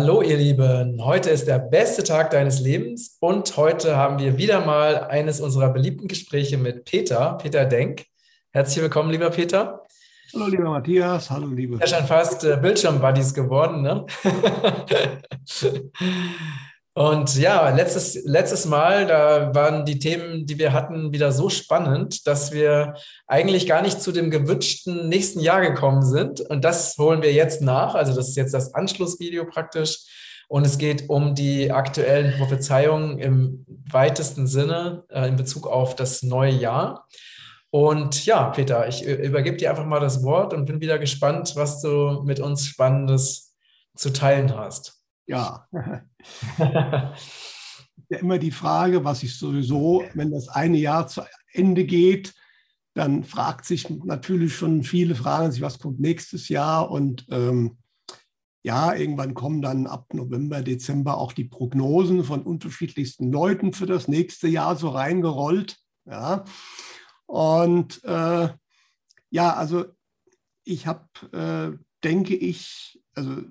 Hallo 0.00 0.22
ihr 0.22 0.36
Lieben, 0.36 1.04
heute 1.04 1.28
ist 1.30 1.48
der 1.48 1.58
beste 1.58 2.04
Tag 2.04 2.30
deines 2.30 2.60
Lebens 2.60 3.16
und 3.18 3.56
heute 3.56 3.96
haben 3.96 4.20
wir 4.20 4.38
wieder 4.38 4.64
mal 4.64 5.08
eines 5.08 5.40
unserer 5.40 5.70
beliebten 5.70 6.06
Gespräche 6.06 6.56
mit 6.56 6.84
Peter, 6.84 7.36
Peter 7.42 7.64
Denk. 7.64 8.06
Herzlich 8.52 8.80
willkommen, 8.80 9.10
lieber 9.10 9.28
Peter. 9.30 9.82
Hallo 10.32 10.46
lieber 10.46 10.70
Matthias, 10.70 11.28
hallo 11.32 11.48
liebe. 11.48 11.78
Ja, 11.80 11.86
schon 11.88 12.06
fast 12.06 12.44
äh, 12.44 12.56
Bildschirm-Buddies 12.62 13.34
geworden, 13.34 13.82
ne? 13.82 14.06
Und 16.98 17.36
ja, 17.36 17.70
letztes, 17.70 18.24
letztes 18.24 18.66
Mal, 18.66 19.06
da 19.06 19.54
waren 19.54 19.84
die 19.84 20.00
Themen, 20.00 20.46
die 20.46 20.58
wir 20.58 20.72
hatten, 20.72 21.12
wieder 21.12 21.30
so 21.30 21.48
spannend, 21.48 22.26
dass 22.26 22.50
wir 22.50 22.94
eigentlich 23.28 23.68
gar 23.68 23.82
nicht 23.82 24.02
zu 24.02 24.10
dem 24.10 24.32
gewünschten 24.32 25.08
nächsten 25.08 25.38
Jahr 25.38 25.60
gekommen 25.60 26.04
sind. 26.04 26.40
Und 26.40 26.64
das 26.64 26.96
holen 26.98 27.22
wir 27.22 27.32
jetzt 27.32 27.62
nach. 27.62 27.94
Also 27.94 28.12
das 28.16 28.30
ist 28.30 28.36
jetzt 28.36 28.52
das 28.52 28.74
Anschlussvideo 28.74 29.44
praktisch. 29.44 30.00
Und 30.48 30.66
es 30.66 30.76
geht 30.76 31.08
um 31.08 31.36
die 31.36 31.70
aktuellen 31.70 32.36
Prophezeiungen 32.36 33.20
im 33.20 33.64
weitesten 33.92 34.48
Sinne 34.48 35.04
äh, 35.08 35.28
in 35.28 35.36
Bezug 35.36 35.68
auf 35.68 35.94
das 35.94 36.24
neue 36.24 36.50
Jahr. 36.52 37.06
Und 37.70 38.26
ja, 38.26 38.50
Peter, 38.50 38.88
ich 38.88 39.04
übergebe 39.04 39.56
dir 39.56 39.70
einfach 39.70 39.86
mal 39.86 40.00
das 40.00 40.24
Wort 40.24 40.52
und 40.52 40.64
bin 40.64 40.80
wieder 40.80 40.98
gespannt, 40.98 41.52
was 41.54 41.80
du 41.80 42.24
mit 42.24 42.40
uns 42.40 42.66
Spannendes 42.66 43.54
zu 43.94 44.12
teilen 44.12 44.56
hast. 44.56 44.97
Ja. 45.28 45.68
ja 46.58 48.18
immer 48.18 48.38
die 48.38 48.50
Frage, 48.50 49.04
was 49.04 49.22
ich 49.22 49.38
sowieso, 49.38 50.02
wenn 50.14 50.30
das 50.30 50.48
eine 50.48 50.78
Jahr 50.78 51.06
zu 51.06 51.22
Ende 51.52 51.84
geht, 51.84 52.34
dann 52.94 53.22
fragt 53.22 53.64
sich 53.64 53.88
natürlich 53.90 54.56
schon 54.56 54.82
viele 54.82 55.14
fragen 55.14 55.52
sich, 55.52 55.60
was 55.60 55.78
kommt 55.78 56.00
nächstes 56.00 56.48
Jahr 56.48 56.90
und 56.90 57.26
ähm, 57.30 57.78
ja, 58.64 58.92
irgendwann 58.94 59.34
kommen 59.34 59.62
dann 59.62 59.86
ab 59.86 60.12
November, 60.12 60.62
Dezember 60.62 61.16
auch 61.18 61.32
die 61.32 61.44
Prognosen 61.44 62.24
von 62.24 62.42
unterschiedlichsten 62.42 63.30
Leuten 63.30 63.72
für 63.72 63.86
das 63.86 64.08
nächste 64.08 64.48
Jahr 64.48 64.76
so 64.76 64.88
reingerollt. 64.88 65.78
Ja. 66.06 66.44
Und 67.26 68.02
äh, 68.04 68.48
ja, 69.30 69.54
also 69.54 69.84
ich 70.64 70.86
habe, 70.86 71.06
äh, 71.32 71.78
denke 72.02 72.34
ich, 72.34 73.00
also 73.14 73.42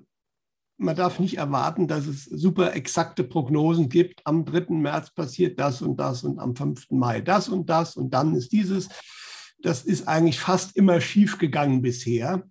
man 0.78 0.96
darf 0.96 1.18
nicht 1.18 1.36
erwarten, 1.36 1.88
dass 1.88 2.06
es 2.06 2.24
super 2.24 2.74
exakte 2.74 3.24
Prognosen 3.24 3.88
gibt. 3.88 4.20
Am 4.24 4.44
3. 4.44 4.74
März 4.74 5.10
passiert 5.10 5.58
das 5.58 5.82
und 5.82 5.98
das 5.98 6.22
und 6.22 6.38
am 6.38 6.54
5. 6.54 6.90
Mai 6.90 7.20
das 7.20 7.48
und 7.48 7.68
das 7.68 7.96
und 7.96 8.14
dann 8.14 8.34
ist 8.34 8.52
dieses. 8.52 8.88
Das 9.60 9.82
ist 9.82 10.06
eigentlich 10.06 10.38
fast 10.38 10.76
immer 10.76 11.00
schief 11.00 11.38
gegangen 11.38 11.82
bisher. 11.82 12.44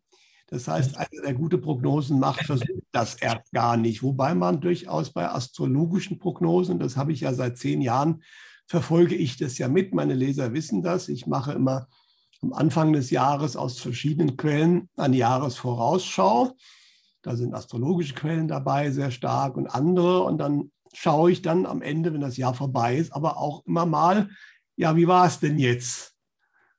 Das 0.48 0.68
heißt, 0.68 0.98
einer, 0.98 1.22
der 1.24 1.34
gute 1.34 1.58
Prognosen 1.58 2.20
macht, 2.20 2.46
versucht 2.46 2.84
das 2.92 3.16
erst 3.16 3.52
gar 3.52 3.78
nicht. 3.78 4.04
Wobei 4.04 4.36
man 4.36 4.60
durchaus 4.60 5.12
bei 5.12 5.30
astrologischen 5.30 6.20
Prognosen, 6.20 6.80
das 6.80 6.98
habe 6.98 7.14
ich 7.14 7.22
ja 7.22 7.34
seit 7.34 7.58
zehn 7.58 7.82
Jahren, 7.82 8.24
verfolge 8.66 9.16
ich 9.16 9.38
das 9.38 9.58
ja 9.58 9.70
mit. 9.70 9.94
Meine 9.94 10.14
Leser 10.14 10.54
wissen 10.54 10.82
das. 10.82 11.08
Ich 11.08 11.28
mache 11.28 11.54
immer 11.54 11.88
am 12.42 12.54
Anfang 12.54 12.92
des 12.92 13.10
Jahres 13.10 13.56
aus 13.56 13.80
verschiedenen 13.80 14.36
Quellen 14.36 14.90
eine 14.98 15.16
Jahresvorausschau. 15.16 16.56
Da 17.28 17.36
sind 17.36 17.54
astrologische 17.54 18.14
Quellen 18.14 18.48
dabei, 18.48 18.90
sehr 18.90 19.12
stark 19.12 19.58
und 19.58 19.68
andere. 19.68 20.24
Und 20.24 20.38
dann 20.38 20.72
schaue 20.94 21.30
ich 21.30 21.42
dann 21.42 21.66
am 21.66 21.82
Ende, 21.82 22.14
wenn 22.14 22.22
das 22.22 22.38
Jahr 22.38 22.54
vorbei 22.54 22.96
ist, 22.96 23.12
aber 23.12 23.36
auch 23.36 23.66
immer 23.66 23.86
mal, 23.86 24.30
ja, 24.78 24.96
wie 24.96 25.10
war 25.10 25.28
es 25.28 25.42
denn 25.42 25.60
jetzt? 25.60 26.16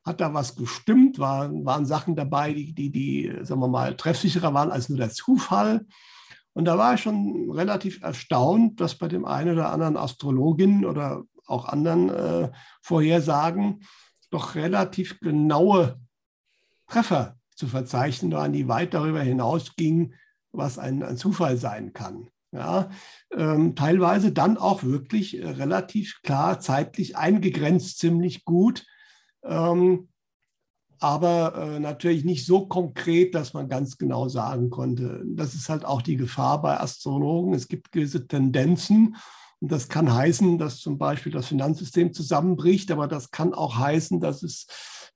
Hat 0.07 0.23
da 0.23 0.33
was 0.33 0.57
gestimmt? 0.57 1.19
War, 1.19 1.51
waren 1.67 1.85
Sachen 1.85 2.17
dabei, 2.17 2.55
die, 2.55 2.73
die, 2.73 2.91
die, 2.91 3.31
sagen 3.43 3.61
wir 3.61 3.69
mal, 3.69 3.95
treffsicherer 3.95 4.55
waren 4.55 4.71
als 4.71 4.89
nur 4.89 4.97
der 4.97 5.11
Zufall? 5.11 5.85
Und 6.55 6.65
da 6.65 6.79
war 6.79 6.95
ich 6.95 7.03
schon 7.03 7.51
relativ 7.51 8.01
erstaunt, 8.03 8.81
dass 8.81 8.95
bei 8.95 9.09
dem 9.09 9.27
einen 9.27 9.53
oder 9.53 9.71
anderen 9.71 9.99
Astrologin 9.99 10.87
oder 10.87 11.25
auch 11.47 11.69
anderen 11.69 12.09
äh, 12.09 12.51
Vorhersagen 12.81 13.83
doch 14.31 14.55
relativ 14.55 15.21
genaue 15.21 16.01
Treffer 16.87 17.37
zu 17.55 17.67
verzeichnen 17.67 18.33
waren, 18.33 18.55
die 18.55 18.67
weit 18.67 18.95
darüber 18.95 19.21
hinausgingen, 19.21 20.15
was 20.53 20.79
ein, 20.79 21.03
ein 21.03 21.17
Zufall 21.17 21.57
sein 21.57 21.93
kann. 21.93 22.29
Ja, 22.51 22.89
ähm, 23.37 23.75
teilweise 23.77 24.33
dann 24.33 24.57
auch 24.57 24.83
wirklich 24.83 25.39
äh, 25.39 25.47
relativ 25.47 26.21
klar 26.23 26.61
zeitlich 26.61 27.15
eingegrenzt, 27.15 27.99
ziemlich 27.99 28.47
gut, 28.47 28.87
ähm, 29.45 30.09
aber 30.99 31.55
äh, 31.57 31.79
natürlich 31.79 32.25
nicht 32.25 32.47
so 32.47 32.67
konkret, 32.67 33.35
dass 33.35 33.53
man 33.53 33.69
ganz 33.69 33.99
genau 33.99 34.29
sagen 34.29 34.71
konnte. 34.71 35.23
Das 35.27 35.55
ist 35.55 35.69
halt 35.69 35.85
auch 35.85 36.01
die 36.01 36.17
Gefahr 36.17 36.63
bei 36.63 36.81
Astrologen. 36.81 37.53
Es 37.53 37.69
gibt 37.69 37.93
gewisse 37.93 38.27
Tendenzen 38.27 39.17
und 39.61 39.71
das 39.71 39.89
kann 39.89 40.13
heißen, 40.13 40.59
dass 40.59 40.79
zum 40.79 40.99
Beispiel 40.99 41.33
das 41.33 41.49
Finanzsystem 41.49 42.13
zusammenbricht, 42.13 42.91
aber 42.91 43.09
das 43.09 43.31
kann 43.31 43.55
auch 43.55 43.77
heißen, 43.77 44.21
dass 44.21 44.43
es 44.43 44.67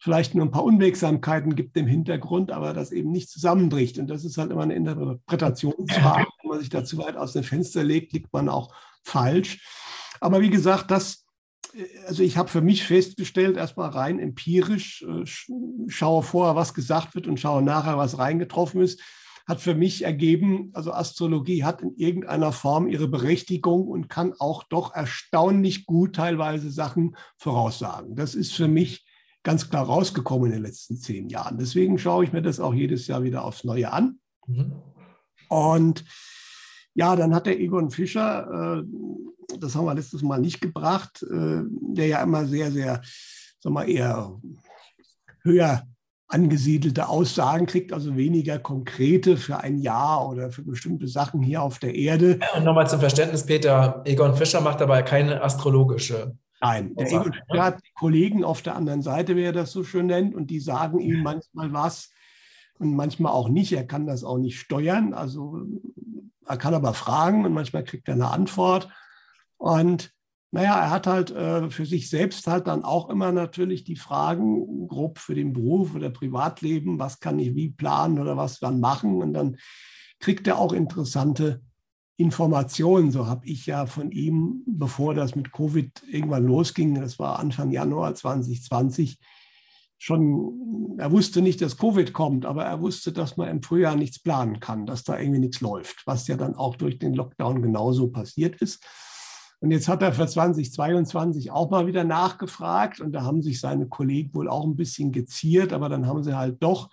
vielleicht 0.03 0.35
nur 0.35 0.45
ein 0.45 0.51
paar 0.51 0.65
Unwegsamkeiten 0.65 1.55
gibt 1.55 1.77
im 1.77 1.87
Hintergrund, 1.87 2.51
aber 2.51 2.73
das 2.73 2.91
eben 2.91 3.13
nicht 3.13 3.31
zusammenbricht. 3.31 4.01
Und 4.01 4.09
das 4.09 4.25
ist 4.25 4.37
halt 4.37 4.51
immer 4.51 4.65
eine 4.65 4.75
Interpretationsfrage. 4.75 6.27
Wenn 6.43 6.51
man 6.51 6.59
sich 6.59 6.71
da 6.71 6.85
zu 6.85 6.99
weit 6.99 7.17
aus 7.17 7.35
dem 7.35 7.45
Fenster 7.45 7.85
legt, 7.85 8.13
liegt 8.13 8.33
man 8.33 8.49
auch 8.49 8.75
falsch. 9.05 9.65
Aber 10.21 10.41
wie 10.41 10.51
gesagt, 10.51 10.91
das, 10.91 11.25
also 12.09 12.25
ich 12.25 12.37
habe 12.37 12.49
für 12.49 12.63
mich 12.63 12.83
festgestellt, 12.83 13.57
erstmal 13.57 13.91
rein 13.91 14.19
empirisch, 14.19 15.03
äh, 15.03 15.25
schaue 15.87 16.25
vorher, 16.25 16.57
was 16.57 16.75
gesagt 16.75 17.15
wird 17.15 17.29
und 17.29 17.39
schaue 17.39 17.63
nachher, 17.63 17.97
was 17.97 18.19
reingetroffen 18.19 18.81
ist, 18.81 19.01
hat 19.47 19.61
für 19.61 19.77
mich 19.77 20.03
ergeben, 20.03 20.71
also 20.73 20.93
Astrologie 20.93 21.63
hat 21.63 21.81
in 21.81 21.95
irgendeiner 21.95 22.51
Form 22.51 22.89
ihre 22.89 23.07
Berechtigung 23.07 23.87
und 23.87 24.09
kann 24.09 24.35
auch 24.41 24.65
doch 24.65 24.97
erstaunlich 24.97 25.87
gut 25.87 26.17
teilweise 26.17 26.73
Sachen 26.73 27.15
voraussagen. 27.37 28.17
Das 28.17 28.35
ist 28.35 28.53
für 28.53 28.67
mich 28.67 29.05
ganz 29.43 29.69
klar 29.69 29.87
rausgekommen 29.87 30.47
in 30.47 30.53
den 30.53 30.63
letzten 30.63 30.97
zehn 30.97 31.29
Jahren. 31.29 31.59
Deswegen 31.59 31.99
schaue 31.99 32.25
ich 32.25 32.33
mir 32.33 32.43
das 32.43 32.61
auch 32.61 32.75
jedes 32.75 33.07
Jahr 33.07 33.23
wieder 33.23 33.45
aufs 33.45 33.65
Neue 33.65 33.93
an. 33.93 34.19
Mhm. 34.47 34.73
Und 35.49 36.05
ja, 36.95 37.17
dann 37.17 37.35
hat 37.35 37.47
der 37.47 37.59
Egon 37.59 37.91
Fischer, 37.91 38.81
äh, 38.81 39.57
das 39.59 39.75
haben 39.75 39.87
wir 39.87 39.95
letztes 39.95 40.23
Mal 40.23 40.41
nicht 40.41 40.61
gebracht, 40.61 41.23
äh, 41.23 41.63
der 41.67 42.07
ja 42.07 42.23
immer 42.23 42.47
sehr, 42.47 42.71
sehr, 42.71 43.01
sag 43.61 43.73
mal, 43.73 43.89
eher 43.89 44.41
höher 45.43 45.83
angesiedelte 46.29 47.09
Aussagen 47.09 47.67
kriegt, 47.67 47.93
also 47.93 48.17
weniger 48.17 48.59
konkrete 48.59 49.37
für 49.37 49.59
ein 49.59 49.79
Jahr 49.79 50.27
oder 50.29 50.51
für 50.51 50.63
bestimmte 50.63 51.07
Sachen 51.07 51.43
hier 51.43 51.63
auf 51.63 51.79
der 51.79 51.95
Erde. 51.95 52.41
Und 52.57 52.65
nochmal 52.65 52.89
zum 52.89 53.01
Verständnis, 53.01 53.45
Peter, 53.45 54.03
Egon 54.07 54.35
Fischer 54.35 54.63
macht 54.63 54.81
dabei 54.81 55.03
keine 55.03 55.43
astrologische 55.43 56.37
Nein, 56.63 56.95
der 56.95 57.11
ne? 57.11 57.33
hat 57.61 57.83
Kollegen 57.95 58.45
auf 58.45 58.63
der 58.63 58.77
anderen 58.77 59.03
Seite, 59.03 59.35
wie 59.35 59.43
er 59.43 59.53
das 59.53 59.73
so 59.73 59.83
schön 59.83 60.07
nennt, 60.07 60.33
und 60.33 60.49
die 60.49 60.61
sagen 60.61 61.01
ihm 61.01 61.23
manchmal 61.23 61.73
was 61.73 62.11
und 62.79 62.95
manchmal 62.95 63.33
auch 63.33 63.49
nicht. 63.49 63.73
Er 63.73 63.85
kann 63.85 64.07
das 64.07 64.23
auch 64.23 64.39
nicht 64.39 64.61
steuern. 64.61 65.13
Also 65.13 65.61
er 66.47 66.57
kann 66.57 66.73
aber 66.73 66.95
fragen 66.95 67.45
und 67.45 67.53
manchmal 67.53 67.83
kriegt 67.83 68.07
er 68.07 68.15
eine 68.15 68.31
Antwort. 68.31 68.89
Und 69.57 70.13
naja, 70.53 70.79
er 70.79 70.91
hat 70.91 71.09
halt 71.09 71.33
äh, 71.33 71.69
für 71.69 71.85
sich 71.85 72.09
selbst 72.09 72.47
halt 72.47 72.69
dann 72.69 72.85
auch 72.85 73.11
immer 73.11 73.33
natürlich 73.33 73.83
die 73.83 73.97
Fragen, 73.97 74.87
grob 74.87 75.19
für 75.19 75.35
den 75.35 75.53
Beruf 75.53 75.97
oder 75.97 76.11
Privatleben, 76.11 77.01
was 77.01 77.19
kann 77.19 77.41
ich 77.41 77.57
wie 77.57 77.71
planen 77.71 78.21
oder 78.21 78.37
was 78.37 78.61
dann 78.61 78.79
machen. 78.79 79.21
Und 79.21 79.33
dann 79.33 79.57
kriegt 80.21 80.47
er 80.47 80.59
auch 80.59 80.73
interessante 80.73 81.61
Informationen, 82.23 83.11
so 83.11 83.27
habe 83.27 83.47
ich 83.47 83.67
ja 83.67 83.87
von 83.87 84.11
ihm, 84.11 84.63
bevor 84.67 85.15
das 85.15 85.35
mit 85.35 85.53
Covid 85.53 86.03
irgendwann 86.09 86.47
losging, 86.47 86.95
das 86.95 87.19
war 87.19 87.39
Anfang 87.39 87.71
Januar 87.71 88.15
2020, 88.15 89.19
schon, 89.99 90.97
er 90.99 91.13
wusste 91.13 91.43
nicht, 91.43 91.61
dass 91.61 91.77
Covid 91.77 92.13
kommt, 92.13 92.45
aber 92.47 92.65
er 92.65 92.81
wusste, 92.81 93.13
dass 93.13 93.37
man 93.37 93.49
im 93.49 93.63
Frühjahr 93.63 93.95
nichts 93.95 94.21
planen 94.21 94.59
kann, 94.59 94.87
dass 94.87 95.05
da 95.05 95.19
irgendwie 95.19 95.41
nichts 95.41 95.61
läuft, 95.61 96.03
was 96.07 96.27
ja 96.27 96.37
dann 96.37 96.55
auch 96.55 96.77
durch 96.77 96.99
den 96.99 97.15
Lockdown 97.15 97.63
genauso 97.63 98.09
passiert 98.09 98.61
ist. 98.63 98.85
Und 99.61 99.71
jetzt 99.71 99.89
hat 99.89 100.03
er 100.03 100.13
für 100.13 100.27
2022 100.27 101.53
auch 101.53 101.71
mal 101.71 101.87
wieder 101.87 102.03
nachgefragt 102.03 103.01
und 103.01 103.13
da 103.13 103.23
haben 103.23 103.43
sich 103.43 103.61
seine 103.61 103.87
Kollegen 103.87 104.35
wohl 104.35 104.49
auch 104.49 104.65
ein 104.65 104.75
bisschen 104.75 105.13
geziert, 105.13 105.73
aber 105.73 105.89
dann 105.89 106.07
haben 106.07 106.25
sie 106.25 106.37
halt 106.37 106.61
doch 106.63 106.91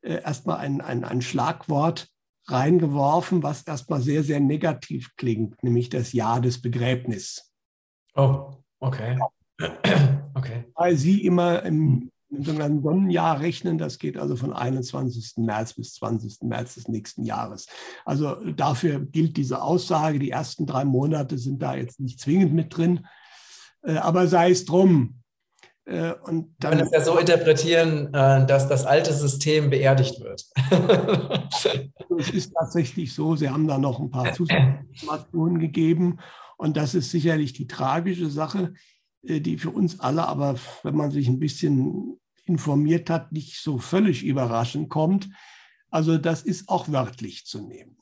äh, 0.00 0.22
erstmal 0.22 0.56
ein, 0.58 0.80
ein, 0.80 1.04
ein 1.04 1.20
Schlagwort 1.20 2.08
reingeworfen, 2.50 3.42
was 3.42 3.62
erstmal 3.62 4.00
sehr, 4.00 4.22
sehr 4.22 4.40
negativ 4.40 5.14
klingt, 5.16 5.62
nämlich 5.62 5.88
das 5.88 6.12
Jahr 6.12 6.40
des 6.40 6.60
Begräbnisses. 6.60 7.52
Oh, 8.14 8.52
okay. 8.80 9.18
okay. 10.34 10.64
Weil 10.74 10.96
sie 10.96 11.24
immer 11.24 11.62
im, 11.62 12.10
im 12.30 12.44
sogenannten 12.44 12.82
Sonnenjahr 12.82 13.40
rechnen, 13.40 13.78
das 13.78 13.98
geht 13.98 14.16
also 14.16 14.36
von 14.36 14.52
21. 14.52 15.34
März 15.38 15.74
bis 15.74 15.94
20. 15.94 16.42
März 16.42 16.74
des 16.74 16.88
nächsten 16.88 17.24
Jahres. 17.24 17.66
Also 18.04 18.34
dafür 18.52 19.00
gilt 19.00 19.36
diese 19.36 19.62
Aussage, 19.62 20.18
die 20.18 20.30
ersten 20.30 20.66
drei 20.66 20.84
Monate 20.84 21.38
sind 21.38 21.62
da 21.62 21.74
jetzt 21.74 22.00
nicht 22.00 22.20
zwingend 22.20 22.54
mit 22.54 22.76
drin, 22.76 23.06
äh, 23.82 23.96
aber 23.96 24.26
sei 24.26 24.50
es 24.50 24.64
drum. 24.64 25.17
Äh, 25.88 26.12
und 26.24 26.54
dann, 26.58 26.72
Man 26.72 26.78
kann 26.78 26.86
es 26.88 26.92
ja 26.92 27.00
so 27.00 27.18
interpretieren, 27.18 28.12
äh, 28.12 28.46
dass 28.46 28.68
das 28.68 28.84
alte 28.84 29.12
System 29.14 29.70
beerdigt 29.70 30.20
wird. 30.20 30.44
es 32.18 32.30
ist 32.30 32.52
tatsächlich 32.52 33.14
so, 33.14 33.36
Sie 33.36 33.48
haben 33.48 33.66
da 33.66 33.78
noch 33.78 33.98
ein 33.98 34.10
paar 34.10 34.32
Zusatzinformationen 34.34 35.58
gegeben. 35.58 36.18
Und 36.58 36.76
das 36.76 36.94
ist 36.94 37.10
sicherlich 37.10 37.54
die 37.54 37.66
tragische 37.66 38.28
Sache, 38.28 38.74
äh, 39.22 39.40
die 39.40 39.56
für 39.56 39.70
uns 39.70 39.98
alle, 40.00 40.28
aber 40.28 40.56
wenn 40.82 40.96
man 40.96 41.10
sich 41.10 41.26
ein 41.26 41.38
bisschen 41.38 42.20
informiert 42.44 43.08
hat, 43.08 43.32
nicht 43.32 43.62
so 43.62 43.78
völlig 43.78 44.24
überraschend 44.24 44.90
kommt. 44.90 45.30
Also 45.90 46.18
das 46.18 46.42
ist 46.42 46.68
auch 46.68 46.88
wörtlich 46.88 47.46
zu 47.46 47.66
nehmen. 47.66 47.96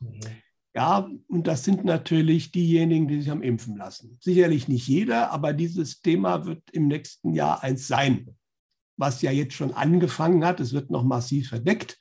Mhm. 0.00 0.20
Ja, 0.74 1.08
und 1.28 1.46
das 1.46 1.64
sind 1.64 1.84
natürlich 1.84 2.52
diejenigen, 2.52 3.08
die 3.08 3.20
sich 3.20 3.30
haben 3.30 3.42
impfen 3.42 3.76
lassen. 3.76 4.18
Sicherlich 4.20 4.68
nicht 4.68 4.86
jeder, 4.86 5.30
aber 5.30 5.52
dieses 5.52 6.00
Thema 6.00 6.44
wird 6.44 6.62
im 6.72 6.86
nächsten 6.86 7.32
Jahr 7.32 7.62
eins 7.62 7.88
sein, 7.88 8.36
was 8.96 9.22
ja 9.22 9.30
jetzt 9.30 9.54
schon 9.54 9.72
angefangen 9.72 10.44
hat. 10.44 10.60
Es 10.60 10.72
wird 10.72 10.90
noch 10.90 11.04
massiv 11.04 11.48
verdeckt, 11.48 11.98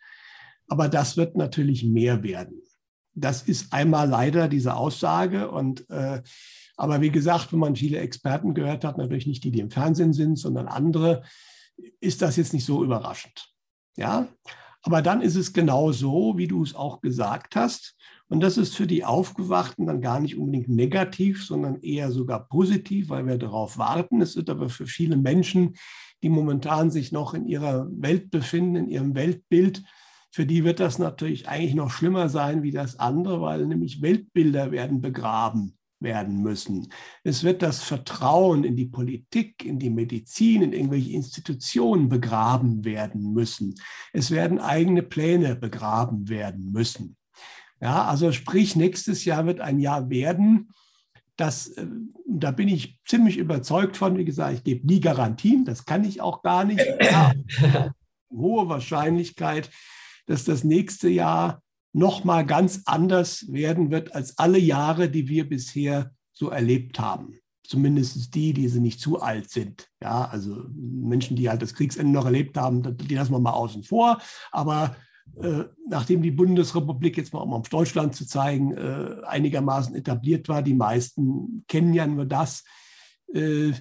aber 0.68 0.90
das 0.90 1.18
wird 1.18 1.38
natürlich 1.38 1.86
mehr 1.86 2.24
werden. 2.24 2.62
Das 3.14 3.42
ist 3.42 3.74
einmal 3.74 4.08
leider 4.08 4.48
diese 4.48 4.76
Aussage 4.76 5.50
und 5.50 5.90
äh, 5.90 6.22
aber 6.76 7.02
wie 7.02 7.10
gesagt, 7.10 7.52
wenn 7.52 7.60
man 7.60 7.76
viele 7.76 7.98
Experten 7.98 8.54
gehört 8.54 8.84
hat, 8.86 9.00
natürlich 9.00 9.26
nicht 9.26 9.44
die, 9.44 9.50
die 9.52 9.62
im 9.62 9.72
Fernsehen 9.72 10.14
sind, 10.14 10.38
sondern 10.38 10.68
andere, 10.68 11.24
ist 12.00 12.22
das 12.22 12.36
jetzt 12.36 12.54
nicht 12.54 12.66
so 12.66 12.84
überraschend. 12.84 13.50
Ja, 13.96 14.28
aber 14.84 15.02
dann 15.02 15.22
ist 15.22 15.36
es 15.36 15.54
genau 15.54 15.92
so, 15.92 16.38
wie 16.38 16.48
du 16.48 16.62
es 16.62 16.76
auch 16.76 17.02
gesagt 17.02 17.56
hast. 17.56 17.96
Und 18.30 18.42
das 18.42 18.58
ist 18.58 18.76
für 18.76 18.88
die 18.88 19.06
Aufgewachten 19.06 19.86
dann 19.86 20.02
gar 20.02 20.20
nicht 20.20 20.38
unbedingt 20.38 20.70
negativ, 20.70 21.46
sondern 21.46 21.82
eher 21.82 22.12
sogar 22.12 22.48
positiv, 22.48 23.10
weil 23.10 23.26
wir 23.26 23.38
darauf 23.38 23.78
warten. 23.78 24.22
Es 24.22 24.36
wird 24.36 24.50
aber 24.50 24.70
für 24.70 24.86
viele 24.86 25.16
Menschen, 25.16 25.76
die 26.24 26.30
momentan 26.30 26.92
sich 26.92 27.12
noch 27.12 27.34
in 27.34 27.48
ihrer 27.48 27.88
Welt 27.92 28.30
befinden, 28.30 28.76
in 28.76 28.90
ihrem 28.90 29.16
Weltbild, 29.16 29.84
für 30.32 30.46
die 30.46 30.64
wird 30.64 30.80
das 30.80 31.00
natürlich 31.00 31.48
eigentlich 31.48 31.74
noch 31.74 31.90
schlimmer 31.90 32.30
sein 32.30 32.62
wie 32.62 32.72
das 32.72 33.00
andere, 33.00 33.42
weil 33.42 33.66
nämlich 33.66 34.02
Weltbilder 34.02 34.72
werden 34.72 35.02
begraben 35.02 35.78
werden 36.00 36.44
müssen. 36.44 36.90
Es 37.24 37.44
wird 37.44 37.64
das 37.64 37.82
Vertrauen 37.82 38.64
in 38.64 38.76
die 38.76 38.86
Politik, 38.86 39.66
in 39.66 39.80
die 39.80 39.90
Medizin, 39.90 40.62
in 40.62 40.74
irgendwelche 40.74 41.14
Institutionen 41.14 42.08
begraben 42.08 42.86
werden 42.86 43.34
müssen. 43.34 43.74
Es 44.14 44.30
werden 44.30 44.60
eigene 44.60 45.02
Pläne 45.02 45.56
begraben 45.56 46.30
werden 46.30 46.72
müssen. 46.72 47.17
Ja, 47.82 48.06
also 48.06 48.32
sprich, 48.32 48.76
nächstes 48.76 49.26
Jahr 49.26 49.46
wird 49.46 49.62
ein 49.62 49.80
Jahr 49.80 50.10
werden, 50.10 50.70
das, 51.38 51.68
äh, 51.70 51.86
da 52.28 52.52
bin 52.52 52.68
ich 52.68 53.00
ziemlich 53.06 53.38
überzeugt 53.38 53.96
von. 53.96 54.18
Wie 54.18 54.26
gesagt, 54.26 54.56
ich 54.56 54.64
gebe 54.64 54.86
nie 54.86 55.00
Garantien, 55.00 55.64
das 55.64 55.86
kann 55.86 56.04
ich 56.04 56.20
auch 56.20 56.42
gar 56.42 56.66
nicht. 56.66 56.84
Ja, 57.00 57.34
hohe 58.32 58.68
Wahrscheinlichkeit, 58.68 59.70
dass 60.26 60.44
das 60.44 60.64
nächste 60.64 61.08
Jahr 61.08 61.62
noch 61.94 62.24
mal 62.24 62.46
ganz 62.46 62.82
anders 62.86 63.52
werden 63.52 63.92
wird 63.92 64.14
als 64.14 64.38
alle 64.38 64.60
Jahre, 64.60 65.10
die 65.10 65.30
wir 65.30 65.48
bisher 65.48 66.12
so 66.34 66.50
erlebt 66.50 67.00
haben. 67.00 67.40
Zumindest 67.64 68.34
die, 68.34 68.54
die 68.54 68.68
sie 68.68 68.80
nicht 68.80 69.00
zu 69.00 69.22
alt 69.22 69.50
sind. 69.50 69.90
Ja, 70.02 70.26
also 70.26 70.66
Menschen, 70.74 71.36
die 71.36 71.50
halt 71.50 71.62
das 71.62 71.74
Kriegsende 71.74 72.12
noch 72.12 72.26
erlebt 72.26 72.58
haben, 72.58 72.98
die 72.98 73.16
lassen 73.16 73.34
wir 73.34 73.40
mal 73.40 73.52
außen 73.52 73.84
vor. 73.84 74.20
Aber 74.52 74.96
nachdem 75.88 76.22
die 76.22 76.32
Bundesrepublik 76.32 77.18
jetzt 77.18 77.34
mal, 77.34 77.42
um 77.42 77.54
auf 77.54 77.70
Deutschland 77.70 78.16
zu 78.16 78.26
zeigen, 78.26 78.74
äh, 78.74 79.22
einigermaßen 79.26 79.96
etabliert 79.96 80.50
war, 80.50 80.62
die 80.62 80.74
meisten 80.74 81.64
kennen 81.68 81.94
ja 81.94 82.08
nur 82.08 82.26
das, 82.26 82.64
äh, 83.34 83.72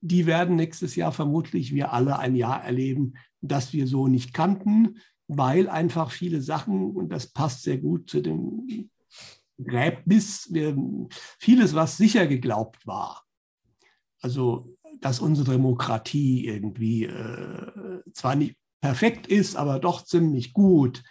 die 0.00 0.26
werden 0.26 0.56
nächstes 0.56 0.96
Jahr 0.96 1.12
vermutlich 1.12 1.72
wir 1.72 1.92
alle 1.92 2.18
ein 2.18 2.36
Jahr 2.36 2.62
erleben, 2.62 3.14
das 3.40 3.72
wir 3.72 3.86
so 3.86 4.08
nicht 4.08 4.34
kannten, 4.34 4.98
weil 5.28 5.68
einfach 5.68 6.10
viele 6.10 6.42
Sachen, 6.42 6.90
und 6.90 7.10
das 7.10 7.28
passt 7.28 7.62
sehr 7.62 7.78
gut 7.78 8.10
zu 8.10 8.20
dem 8.20 8.90
Gräbnis, 9.62 10.52
vieles, 11.38 11.74
was 11.74 11.96
sicher 11.96 12.26
geglaubt 12.26 12.86
war, 12.86 13.24
also 14.20 14.74
dass 15.00 15.20
unsere 15.20 15.52
Demokratie 15.52 16.46
irgendwie 16.46 17.04
äh, 17.04 18.02
zwar 18.12 18.36
nicht 18.36 18.56
perfekt 18.84 19.26
ist, 19.26 19.56
aber 19.56 19.78
doch 19.78 20.04
ziemlich 20.04 20.52
gut, 20.52 21.02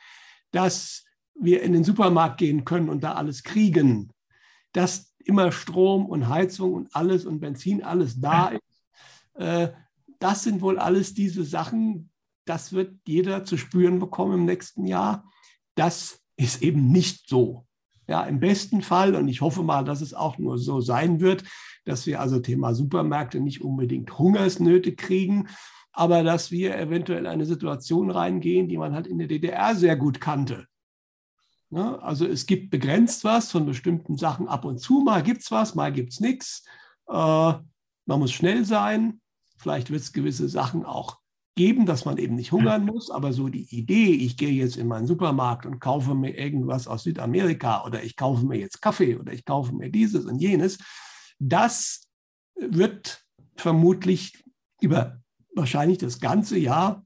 dass 0.52 1.06
wir 1.34 1.64
in 1.64 1.74
den 1.74 1.84
Supermarkt 1.84 2.38
gehen 2.38 2.66
können 2.66 2.88
und 2.88 3.04
da 3.04 3.14
alles 3.14 3.42
kriegen, 3.42 4.12
dass 4.74 5.16
immer 5.18 5.52
Strom 5.52 6.06
und 6.06 6.30
Heizung 6.30 6.76
und 6.76 6.96
alles 6.96 7.26
und 7.26 7.40
Benzin 7.40 7.84
alles 7.84 8.22
da 8.22 8.50
ist. 8.50 8.62
Äh, 9.34 9.70
das 10.20 10.44
sind 10.44 10.62
wohl 10.62 10.78
alles 10.78 11.16
diese 11.16 11.44
Sachen, 11.44 12.12
das 12.46 12.74
wird 12.74 12.94
jeder 13.08 13.44
zu 13.44 13.58
spüren 13.58 13.98
bekommen 13.98 14.42
im 14.42 14.46
nächsten 14.46 14.86
Jahr. 14.86 15.28
Das 15.74 16.20
ist 16.38 16.62
eben 16.62 16.92
nicht 16.92 17.28
so. 17.28 17.66
Ja, 18.08 18.22
im 18.26 18.40
besten 18.40 18.84
Fall, 18.84 19.16
und 19.16 19.28
ich 19.30 19.42
hoffe 19.42 19.64
mal, 19.64 19.84
dass 19.84 20.02
es 20.02 20.14
auch 20.14 20.38
nur 20.38 20.60
so 20.60 20.80
sein 20.80 21.22
wird, 21.22 21.44
dass 21.86 22.06
wir 22.06 22.22
also 22.22 22.38
Thema 22.38 22.76
Supermärkte 22.76 23.40
nicht 23.40 23.62
unbedingt 23.62 24.20
Hungersnöte 24.20 24.94
kriegen, 24.94 25.48
aber 25.94 26.24
dass 26.24 26.52
wir 26.52 26.78
eventuell 26.78 27.28
eine 27.28 27.46
Situation 27.46 28.10
reingehen, 28.10 28.68
die 28.68 28.78
man 28.78 28.94
halt 28.94 29.08
in 29.08 29.20
der 29.20 29.28
DDR 29.28 29.76
sehr 29.76 29.96
gut 29.96 30.20
kannte. 30.20 30.68
Ne? 31.70 32.02
Also 32.02 32.28
es 32.28 32.46
gibt 32.46 32.72
begrenzt 32.72 33.24
was 33.24 33.52
von 33.52 33.66
bestimmten 33.66 34.18
Sachen 34.18 34.48
ab 34.48 34.66
und 34.66 34.80
zu, 34.80 35.02
mal 35.02 35.24
gibt 35.24 35.42
es 35.42 35.52
was, 35.52 35.76
mal 35.76 35.94
gibt 35.94 36.14
es 36.14 36.20
nichts. 36.20 36.66
Äh, 37.08 37.14
man 37.14 38.20
muss 38.20 38.32
schnell 38.32 38.66
sein, 38.66 39.22
vielleicht 39.58 39.92
wird 39.92 40.02
es 40.02 40.14
gewisse 40.14 40.50
Sachen 40.50 40.84
auch 40.84 41.20
geben, 41.56 41.86
dass 41.86 42.06
man 42.06 42.18
eben 42.18 42.36
nicht 42.36 42.52
hungern 42.52 42.86
muss, 42.86 43.12
aber 43.12 43.32
so 43.32 43.48
die 43.48 43.68
Idee, 43.76 44.12
ich 44.12 44.38
gehe 44.38 44.52
jetzt 44.52 44.78
in 44.78 44.88
meinen 44.88 45.06
Supermarkt 45.06 45.68
und 45.68 45.80
kaufe 45.80 46.16
mir 46.16 46.36
irgendwas 46.36 46.88
aus 46.88 47.04
Südamerika 47.04 47.86
oder 47.86 48.04
ich 48.04 48.16
kaufe 48.16 48.46
mir 48.46 48.58
jetzt 48.58 48.82
Kaffee 48.82 49.16
oder 49.18 49.32
ich 49.34 49.46
kaufe 49.46 49.74
mir 49.74 49.92
dieses 49.92 50.26
und 50.26 50.40
jenes, 50.40 50.80
das 51.40 52.08
wird 52.56 53.24
vermutlich 53.56 54.44
über 54.82 55.23
wahrscheinlich 55.56 55.98
das 55.98 56.20
ganze 56.20 56.58
Jahr 56.58 57.06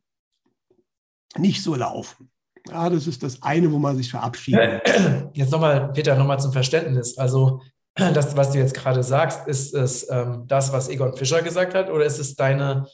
nicht 1.38 1.64
so 1.64 1.76
laufen. 1.76 2.32
Ja, 2.70 2.90
das 2.90 3.08
ist 3.08 3.24
das 3.24 3.42
eine, 3.42 3.72
wo 3.72 3.78
man 3.78 3.96
sich 3.96 4.10
verabschiedet. 4.10 4.82
Jetzt 5.34 5.52
nochmal, 5.52 5.92
Peter, 5.94 6.16
nochmal 6.16 6.40
zum 6.40 6.52
Verständnis. 6.52 7.18
Also 7.18 7.62
das, 7.96 8.36
was 8.36 8.52
du 8.52 8.60
jetzt 8.60 8.74
gerade 8.74 9.04
sagst, 9.04 9.48
ist 9.48 9.74
es 9.74 10.10
ähm, 10.10 10.44
das, 10.48 10.72
was 10.72 10.90
Egon 10.90 11.16
Fischer 11.16 11.42
gesagt 11.42 11.74
hat, 11.74 11.90
oder 11.90 12.06
ist 12.06 12.20
es 12.20 12.36
deine 12.36 12.88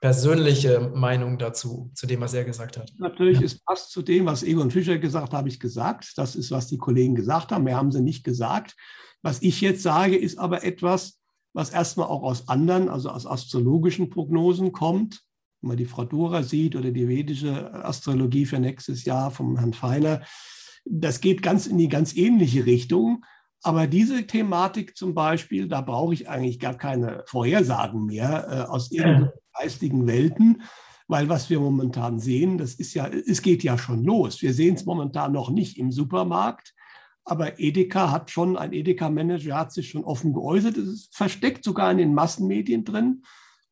persönliche 0.00 0.80
Meinung 0.94 1.38
dazu, 1.38 1.90
zu 1.94 2.06
dem, 2.06 2.20
was 2.20 2.34
er 2.34 2.44
gesagt 2.44 2.76
hat? 2.76 2.92
Natürlich 2.98 3.40
ist 3.40 3.64
passt 3.64 3.90
zu 3.90 4.02
dem, 4.02 4.26
was 4.26 4.42
Egon 4.42 4.70
Fischer 4.70 4.98
gesagt 4.98 5.28
hat, 5.28 5.38
habe 5.38 5.48
ich 5.48 5.58
gesagt. 5.58 6.12
Das 6.16 6.36
ist, 6.36 6.50
was 6.50 6.68
die 6.68 6.78
Kollegen 6.78 7.14
gesagt 7.14 7.52
haben. 7.52 7.64
Mehr 7.64 7.76
haben 7.76 7.92
sie 7.92 8.02
nicht 8.02 8.24
gesagt. 8.24 8.76
Was 9.22 9.42
ich 9.42 9.60
jetzt 9.60 9.82
sage, 9.82 10.16
ist 10.16 10.38
aber 10.38 10.62
etwas, 10.64 11.18
was 11.56 11.70
erstmal 11.70 12.08
auch 12.08 12.22
aus 12.22 12.48
anderen, 12.48 12.90
also 12.90 13.08
aus 13.08 13.26
astrologischen 13.26 14.10
Prognosen 14.10 14.72
kommt. 14.72 15.22
Wenn 15.62 15.68
man 15.68 15.76
die 15.78 15.86
Fradura 15.86 16.42
sieht 16.42 16.76
oder 16.76 16.90
die 16.90 17.08
vedische 17.08 17.72
Astrologie 17.82 18.44
für 18.44 18.58
nächstes 18.58 19.06
Jahr 19.06 19.30
vom 19.30 19.56
Herrn 19.56 19.72
Feiner, 19.72 20.20
das 20.84 21.22
geht 21.22 21.40
ganz 21.40 21.66
in 21.66 21.78
die 21.78 21.88
ganz 21.88 22.14
ähnliche 22.14 22.66
Richtung. 22.66 23.24
Aber 23.62 23.86
diese 23.86 24.26
Thematik 24.26 24.98
zum 24.98 25.14
Beispiel, 25.14 25.66
da 25.66 25.80
brauche 25.80 26.12
ich 26.12 26.28
eigentlich 26.28 26.58
gar 26.58 26.76
keine 26.76 27.24
Vorhersagen 27.26 28.04
mehr 28.04 28.46
äh, 28.50 28.70
aus 28.70 28.92
irgendeinen 28.92 29.30
geistigen 29.58 30.06
Welten, 30.06 30.60
weil 31.08 31.30
was 31.30 31.48
wir 31.48 31.58
momentan 31.58 32.18
sehen, 32.18 32.58
das 32.58 32.74
ist 32.74 32.92
ja, 32.92 33.08
es 33.08 33.40
geht 33.40 33.64
ja 33.64 33.78
schon 33.78 34.04
los. 34.04 34.42
Wir 34.42 34.52
sehen 34.52 34.74
es 34.74 34.84
momentan 34.84 35.32
noch 35.32 35.48
nicht 35.48 35.78
im 35.78 35.90
Supermarkt, 35.90 36.74
aber 37.26 37.58
Edeka 37.58 38.12
hat 38.12 38.30
schon, 38.30 38.56
ein 38.56 38.72
Edeka-Manager 38.72 39.56
hat 39.58 39.72
sich 39.72 39.90
schon 39.90 40.04
offen 40.04 40.32
geäußert. 40.32 40.76
Es 40.76 40.88
ist 40.88 41.16
versteckt 41.16 41.64
sogar 41.64 41.90
in 41.90 41.98
den 41.98 42.14
Massenmedien 42.14 42.84
drin. 42.84 43.24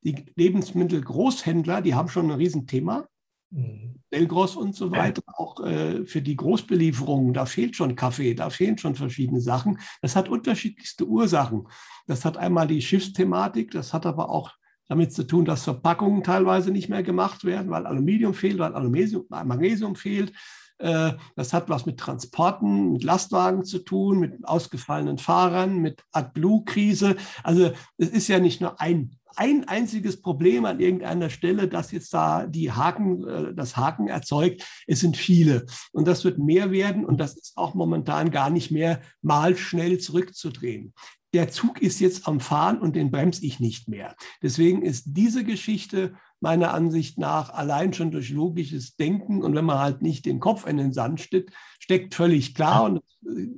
Die 0.03 0.27
Lebensmittelgroßhändler, 0.35 1.81
die 1.81 1.95
haben 1.95 2.09
schon 2.09 2.31
ein 2.31 2.37
Riesenthema. 2.37 3.07
Mhm. 3.51 4.01
Belgros 4.11 4.57
und 4.57 4.75
so 4.75 4.91
weiter, 4.91 5.23
auch 5.37 5.65
äh, 5.65 6.05
für 6.05 6.21
die 6.21 6.37
Großbelieferungen, 6.37 7.33
da 7.33 7.47
fehlt 7.47 7.77
schon 7.77 7.97
Kaffee, 7.97 8.35
da 8.35 8.51
fehlen 8.51 8.77
schon 8.77 8.97
verschiedene 8.97 9.41
Sachen. 9.41 9.79
Das 10.03 10.17
hat 10.17 10.29
unterschiedlichste 10.29 11.07
Ursachen. 11.07 11.69
Das 12.07 12.25
hat 12.25 12.37
einmal 12.37 12.67
die 12.67 12.83
Schiffsthematik, 12.83 13.71
das 13.71 13.93
hat 13.93 14.05
aber 14.05 14.31
auch 14.31 14.53
damit 14.89 15.13
zu 15.13 15.27
tun, 15.27 15.45
dass 15.45 15.65
Verpackungen 15.65 16.23
teilweise 16.23 16.71
nicht 16.71 16.89
mehr 16.89 17.03
gemacht 17.03 17.45
werden, 17.45 17.71
weil 17.71 17.87
Aluminium 17.87 18.35
fehlt, 18.35 18.59
weil 18.59 19.45
Magnesium 19.45 19.97
fehlt. 19.97 20.33
Äh, 20.79 21.13
das 21.37 21.53
hat 21.53 21.69
was 21.69 21.87
mit 21.87 21.99
Transporten, 21.99 22.93
mit 22.93 23.05
Lastwagen 23.05 23.65
zu 23.65 23.79
tun, 23.79 24.19
mit 24.19 24.47
ausgefallenen 24.47 25.19
Fahrern, 25.19 25.79
mit 25.79 26.03
AdBlue-Krise. 26.13 27.17
Also 27.43 27.73
es 27.97 28.09
ist 28.09 28.29
ja 28.29 28.39
nicht 28.39 28.61
nur 28.61 28.81
ein 28.81 29.17
ein 29.37 29.67
einziges 29.67 30.23
Problem 30.23 30.65
an 30.65 30.79
irgendeiner 30.79 31.29
Stelle, 31.29 31.67
das 31.67 31.91
jetzt 31.91 32.15
da 32.15 32.47
die 32.47 32.71
Haken, 32.71 33.27
äh, 33.27 33.55
das 33.55 33.77
Haken 33.77 34.09
erzeugt. 34.09 34.65
Es 34.87 35.01
sind 35.01 35.17
viele. 35.17 35.67
Und 35.93 36.07
das 36.07 36.25
wird 36.25 36.39
mehr 36.39 36.71
werden. 36.71 37.05
Und 37.05 37.19
das 37.19 37.37
ist 37.37 37.57
auch 37.57 37.75
momentan 37.75 38.31
gar 38.31 38.51
nicht 38.51 38.71
mehr 38.71 39.01
mal 39.23 39.57
schnell 39.57 39.99
zurückzudrehen 39.99 40.95
der 41.35 41.51
Zug 41.51 41.83
ist 41.83 41.99
jetzt 41.99 42.29
am 42.29 42.39
Fahren 42.39 42.79
und 42.79 42.95
den 42.95 43.11
bremse 43.11 43.45
ich 43.45 43.59
nicht 43.59 43.89
mehr. 43.89 44.15
Deswegen 44.41 44.83
ist 44.83 45.05
diese 45.09 45.43
Geschichte 45.43 46.15
meiner 46.45 46.75
Ansicht 46.75 47.19
nach 47.19 47.49
allein 47.51 47.95
schon 47.95 48.11
durch 48.11 48.31
logisches 48.31 48.97
Denken 48.97 49.43
und 49.43 49.55
wenn 49.55 49.65
man 49.65 49.79
halt 49.79 50.03
nicht 50.03 50.27
den 50.27 50.41
Kopf 50.41 50.67
in 50.67 50.77
den 50.77 50.93
Sand 50.93 51.21
steckt, 51.21 51.53
steckt 51.81 52.15
völlig 52.15 52.55
klar. 52.55 52.85
Und 52.85 53.01
äh, 53.27 53.49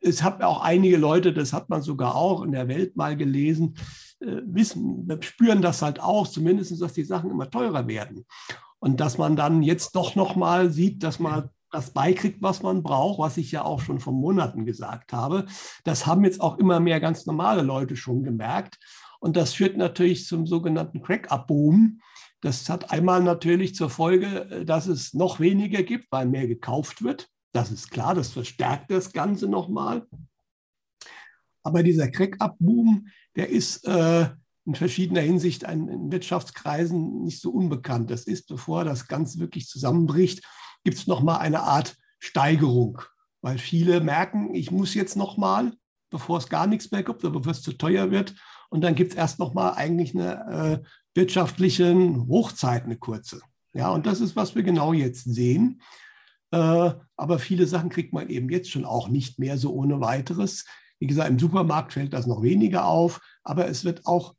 es 0.00 0.24
hat 0.24 0.42
auch 0.42 0.60
einige 0.60 0.96
Leute, 0.96 1.32
das 1.32 1.52
hat 1.52 1.70
man 1.70 1.80
sogar 1.80 2.16
auch 2.16 2.42
in 2.42 2.50
der 2.50 2.66
Welt 2.66 2.96
mal 2.96 3.16
gelesen, 3.16 3.76
äh, 4.18 4.42
wissen, 4.44 5.08
spüren 5.20 5.62
das 5.62 5.82
halt 5.82 6.00
auch, 6.00 6.26
zumindest, 6.26 6.82
dass 6.82 6.94
die 6.94 7.04
Sachen 7.04 7.30
immer 7.30 7.48
teurer 7.48 7.86
werden. 7.86 8.26
Und 8.80 8.98
dass 8.98 9.16
man 9.16 9.36
dann 9.36 9.62
jetzt 9.62 9.94
doch 9.94 10.16
nochmal 10.16 10.72
sieht, 10.72 11.04
dass 11.04 11.20
man 11.20 11.48
das 11.70 11.92
beikriegt, 11.92 12.42
was 12.42 12.62
man 12.62 12.82
braucht, 12.82 13.20
was 13.20 13.36
ich 13.36 13.52
ja 13.52 13.64
auch 13.64 13.80
schon 13.80 14.00
vor 14.00 14.12
Monaten 14.12 14.66
gesagt 14.66 15.12
habe. 15.12 15.46
Das 15.84 16.06
haben 16.06 16.24
jetzt 16.24 16.40
auch 16.40 16.58
immer 16.58 16.80
mehr 16.80 16.98
ganz 16.98 17.24
normale 17.24 17.62
Leute 17.62 17.94
schon 17.96 18.24
gemerkt. 18.24 18.78
Und 19.22 19.36
das 19.36 19.54
führt 19.54 19.76
natürlich 19.76 20.26
zum 20.26 20.48
sogenannten 20.48 21.00
Crack-Up-Boom. 21.00 22.00
Das 22.40 22.68
hat 22.68 22.90
einmal 22.90 23.22
natürlich 23.22 23.72
zur 23.76 23.88
Folge, 23.88 24.64
dass 24.66 24.88
es 24.88 25.14
noch 25.14 25.38
weniger 25.38 25.84
gibt, 25.84 26.10
weil 26.10 26.26
mehr 26.26 26.48
gekauft 26.48 27.04
wird. 27.04 27.28
Das 27.52 27.70
ist 27.70 27.92
klar, 27.92 28.16
das 28.16 28.32
verstärkt 28.32 28.90
das 28.90 29.12
Ganze 29.12 29.46
nochmal. 29.46 30.08
Aber 31.62 31.84
dieser 31.84 32.10
Crack-Up-Boom, 32.10 33.06
der 33.36 33.48
ist 33.48 33.86
äh, 33.86 34.28
in 34.64 34.74
verschiedener 34.74 35.20
Hinsicht 35.20 35.62
in 35.62 36.10
Wirtschaftskreisen 36.10 37.22
nicht 37.22 37.40
so 37.40 37.52
unbekannt. 37.52 38.10
Das 38.10 38.24
ist, 38.24 38.48
bevor 38.48 38.84
das 38.84 39.06
Ganze 39.06 39.38
wirklich 39.38 39.68
zusammenbricht, 39.68 40.44
gibt 40.82 40.96
es 40.96 41.06
nochmal 41.06 41.38
eine 41.38 41.60
Art 41.60 41.96
Steigerung, 42.18 43.00
weil 43.40 43.58
viele 43.58 44.00
merken, 44.00 44.52
ich 44.52 44.72
muss 44.72 44.94
jetzt 44.94 45.14
nochmal, 45.14 45.74
bevor 46.10 46.38
es 46.38 46.48
gar 46.48 46.66
nichts 46.66 46.90
mehr 46.90 47.04
gibt 47.04 47.22
oder 47.22 47.34
bevor 47.38 47.52
es 47.52 47.62
zu 47.62 47.74
teuer 47.74 48.10
wird. 48.10 48.34
Und 48.72 48.80
dann 48.80 48.94
gibt 48.94 49.12
es 49.12 49.18
erst 49.18 49.38
nochmal 49.38 49.74
eigentlich 49.74 50.14
eine 50.14 50.80
äh, 50.82 50.88
wirtschaftliche 51.14 51.94
Hochzeit, 52.26 52.84
eine 52.84 52.96
kurze. 52.96 53.42
Ja, 53.74 53.90
und 53.90 54.06
das 54.06 54.22
ist, 54.22 54.34
was 54.34 54.54
wir 54.54 54.62
genau 54.62 54.94
jetzt 54.94 55.24
sehen. 55.24 55.82
Äh, 56.52 56.92
aber 57.18 57.38
viele 57.38 57.66
Sachen 57.66 57.90
kriegt 57.90 58.14
man 58.14 58.30
eben 58.30 58.48
jetzt 58.48 58.70
schon 58.70 58.86
auch 58.86 59.08
nicht 59.08 59.38
mehr 59.38 59.58
so 59.58 59.74
ohne 59.74 60.00
weiteres. 60.00 60.64
Wie 60.98 61.06
gesagt, 61.06 61.28
im 61.28 61.38
Supermarkt 61.38 61.92
fällt 61.92 62.14
das 62.14 62.26
noch 62.26 62.42
weniger 62.42 62.86
auf, 62.86 63.20
aber 63.44 63.68
es 63.68 63.84
wird 63.84 64.06
auch 64.06 64.34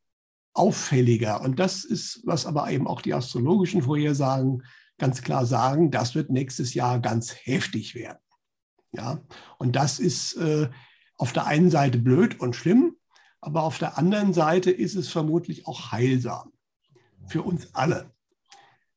auffälliger. 0.56 1.42
Und 1.42 1.60
das 1.60 1.86
ist, 1.86 2.22
was 2.26 2.48
aber 2.48 2.72
eben 2.72 2.88
auch 2.88 3.04
die 3.04 3.14
astrologischen 3.14 3.84
Vorhersagen 3.84 4.64
ganz 4.98 5.22
klar 5.22 5.46
sagen, 5.46 5.92
das 5.92 6.16
wird 6.16 6.32
nächstes 6.32 6.74
Jahr 6.74 7.00
ganz 7.00 7.36
heftig 7.44 7.94
werden. 7.94 8.18
Ja, 8.94 9.22
und 9.60 9.76
das 9.76 10.00
ist 10.00 10.38
äh, 10.38 10.72
auf 11.20 11.34
der 11.34 11.46
einen 11.46 11.70
Seite 11.70 12.00
blöd 12.00 12.40
und 12.40 12.56
schlimm, 12.56 12.96
aber 13.46 13.64
auf 13.64 13.78
der 13.78 13.98
anderen 13.98 14.34
Seite 14.34 14.72
ist 14.72 14.96
es 14.96 15.10
vermutlich 15.10 15.68
auch 15.68 15.92
heilsam 15.92 16.52
für 17.28 17.44
uns 17.44 17.74
alle, 17.74 18.12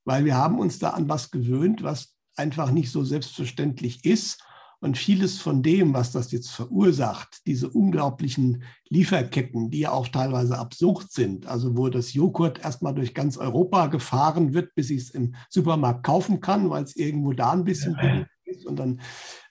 weil 0.04 0.24
wir 0.24 0.36
haben 0.36 0.58
uns 0.58 0.78
da 0.78 0.90
an 0.90 1.08
was 1.08 1.30
gewöhnt, 1.30 1.82
was 1.82 2.14
einfach 2.36 2.70
nicht 2.70 2.90
so 2.90 3.04
selbstverständlich 3.04 4.04
ist. 4.04 4.42
Und 4.78 4.98
vieles 4.98 5.38
von 5.38 5.62
dem, 5.62 5.94
was 5.94 6.12
das 6.12 6.30
jetzt 6.32 6.50
verursacht, 6.50 7.46
diese 7.46 7.70
unglaublichen 7.70 8.62
Lieferketten, 8.90 9.70
die 9.70 9.80
ja 9.80 9.90
auch 9.90 10.08
teilweise 10.08 10.58
absurd 10.58 11.10
sind, 11.10 11.46
also 11.46 11.78
wo 11.78 11.88
das 11.88 12.12
Joghurt 12.12 12.62
erstmal 12.62 12.94
durch 12.94 13.14
ganz 13.14 13.38
Europa 13.38 13.86
gefahren 13.86 14.52
wird, 14.52 14.74
bis 14.74 14.90
ich 14.90 14.98
es 14.98 15.10
im 15.10 15.34
Supermarkt 15.48 16.04
kaufen 16.04 16.40
kann, 16.40 16.68
weil 16.68 16.84
es 16.84 16.94
irgendwo 16.94 17.32
da 17.32 17.52
ein 17.52 17.64
bisschen 17.64 17.96
billig 17.96 18.26
ist. 18.44 18.66
Und 18.66 18.76
dann 18.76 19.00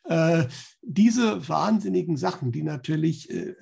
äh, 0.08 0.46
diese 0.82 1.48
wahnsinnigen 1.48 2.18
Sachen, 2.18 2.52
die 2.52 2.64
natürlich 2.64 3.30
äh, 3.30 3.56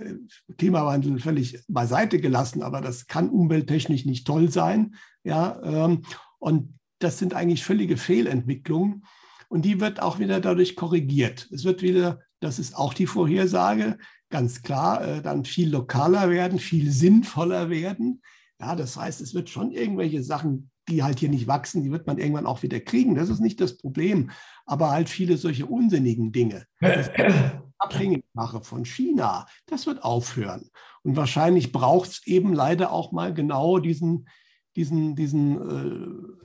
Klimawandel 0.58 1.20
völlig 1.20 1.64
beiseite 1.68 2.20
gelassen, 2.20 2.62
aber 2.62 2.82
das 2.82 3.08
kann 3.08 3.30
umwelttechnisch 3.30 4.06
nicht 4.06 4.28
toll 4.28 4.52
sein. 4.52 4.96
Ja, 5.24 5.62
ähm, 5.64 6.04
und 6.40 6.78
das 7.00 7.20
sind 7.20 7.34
eigentlich 7.34 7.64
völlige 7.64 7.98
Fehlentwicklungen. 7.98 9.06
Und 9.50 9.66
die 9.66 9.80
wird 9.80 10.02
auch 10.02 10.20
wieder 10.20 10.40
dadurch 10.40 10.76
korrigiert. 10.76 11.48
Es 11.52 11.64
wird 11.64 11.82
wieder, 11.82 12.20
das 12.40 12.60
ist 12.60 12.76
auch 12.76 12.94
die 12.94 13.08
Vorhersage, 13.08 13.98
ganz 14.30 14.64
klar, 14.64 15.06
äh, 15.06 15.22
dann 15.22 15.46
viel 15.46 15.70
lokaler 15.70 16.30
werden, 16.30 16.60
viel 16.60 16.92
sinnvoller 16.92 17.70
werden. 17.70 18.22
Ja, 18.60 18.76
das 18.76 18.98
heißt, 18.98 19.22
es 19.22 19.34
wird 19.34 19.50
schon 19.50 19.72
irgendwelche 19.72 20.24
Sachen, 20.24 20.72
die 20.90 21.04
halt 21.04 21.20
hier 21.20 21.30
nicht 21.30 21.48
wachsen, 21.48 21.84
die 21.84 21.92
wird 21.92 22.08
man 22.08 22.18
irgendwann 22.18 22.46
auch 22.46 22.62
wieder 22.64 22.80
kriegen. 22.80 23.16
Das 23.16 23.30
ist 23.30 23.40
nicht 23.40 23.62
das 23.62 23.78
Problem. 23.78 24.32
Aber 24.66 24.92
halt 24.92 25.10
viele 25.10 25.38
solche 25.38 25.66
unsinnigen 25.66 26.32
Dinge. 26.32 26.66
abhängig 27.84 28.26
mache 28.34 28.62
von 28.62 28.86
China, 28.86 29.46
das 29.66 29.86
wird 29.86 30.04
aufhören. 30.04 30.70
Und 31.04 31.16
wahrscheinlich 31.16 31.72
braucht 31.72 32.12
es 32.12 32.28
eben 32.28 32.54
leider 32.54 32.92
auch 32.92 33.12
mal 33.12 33.34
genau 33.34 33.80
diesen, 33.80 34.28
diesen, 34.76 35.16
diesen 35.16 36.38
äh, 36.38 36.44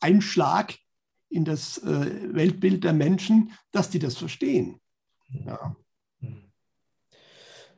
Einschlag 0.00 0.74
in 1.30 1.44
das 1.44 1.78
äh, 1.78 2.34
Weltbild 2.34 2.84
der 2.84 2.92
Menschen, 2.92 3.52
dass 3.72 3.90
die 3.90 3.98
das 3.98 4.16
verstehen. 4.16 4.80
Ja. 5.28 5.76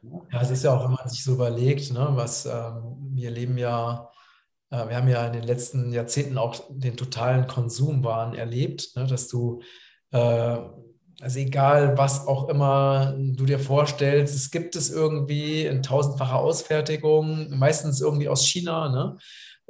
Ja, 0.03 0.41
es 0.41 0.51
ist 0.51 0.65
ja 0.65 0.75
auch, 0.75 0.85
wenn 0.85 0.93
man 0.93 1.09
sich 1.09 1.23
so 1.23 1.35
überlegt, 1.35 1.93
ne, 1.93 2.09
was 2.13 2.47
ähm, 2.47 2.97
wir 3.13 3.31
leben 3.31 3.59
ja, 3.59 4.11
wir 4.71 4.97
haben 4.97 5.09
ja 5.09 5.27
in 5.27 5.33
den 5.33 5.43
letzten 5.43 5.93
Jahrzehnten 5.93 6.39
auch 6.39 6.57
den 6.69 6.97
totalen 6.97 7.47
Konsumwahn 7.47 8.35
erlebt, 8.35 8.93
ne, 8.95 9.07
dass 9.07 9.29
du, 9.29 9.63
äh, 10.13 10.59
also 11.21 11.39
egal 11.39 11.99
was 11.99 12.27
auch 12.27 12.49
immer 12.49 13.15
du 13.19 13.45
dir 13.45 13.59
vorstellst, 13.59 14.35
es 14.35 14.51
gibt 14.51 14.77
es 14.77 14.91
irgendwie 14.91 15.67
in 15.67 15.83
tausendfacher 15.83 16.37
Ausfertigung, 16.39 17.51
meistens 17.59 18.01
irgendwie 18.01 18.29
aus 18.29 18.47
China, 18.47 18.89
ne? 18.89 19.19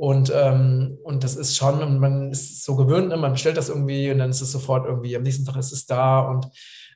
Und, 0.01 0.33
ähm, 0.35 0.97
und 1.03 1.25
das 1.25 1.37
ist 1.37 1.57
schon, 1.57 1.99
man 1.99 2.31
ist 2.31 2.65
so 2.65 2.75
gewöhnt, 2.75 3.09
ne? 3.09 3.19
man 3.19 3.33
bestellt 3.33 3.59
das 3.59 3.69
irgendwie 3.69 4.11
und 4.11 4.19
dann 4.19 4.31
ist 4.31 4.41
es 4.41 4.51
sofort 4.51 4.87
irgendwie, 4.87 5.15
am 5.15 5.23
nächsten 5.23 5.45
Tag 5.45 5.57
ist 5.57 5.73
es 5.73 5.85
da 5.85 6.21
und, 6.21 6.47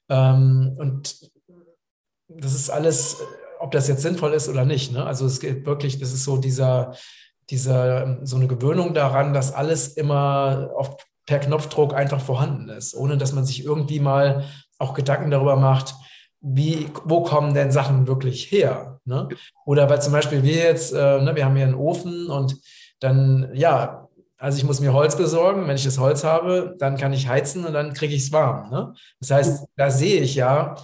ähm, 0.09 0.75
und 0.79 1.31
das 2.29 2.55
ist 2.55 2.71
alles, 2.71 3.19
ob 3.61 3.73
das 3.73 3.89
jetzt 3.89 4.01
sinnvoll 4.01 4.33
ist 4.33 4.49
oder 4.49 4.65
nicht. 4.65 4.97
Also 4.97 5.27
es 5.27 5.39
geht 5.39 5.67
wirklich, 5.67 5.99
das 5.99 6.15
ist 6.15 6.25
so 6.25 6.39
dieser, 6.39 6.95
dieser, 7.51 8.19
so 8.25 8.37
eine 8.37 8.47
Gewöhnung 8.47 8.95
daran, 8.95 9.35
dass 9.35 9.53
alles 9.53 9.89
immer 9.89 10.71
auf, 10.77 10.97
per 11.27 11.39
Knopfdruck 11.39 11.95
einfach 11.95 12.21
vorhanden 12.21 12.69
ist, 12.69 12.95
ohne 12.95 13.17
dass 13.17 13.33
man 13.33 13.45
sich 13.45 13.65
irgendwie 13.65 14.01
mal 14.01 14.45
auch 14.79 14.95
Gedanken 14.95 15.31
darüber 15.31 15.57
macht, 15.57 15.95
wie, 16.41 16.89
wo 17.05 17.23
kommen 17.23 17.55
denn 17.55 17.73
Sachen 17.73 18.07
wirklich 18.07 18.51
her? 18.53 19.01
Ne? 19.07 19.29
Oder 19.65 19.89
weil 19.89 20.03
zum 20.03 20.13
Beispiel 20.13 20.43
wir 20.43 20.57
jetzt, 20.57 20.93
äh, 20.93 21.23
ne, 21.23 21.35
wir 21.35 21.45
haben 21.47 21.57
hier 21.57 21.65
einen 21.65 21.75
Ofen 21.75 22.27
und 22.27 22.57
dann 23.01 23.51
ja, 23.55 24.05
also 24.39 24.59
ich 24.59 24.65
muss 24.65 24.81
mir 24.81 24.93
Holz 24.93 25.17
besorgen. 25.17 25.67
Wenn 25.67 25.77
ich 25.77 25.85
das 25.85 25.99
Holz 25.99 26.23
habe, 26.23 26.77
dann 26.79 26.99
kann 26.99 27.15
ich 27.15 27.29
heizen 27.29 27.65
und 27.65 27.73
dann 27.73 27.95
kriege 27.95 28.15
ich 28.15 28.25
es 28.25 28.33
warm. 28.33 28.69
Ne? 28.71 28.95
Das 29.21 29.31
heißt, 29.31 29.67
da 29.77 29.91
sehe 29.91 30.21
ich 30.21 30.35
ja, 30.35 30.75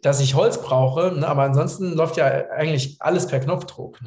dass 0.00 0.20
ich 0.20 0.34
Holz 0.34 0.62
brauche, 0.62 1.12
ne? 1.12 1.28
aber 1.28 1.42
ansonsten 1.42 1.92
läuft 1.92 2.16
ja 2.16 2.24
eigentlich 2.50 2.96
alles 3.00 3.26
per 3.26 3.40
Knopfdruck. 3.40 4.00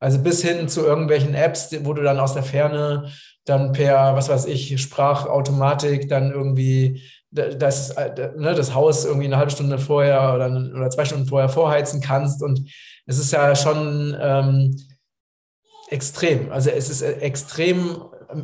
Also 0.00 0.20
bis 0.20 0.42
hin 0.42 0.68
zu 0.68 0.84
irgendwelchen 0.84 1.34
Apps, 1.34 1.74
wo 1.82 1.92
du 1.92 2.02
dann 2.02 2.20
aus 2.20 2.34
der 2.34 2.42
Ferne 2.42 3.10
dann 3.44 3.72
per, 3.72 4.14
was 4.14 4.28
weiß 4.28 4.46
ich, 4.46 4.80
Sprachautomatik 4.80 6.08
dann 6.08 6.30
irgendwie 6.30 7.02
das, 7.30 7.94
ne, 7.96 8.54
das 8.54 8.74
Haus 8.74 9.04
irgendwie 9.04 9.26
eine 9.26 9.36
halbe 9.36 9.50
Stunde 9.50 9.78
vorher 9.78 10.34
oder, 10.34 10.46
oder 10.48 10.90
zwei 10.90 11.04
Stunden 11.04 11.26
vorher 11.26 11.48
vorheizen 11.48 12.00
kannst. 12.00 12.42
Und 12.42 12.70
es 13.06 13.18
ist 13.18 13.32
ja 13.32 13.54
schon 13.54 14.16
ähm, 14.20 14.76
extrem. 15.90 16.50
Also 16.52 16.70
es 16.70 16.88
ist 16.88 17.02
äh, 17.02 17.14
extrem 17.18 18.02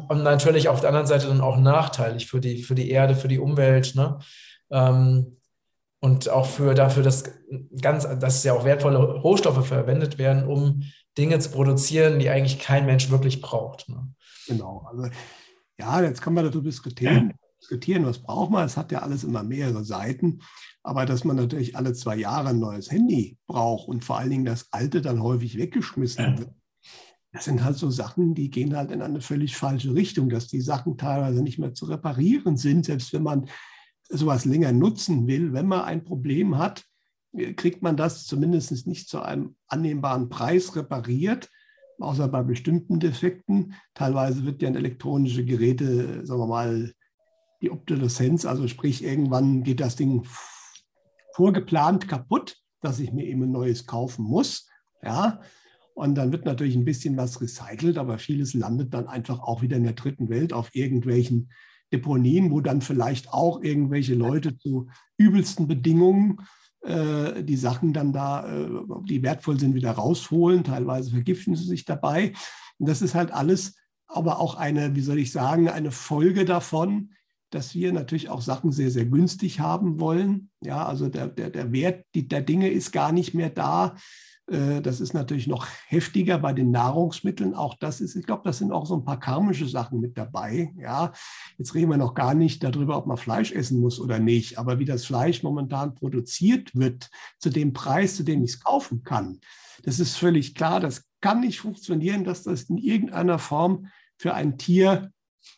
und 0.09 0.23
natürlich 0.23 0.69
auf 0.69 0.81
der 0.81 0.89
anderen 0.89 1.07
Seite 1.07 1.29
dann 1.29 1.41
auch 1.41 1.59
nachteilig 1.59 2.27
für 2.27 2.41
die, 2.41 2.63
für 2.63 2.75
die 2.75 2.91
Erde, 2.91 3.15
für 3.15 3.29
die 3.29 3.39
Umwelt. 3.39 3.95
Ne? 3.95 4.19
Ähm, 4.71 5.37
und 6.01 6.29
auch 6.29 6.47
für 6.47 6.75
dafür, 6.75 7.03
dass 7.03 7.25
ganz, 7.81 8.07
dass 8.19 8.45
ja 8.45 8.53
auch 8.53 8.65
wertvolle 8.65 8.99
Rohstoffe 8.99 9.67
verwendet 9.67 10.19
werden, 10.19 10.47
um 10.47 10.83
Dinge 11.17 11.39
zu 11.39 11.51
produzieren, 11.51 12.19
die 12.19 12.29
eigentlich 12.29 12.59
kein 12.59 12.87
Mensch 12.87 13.11
wirklich 13.11 13.41
braucht. 13.41 13.89
Ne? 13.89 14.15
Genau. 14.47 14.87
Also 14.91 15.09
ja, 15.79 16.03
jetzt 16.03 16.23
kann 16.23 16.35
man 16.35 16.45
darüber 16.45 16.65
diskutieren, 16.65 17.35
diskutieren, 17.61 18.05
was 18.05 18.23
braucht 18.23 18.51
man. 18.51 18.67
Es 18.67 18.77
hat 18.77 18.93
ja 18.93 19.01
alles 19.01 19.25
immer 19.25 19.43
mehrere 19.43 19.85
Seiten. 19.85 20.41
Aber 20.83 21.07
dass 21.07 21.25
man 21.25 21.37
natürlich 21.37 21.77
alle 21.77 21.95
zwei 21.95 22.17
Jahre 22.17 22.51
ein 22.51 22.59
neues 22.59 22.91
Handy 22.91 23.39
braucht 23.47 23.89
und 23.89 24.05
vor 24.05 24.19
allen 24.19 24.31
Dingen 24.31 24.45
das 24.45 24.69
alte 24.71 25.01
dann 25.01 25.23
häufig 25.23 25.57
weggeschmissen 25.57 26.39
wird, 26.39 26.51
das 27.33 27.47
sind 27.47 27.65
halt 27.65 27.77
so 27.77 27.91
Sachen, 27.91 28.35
die 28.35 28.49
gehen 28.49 28.77
halt 28.77 28.93
in 28.93 29.03
eine 29.03 29.21
völlig 29.21 29.57
falsche 29.57 29.93
Richtung, 29.93 30.29
dass 30.29 30.47
die 30.47 30.61
Sachen 30.61 30.97
teilweise 30.97 31.43
nicht 31.43 31.59
mehr 31.59 31.75
zu 31.75 31.87
reparieren 31.87 32.57
sind, 32.57 32.85
selbst 32.85 33.13
wenn 33.13 33.25
man 33.25 33.49
sowas 34.09 34.45
länger 34.45 34.71
nutzen 34.73 35.27
will. 35.27 35.53
Wenn 35.53 35.67
man 35.67 35.83
ein 35.83 36.05
Problem 36.05 36.59
hat, 36.59 36.85
kriegt 37.57 37.83
man 37.83 37.97
das 37.97 38.27
zumindest 38.27 38.87
nicht 38.87 39.09
zu 39.09 39.21
einem 39.21 39.57
annehmbaren 39.67 40.29
Preis 40.29 40.77
repariert, 40.77 41.51
außer 41.99 42.29
bei 42.29 42.43
bestimmten 42.43 43.01
Defekten. 43.01 43.75
Teilweise 43.95 44.45
wird 44.45 44.63
ja 44.63 44.69
in 44.69 44.77
elektronische 44.77 45.45
Geräte, 45.45 46.25
sagen 46.27 46.41
wir 46.41 46.47
mal, 46.47 46.93
die 47.63 47.71
Obsoleszenz, 47.71 48.45
also 48.45 48.69
sprich, 48.69 49.03
irgendwann 49.03 49.63
geht 49.63 49.81
das 49.81 49.97
Ding 49.97 50.25
vorgeplant 51.35 52.09
kaputt, 52.09 52.59
dass 52.81 53.01
ich 53.01 53.13
mir 53.13 53.25
eben 53.25 53.43
ein 53.43 53.53
neues 53.53 53.87
kaufen 53.87 54.25
muss. 54.25 54.69
Ja, 55.03 55.41
und 55.95 56.17
dann 56.17 56.33
wird 56.33 56.45
natürlich 56.45 56.77
ein 56.77 56.85
bisschen 56.85 57.17
was 57.17 57.41
recycelt, 57.41 57.99
aber 57.99 58.19
vieles 58.19 58.53
landet 58.55 58.93
dann 58.93 59.07
einfach 59.07 59.41
auch 59.41 59.63
wieder 59.63 59.77
in 59.77 59.85
der 59.85 59.93
dritten 59.93 60.29
Welt 60.29 60.53
auf 60.53 60.75
irgendwelchen 60.75 61.51
Deponien, 61.93 62.51
wo 62.51 62.61
dann 62.61 62.81
vielleicht 62.81 63.33
auch 63.33 63.63
irgendwelche 63.63 64.15
Leute 64.15 64.59
zu 64.59 64.89
übelsten 65.17 65.69
Bedingungen 65.69 66.41
die 67.43 67.57
Sachen 67.57 67.93
dann 67.93 68.13
da, 68.13 68.47
äh, 68.47 68.69
die 69.05 69.23
wertvoll 69.23 69.59
sind, 69.59 69.75
wieder 69.75 69.93
rausholen. 69.93 70.65
Teilweise 70.65 71.11
vergiften 71.11 71.57
sie 71.57 71.65
sich 71.65 71.85
dabei. 71.85 72.33
Und 72.79 72.89
das 72.89 73.03
ist 73.03 73.15
halt 73.15 73.33
alles 73.33 73.75
aber 74.07 74.39
auch 74.39 74.55
eine, 74.55 74.95
wie 74.95 75.01
soll 75.01 75.19
ich 75.19 75.33
sagen, 75.33 75.69
eine 75.69 75.91
Folge 75.91 76.45
davon, 76.45 77.11
dass 77.51 77.75
wir 77.75 77.93
natürlich 77.93 78.29
auch 78.29 78.41
Sachen 78.41 78.73
sehr, 78.73 78.91
sehr 78.91 79.07
günstig 79.07 79.61
haben 79.61 80.01
wollen. 80.01 80.51
Ja, 80.61 80.85
also 80.87 81.09
der, 81.09 81.29
der, 81.29 81.51
der 81.51 81.73
Wert 81.73 82.05
der 82.15 82.43
Dinge 82.43 82.69
ist 82.69 82.93
gar 82.93 83.13
nicht 83.13 83.35
mehr 83.35 83.51
da. 83.51 83.97
Äh, 84.47 84.81
das 84.83 85.01
ist 85.01 85.15
natürlich 85.15 85.47
noch 85.47 85.67
heftiger 85.87 86.39
bei 86.39 86.53
den 86.53 86.71
Nahrungsmitteln. 86.71 87.55
Auch 87.55 87.75
das 87.75 88.01
ist, 88.01 88.15
ich 88.15 88.27
glaube, 88.27 88.43
das 88.45 88.59
sind 88.59 88.73
auch 88.73 88.87
so 88.87 88.95
ein 88.97 89.05
paar 89.05 89.21
karmische 89.21 89.67
Sachen 89.67 90.01
mit 90.01 90.17
dabei. 90.19 90.73
Ja, 90.79 91.13
jetzt 91.59 91.75
reden 91.75 91.91
wir 91.91 91.97
noch 91.97 92.15
gar 92.15 92.35
nicht 92.35 92.63
darüber, 92.63 92.97
ob 92.97 93.07
man 93.07 93.17
Fleisch 93.17 93.53
essen 93.53 93.81
muss 93.81 94.01
oder 94.01 94.19
nicht. 94.19 94.59
Aber 94.59 94.79
wie 94.79 94.85
das 94.85 95.05
Fleisch 95.05 95.43
momentan 95.43 95.95
produziert 95.95 96.75
wird, 96.75 97.11
zu 97.39 97.51
dem 97.51 97.73
Preis, 97.73 98.17
zu 98.17 98.23
dem 98.23 98.45
ich 98.45 98.53
es 98.53 98.61
kaufen 98.61 99.03
kann, 99.03 99.41
das 99.83 99.99
ist 100.01 100.17
völlig 100.17 100.55
klar. 100.55 100.81
Das 100.81 101.05
kann 101.21 101.41
nicht 101.41 101.61
funktionieren, 101.61 102.25
dass 102.25 102.43
das 102.43 102.65
in 102.65 102.79
irgendeiner 102.79 103.39
Form 103.39 103.87
für 104.19 104.35
ein 104.35 104.59
Tier 104.59 105.11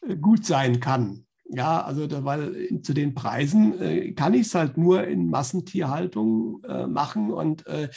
äh, 0.03 0.17
gut 0.17 0.47
sein 0.47 0.81
kann. 0.81 1.27
Ja, 1.49 1.83
also 1.83 2.09
da, 2.09 2.25
weil 2.25 2.81
zu 2.83 2.93
den 2.93 3.15
Preisen 3.15 3.81
äh, 3.81 4.13
kann 4.15 4.35
ich 4.35 4.49
es 4.49 4.55
halt 4.57 4.77
nur 4.77 5.07
in 5.07 5.31
Massentierhaltung 5.31 6.61
äh, 6.65 6.89
machen 6.89 7.33
und 7.33 7.65
äh, 7.69 7.89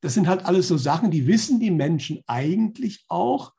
das 0.00 0.14
sind 0.14 0.28
halt 0.28 0.44
alles 0.44 0.68
so 0.68 0.76
Sachen, 0.76 1.10
die 1.10 1.26
wissen 1.26 1.60
die 1.60 1.70
Menschen 1.70 2.22
eigentlich 2.26 3.04
auch, 3.08 3.52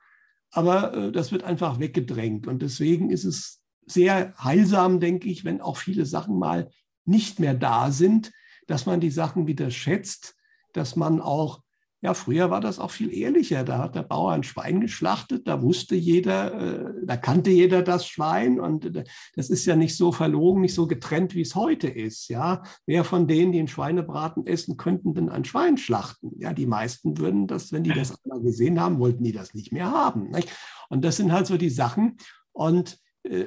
aber 0.52 0.94
äh, 0.94 1.12
das 1.12 1.32
wird 1.32 1.44
einfach 1.44 1.80
weggedrängt. 1.80 2.48
Und 2.48 2.62
deswegen 2.62 3.10
ist 3.10 3.26
es 3.26 3.62
sehr 3.86 4.34
heilsam, 4.42 5.00
denke 5.00 5.28
ich, 5.28 5.46
wenn 5.46 5.62
auch 5.62 5.78
viele 5.78 6.06
Sachen 6.06 6.38
mal 6.38 6.70
nicht 7.06 7.40
mehr 7.40 7.54
da 7.54 7.92
sind, 7.92 8.32
dass 8.68 8.86
man 8.86 9.00
die 9.00 9.12
Sachen 9.12 9.48
wieder 9.48 9.72
schätzt, 9.72 10.36
dass 10.74 10.96
man 10.96 11.22
auch 11.22 11.64
ja, 12.02 12.14
früher 12.14 12.50
war 12.50 12.62
das 12.62 12.80
auch 12.80 12.92
viel 12.92 13.14
ehrlicher. 13.14 13.66
Da 13.66 13.78
hat 13.80 13.96
der 13.96 14.04
Bauer 14.04 14.32
ein 14.32 14.44
Schwein 14.44 14.80
geschlachtet, 14.80 15.48
da 15.48 15.62
wusste 15.62 15.96
jeder, 15.96 16.54
äh, 16.54 16.94
da 17.06 17.18
kannte 17.18 17.50
jeder 17.50 17.82
das 17.82 18.08
Schwein 18.08 18.60
und 18.60 18.96
äh, 18.96 19.04
das 19.36 19.50
ist 19.50 19.66
ja 19.66 19.76
nicht 19.76 19.98
so 19.98 20.14
verlogen, 20.14 20.62
nicht 20.62 20.74
so 20.74 20.88
getrennt, 20.88 21.36
wie 21.36 21.42
es 21.42 21.56
heute 21.56 21.90
ist. 21.90 22.30
Ja, 22.30 22.64
wer 22.86 23.04
von 23.04 23.28
denen, 23.28 23.52
die 23.52 23.60
einen 23.60 23.68
Schweinebraten 23.68 24.46
essen, 24.46 24.78
könnten 24.78 25.14
denn 25.14 25.28
ein 25.28 25.44
Schwein 25.44 25.78
schlachten? 25.78 26.32
Ja, 26.38 26.54
die 26.54 26.68
meisten 26.68 27.18
würden 27.18 27.48
das, 27.48 27.74
wenn 27.74 27.84
die 27.84 27.94
das 27.94 28.18
einmal 28.24 28.42
gesehen 28.42 28.80
haben, 28.80 29.00
wollten 29.00 29.26
die 29.26 29.34
das 29.34 29.54
nicht 29.54 29.74
mehr 29.74 29.92
haben. 29.92 30.30
Nicht? 30.30 30.50
Und 30.88 31.04
das 31.04 31.18
sind 31.18 31.34
halt 31.34 31.48
so 31.48 31.58
die 31.58 31.70
Sachen 31.70 32.16
und 32.54 32.98
äh, 33.24 33.46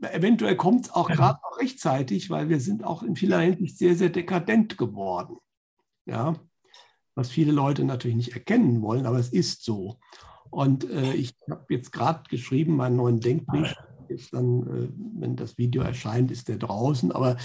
eventuell 0.00 0.56
kommt 0.56 0.86
es 0.86 0.92
auch 0.94 1.08
gerade 1.08 1.38
noch 1.42 1.58
rechtzeitig, 1.58 2.30
weil 2.30 2.48
wir 2.48 2.60
sind 2.60 2.82
auch 2.82 3.02
in 3.02 3.14
vieler 3.14 3.40
Hinsicht 3.40 3.76
sehr, 3.76 3.94
sehr 3.94 4.08
dekadent 4.08 4.78
geworden. 4.78 5.36
Ja, 6.06 6.34
was 7.20 7.28
viele 7.30 7.52
Leute 7.52 7.84
natürlich 7.84 8.16
nicht 8.16 8.32
erkennen 8.32 8.80
wollen, 8.80 9.04
aber 9.04 9.18
es 9.18 9.28
ist 9.28 9.62
so. 9.62 9.98
Und 10.48 10.88
äh, 10.88 11.12
ich 11.12 11.36
habe 11.50 11.66
jetzt 11.68 11.92
gerade 11.92 12.22
geschrieben, 12.30 12.76
meinen 12.76 12.96
neuen 12.96 13.20
Denkbrief. 13.20 13.74
Jetzt 14.08 14.32
dann, 14.32 14.62
äh, 14.62 14.88
wenn 15.20 15.36
das 15.36 15.58
Video 15.58 15.82
erscheint, 15.82 16.30
ist 16.30 16.48
der 16.48 16.56
draußen. 16.56 17.12
Aber 17.12 17.36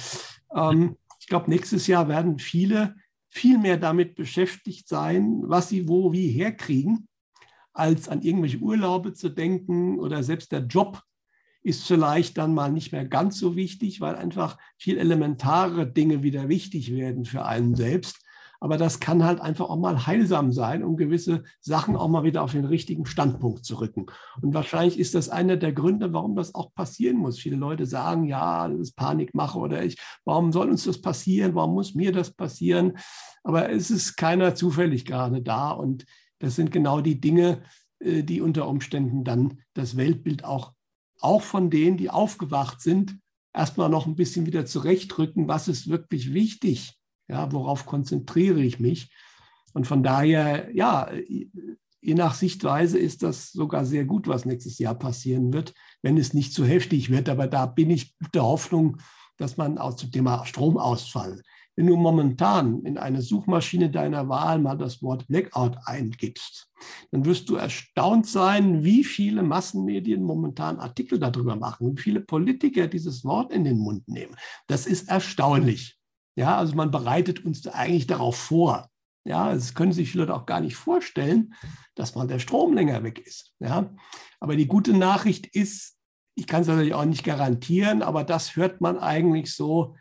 ähm, 0.55 0.96
ich 1.20 1.27
glaube, 1.27 1.50
nächstes 1.50 1.88
Jahr 1.88 2.08
werden 2.08 2.39
viele 2.39 2.96
viel 3.27 3.58
mehr 3.58 3.75
damit 3.75 4.15
beschäftigt 4.15 4.88
sein, 4.88 5.41
was 5.44 5.67
sie 5.67 5.89
wo 5.89 6.13
wie 6.13 6.29
herkriegen, 6.29 7.09
als 7.74 8.07
an 8.07 8.22
irgendwelche 8.22 8.59
Urlaube 8.59 9.11
zu 9.11 9.27
denken 9.27 10.00
oder 10.00 10.24
selbst 10.24 10.53
der 10.53 10.61
Job 10.61 11.01
ist 11.64 11.85
vielleicht 11.85 12.38
dann 12.38 12.53
mal 12.53 12.72
nicht 12.72 12.94
mehr 12.94 13.05
ganz 13.05 13.38
so 13.38 13.57
wichtig, 13.57 14.00
weil 14.00 14.16
einfach 14.16 14.57
viel 14.77 14.98
elementare 14.98 15.85
Dinge 15.85 16.24
wieder 16.24 16.48
wichtig 16.48 16.94
werden 16.94 17.25
für 17.25 17.44
einen 17.44 17.75
selbst. 17.75 18.25
Aber 18.65 18.77
das 18.77 18.99
kann 18.99 19.23
halt 19.23 19.41
einfach 19.41 19.69
auch 19.69 19.77
mal 19.77 20.07
heilsam 20.07 20.51
sein, 20.51 20.83
um 20.83 20.97
gewisse 20.97 21.43
Sachen 21.61 21.95
auch 21.95 22.07
mal 22.07 22.23
wieder 22.23 22.41
auf 22.41 22.53
den 22.53 22.65
richtigen 22.65 23.05
Standpunkt 23.05 23.63
zu 23.63 23.79
rücken. 23.79 24.07
Und 24.41 24.55
wahrscheinlich 24.55 24.97
ist 24.97 25.13
das 25.13 25.29
einer 25.29 25.55
der 25.55 25.71
Gründe, 25.71 26.13
warum 26.13 26.35
das 26.35 26.55
auch 26.55 26.73
passieren 26.73 27.17
muss. 27.17 27.37
Viele 27.37 27.57
Leute 27.57 27.85
sagen, 27.85 28.23
ja, 28.23 28.67
das 28.67 28.79
ist 28.79 28.95
Panikmache 28.95 29.59
oder 29.59 29.83
ich, 29.85 29.99
warum 30.25 30.51
soll 30.51 30.71
uns 30.71 30.83
das 30.83 30.99
passieren? 30.99 31.53
Warum 31.53 31.75
muss 31.75 31.93
mir 31.93 32.11
das 32.11 32.31
passieren? 32.31 32.97
Aber 33.43 33.69
es 33.69 33.91
ist 33.91 34.15
keiner 34.15 34.55
zufällig 34.55 35.05
gerade 35.05 35.43
da. 35.43 35.69
Und 35.69 36.03
das 36.39 36.55
sind 36.55 36.71
genau 36.71 37.01
die 37.01 37.21
Dinge, 37.21 37.61
äh, 37.99 38.23
die 38.23 38.41
unter 38.41 38.67
Umständen 38.67 39.23
dann 39.23 39.59
das 39.75 39.95
Weltbild 39.95 40.43
auch, 40.43 40.73
auch 41.21 41.43
von 41.43 41.69
denen, 41.69 41.97
die 41.97 42.09
aufgewacht 42.09 42.81
sind, 42.81 43.19
erstmal 43.53 43.89
noch 43.91 44.07
ein 44.07 44.15
bisschen 44.15 44.47
wieder 44.47 44.65
zurechtrücken, 44.65 45.47
was 45.47 45.67
ist 45.67 45.87
wirklich 45.87 46.33
wichtig 46.33 46.99
ja, 47.27 47.51
worauf 47.51 47.85
konzentriere 47.85 48.61
ich 48.61 48.79
mich? 48.79 49.11
Und 49.74 49.88
von 49.88 50.03
daher, 50.03 50.70
ja, 50.74 51.11
je 52.05 52.14
nach 52.14 52.35
Sichtweise 52.35 52.98
ist 52.98 53.24
das 53.24 53.51
sogar 53.51 53.85
sehr 53.85 54.05
gut, 54.05 54.27
was 54.27 54.46
nächstes 54.46 54.79
Jahr 54.79 54.96
passieren 54.96 55.51
wird, 55.53 55.74
wenn 56.01 56.18
es 56.18 56.33
nicht 56.33 56.53
zu 56.53 56.66
heftig 56.66 57.09
wird. 57.09 57.29
Aber 57.29 57.48
da 57.48 57.66
bin 57.66 57.90
ich 57.90 58.16
der 58.33 58.44
Hoffnung, 58.44 58.98
dass 59.38 59.57
man 59.57 59.77
auch 59.77 59.96
zum 59.96 60.11
Thema 60.11 60.46
Stromausfall, 60.46 61.42
wenn 61.75 61.88
du 61.88 61.98
momentan 61.98 62.83
in 62.83 62.98
eine 62.98 63.22
Suchmaschine 63.22 63.90
deiner 63.90 64.29
Wahl 64.29 64.59
mal 64.59 64.77
das 64.77 65.01
Wort 65.01 65.27
Blackout 65.27 65.77
eingibst, 65.85 66.70
dann 67.11 67.25
wirst 67.25 67.50
du 67.50 67.55
erstaunt 67.55 68.27
sein, 68.27 68.83
wie 68.83 69.03
viele 69.03 69.44
Massenmedien 69.44 70.24
momentan 70.24 70.79
Artikel 70.79 71.20
darüber 71.20 71.57
machen, 71.57 71.98
wie 71.98 72.01
viele 72.01 72.22
Politiker 72.22 72.88
dieses 72.88 73.25
Wort 73.25 73.51
in 73.51 73.66
den 73.66 73.79
Mund 73.79 74.07
nehmen. 74.07 74.35
Das 74.68 74.88
ist 74.88 75.09
erstaunlich. 75.09 75.98
Ja, 76.35 76.57
also 76.57 76.75
man 76.75 76.91
bereitet 76.91 77.45
uns 77.45 77.65
eigentlich 77.67 78.07
darauf 78.07 78.35
vor. 78.35 78.89
Ja, 79.25 79.51
es 79.51 79.74
können 79.74 79.91
sich 79.91 80.11
viele 80.11 80.33
auch 80.33 80.45
gar 80.45 80.59
nicht 80.59 80.75
vorstellen, 80.75 81.53
dass 81.95 82.15
mal 82.15 82.27
der 82.27 82.39
Strom 82.39 82.74
länger 82.74 83.01
weg 83.03 83.19
ist. 83.25 83.53
Ja, 83.59 83.95
aber 84.39 84.55
die 84.55 84.67
gute 84.67 84.93
Nachricht 84.93 85.48
ist, 85.48 85.98
ich 86.35 86.45
kann 86.45 86.61
es 86.61 86.67
natürlich 86.67 86.93
auch 86.93 87.05
nicht 87.05 87.24
garantieren, 87.24 88.03
aber 88.03 88.24
das 88.24 88.55
hört 88.55 88.81
man 88.81 89.00
eigentlich 89.00 89.55
so, 89.55 89.95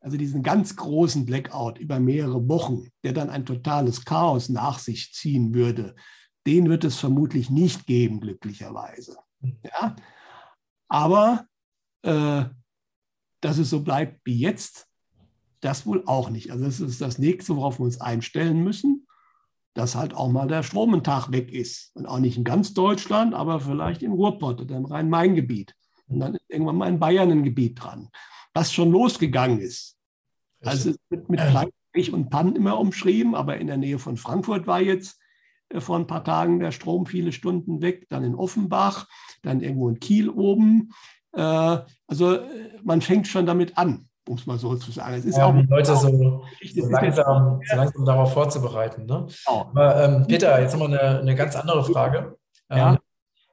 also 0.00 0.16
diesen 0.16 0.42
ganz 0.42 0.76
großen 0.76 1.26
Blackout 1.26 1.78
über 1.78 1.98
mehrere 1.98 2.48
Wochen, 2.48 2.88
der 3.02 3.12
dann 3.12 3.28
ein 3.28 3.44
totales 3.44 4.04
Chaos 4.04 4.48
nach 4.48 4.78
sich 4.78 5.12
ziehen 5.12 5.52
würde, 5.52 5.96
den 6.46 6.68
wird 6.68 6.84
es 6.84 6.98
vermutlich 6.98 7.50
nicht 7.50 7.86
geben, 7.86 8.20
glücklicherweise. 8.20 9.16
Ja, 9.62 9.96
aber 10.88 11.46
äh, 12.02 12.44
dass 13.40 13.58
es 13.58 13.70
so 13.70 13.82
bleibt 13.82 14.20
wie 14.24 14.38
jetzt, 14.38 14.88
das 15.64 15.86
wohl 15.86 16.02
auch 16.06 16.30
nicht. 16.30 16.50
Also 16.50 16.64
das 16.64 16.80
ist 16.80 17.00
das 17.00 17.18
nächste, 17.18 17.56
worauf 17.56 17.78
wir 17.78 17.84
uns 17.84 18.00
einstellen 18.00 18.62
müssen, 18.62 19.06
dass 19.74 19.94
halt 19.96 20.14
auch 20.14 20.30
mal 20.30 20.46
der 20.46 20.62
Stromentag 20.62 21.32
weg 21.32 21.52
ist. 21.52 21.90
Und 21.94 22.06
auch 22.06 22.18
nicht 22.18 22.36
in 22.36 22.44
ganz 22.44 22.74
Deutschland, 22.74 23.34
aber 23.34 23.60
vielleicht 23.60 24.02
im 24.02 24.12
Ruhrpott 24.12 24.60
oder 24.60 24.76
im 24.76 24.84
Rhein-Main-Gebiet. 24.84 25.74
Und 26.06 26.20
dann 26.20 26.34
ist 26.34 26.44
irgendwann 26.48 26.76
mal 26.76 26.88
in 26.88 26.98
Bayern 26.98 27.30
ein 27.30 27.44
Gebiet 27.44 27.82
dran, 27.82 28.10
was 28.52 28.72
schon 28.72 28.92
losgegangen 28.92 29.58
ist. 29.58 29.96
Also 30.60 30.90
es 30.90 30.98
wird 31.10 31.28
mit 31.28 31.40
Pech 31.92 32.12
und 32.12 32.28
Pannen 32.28 32.56
immer 32.56 32.78
umschrieben, 32.78 33.34
aber 33.34 33.58
in 33.58 33.66
der 33.66 33.76
Nähe 33.76 33.98
von 33.98 34.16
Frankfurt 34.16 34.66
war 34.66 34.80
jetzt 34.80 35.18
äh, 35.70 35.80
vor 35.80 35.96
ein 35.96 36.06
paar 36.06 36.24
Tagen 36.24 36.58
der 36.58 36.72
Strom 36.72 37.06
viele 37.06 37.32
Stunden 37.32 37.80
weg, 37.80 38.06
dann 38.08 38.24
in 38.24 38.34
Offenbach, 38.34 39.06
dann 39.42 39.60
irgendwo 39.60 39.88
in 39.88 40.00
Kiel 40.00 40.28
oben. 40.28 40.92
Äh, 41.32 41.78
also 42.06 42.34
äh, 42.34 42.80
man 42.82 43.00
fängt 43.00 43.28
schon 43.28 43.46
damit 43.46 43.78
an 43.78 44.08
um 44.28 44.36
es 44.36 44.46
mal 44.46 44.58
so 44.58 44.74
zu 44.76 44.90
sagen. 44.90 45.14
Es 45.14 45.24
ist 45.24 45.36
ja, 45.36 45.46
auch 45.46 45.54
die 45.54 45.66
Leute 45.66 45.96
so, 45.96 46.08
so, 46.08 46.88
langsam, 46.88 47.60
so, 47.68 47.76
langsam, 47.76 48.04
darauf 48.04 48.32
vorzubereiten. 48.32 49.06
Ne? 49.06 49.26
Genau. 49.46 49.60
Aber 49.70 50.04
ähm, 50.04 50.26
Peter, 50.26 50.60
jetzt 50.60 50.72
nochmal 50.72 50.98
eine, 50.98 51.20
eine 51.20 51.34
ganz 51.34 51.56
andere 51.56 51.84
Frage. 51.84 52.36
Ja. 52.70 52.92
Ähm, 52.92 52.98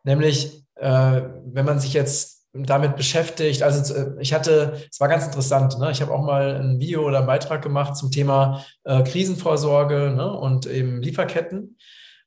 nämlich, 0.04 0.64
äh, 0.76 1.22
wenn 1.46 1.66
man 1.66 1.80
sich 1.80 1.94
jetzt 1.94 2.48
damit 2.54 2.96
beschäftigt, 2.96 3.64
also 3.64 3.94
äh, 3.94 4.22
ich 4.22 4.34
hatte, 4.34 4.74
es 4.90 5.00
war 5.00 5.08
ganz 5.08 5.26
interessant, 5.26 5.78
ne? 5.80 5.92
ich 5.92 6.02
habe 6.02 6.14
auch 6.14 6.24
mal 6.24 6.56
ein 6.56 6.80
Video 6.80 7.06
oder 7.06 7.20
einen 7.20 7.28
Beitrag 7.28 7.62
gemacht 7.62 7.96
zum 7.96 8.12
Thema 8.12 8.64
äh, 8.84 9.04
Krisenvorsorge 9.04 10.14
ne? 10.16 10.32
und 10.32 10.66
eben 10.66 11.02
Lieferketten. 11.02 11.78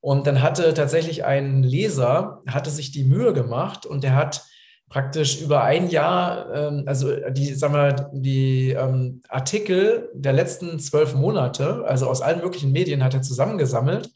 Und 0.00 0.26
dann 0.26 0.42
hatte 0.42 0.74
tatsächlich 0.74 1.24
ein 1.24 1.62
Leser, 1.62 2.42
hatte 2.46 2.68
sich 2.68 2.92
die 2.92 3.04
Mühe 3.04 3.32
gemacht 3.32 3.86
und 3.86 4.04
der 4.04 4.14
hat 4.14 4.44
praktisch 4.88 5.40
über 5.40 5.64
ein 5.64 5.88
Jahr, 5.88 6.52
ähm, 6.54 6.84
also 6.86 7.10
die, 7.30 7.54
sagen 7.54 7.74
wir, 7.74 8.10
die 8.12 8.70
ähm, 8.70 9.22
Artikel 9.28 10.10
der 10.14 10.32
letzten 10.32 10.78
zwölf 10.78 11.14
Monate, 11.14 11.84
also 11.86 12.08
aus 12.08 12.22
allen 12.22 12.40
möglichen 12.40 12.72
Medien, 12.72 13.02
hat 13.02 13.14
er 13.14 13.22
zusammengesammelt, 13.22 14.10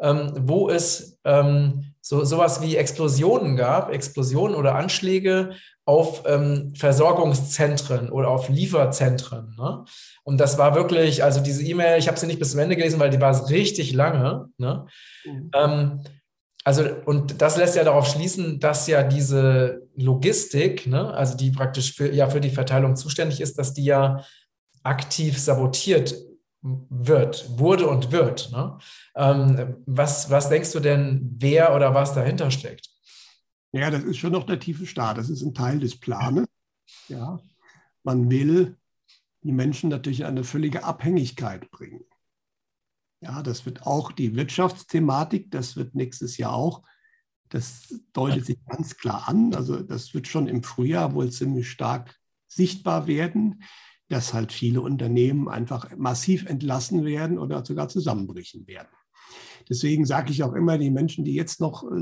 ähm, 0.00 0.32
wo 0.36 0.70
es 0.70 1.18
so 2.02 2.24
sowas 2.24 2.62
wie 2.62 2.76
Explosionen 2.76 3.56
gab, 3.56 3.92
Explosionen 3.92 4.56
oder 4.56 4.74
Anschläge 4.74 5.50
auf 5.84 6.22
ähm, 6.26 6.72
Versorgungszentren 6.74 8.10
oder 8.10 8.28
auf 8.28 8.48
Lieferzentren. 8.48 9.54
Ne? 9.58 9.84
Und 10.22 10.38
das 10.38 10.56
war 10.56 10.74
wirklich, 10.74 11.24
also 11.24 11.40
diese 11.40 11.64
E-Mail, 11.64 11.98
ich 11.98 12.08
habe 12.08 12.18
sie 12.18 12.26
nicht 12.26 12.38
bis 12.38 12.52
zum 12.52 12.60
Ende 12.60 12.76
gelesen, 12.76 13.00
weil 13.00 13.10
die 13.10 13.20
war 13.20 13.50
richtig 13.50 13.92
lange. 13.92 14.48
Ne? 14.56 14.86
Mhm. 15.24 15.50
Ähm, 15.52 16.00
also, 16.64 16.84
und 17.06 17.40
das 17.40 17.56
lässt 17.56 17.76
ja 17.76 17.84
darauf 17.84 18.06
schließen, 18.06 18.60
dass 18.60 18.86
ja 18.86 19.02
diese 19.02 19.88
Logistik, 19.96 20.86
ne, 20.86 21.12
also 21.14 21.36
die 21.36 21.50
praktisch 21.50 21.94
für, 21.94 22.12
ja 22.12 22.28
für 22.28 22.40
die 22.40 22.50
Verteilung 22.50 22.96
zuständig 22.96 23.40
ist, 23.40 23.58
dass 23.58 23.72
die 23.72 23.84
ja 23.84 24.24
aktiv 24.82 25.38
sabotiert 25.38 26.14
wird, 26.62 27.58
wurde 27.58 27.86
und 27.86 28.12
wird. 28.12 28.50
Ne? 28.52 28.78
Ähm, 29.16 29.76
was, 29.86 30.30
was 30.30 30.50
denkst 30.50 30.72
du 30.72 30.80
denn, 30.80 31.34
wer 31.38 31.74
oder 31.74 31.94
was 31.94 32.14
dahinter 32.14 32.50
steckt? 32.50 32.90
Ja, 33.72 33.90
das 33.90 34.02
ist 34.02 34.18
schon 34.18 34.32
noch 34.32 34.44
der 34.44 34.58
tiefe 34.58 34.84
Staat. 34.84 35.16
Das 35.16 35.30
ist 35.30 35.42
ein 35.42 35.54
Teil 35.54 35.78
des 35.78 35.98
Planes. 35.98 36.46
Ja, 37.08 37.40
man 38.02 38.30
will 38.30 38.76
die 39.42 39.52
Menschen 39.52 39.90
natürlich 39.90 40.20
in 40.20 40.26
eine 40.26 40.44
völlige 40.44 40.84
Abhängigkeit 40.84 41.70
bringen. 41.70 42.04
Ja, 43.20 43.42
das 43.42 43.66
wird 43.66 43.86
auch 43.86 44.12
die 44.12 44.34
Wirtschaftsthematik, 44.34 45.50
das 45.50 45.76
wird 45.76 45.94
nächstes 45.94 46.38
Jahr 46.38 46.54
auch, 46.54 46.82
das 47.50 47.94
deutet 48.12 48.46
sich 48.46 48.58
ganz 48.64 48.96
klar 48.96 49.28
an. 49.28 49.54
Also 49.54 49.82
das 49.82 50.14
wird 50.14 50.26
schon 50.26 50.46
im 50.46 50.62
Frühjahr 50.62 51.14
wohl 51.14 51.30
ziemlich 51.30 51.70
stark 51.70 52.16
sichtbar 52.48 53.06
werden, 53.06 53.62
dass 54.08 54.32
halt 54.32 54.52
viele 54.52 54.80
Unternehmen 54.80 55.48
einfach 55.48 55.96
massiv 55.96 56.46
entlassen 56.46 57.04
werden 57.04 57.38
oder 57.38 57.64
sogar 57.64 57.88
zusammenbrechen 57.88 58.66
werden. 58.66 58.88
Deswegen 59.68 60.04
sage 60.04 60.32
ich 60.32 60.42
auch 60.42 60.54
immer, 60.54 60.78
die 60.78 60.90
Menschen, 60.90 61.24
die 61.24 61.34
jetzt 61.34 61.60
noch 61.60 61.84
äh, 61.84 61.94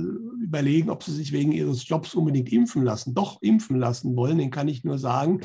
überlegen, 0.42 0.88
ob 0.90 1.02
sie 1.02 1.12
sich 1.12 1.32
wegen 1.32 1.52
ihres 1.52 1.86
Jobs 1.86 2.14
unbedingt 2.14 2.50
impfen 2.50 2.82
lassen, 2.84 3.14
doch 3.14 3.42
impfen 3.42 3.78
lassen 3.78 4.16
wollen, 4.16 4.38
den 4.38 4.50
kann 4.50 4.68
ich 4.68 4.84
nur 4.84 4.98
sagen, 4.98 5.40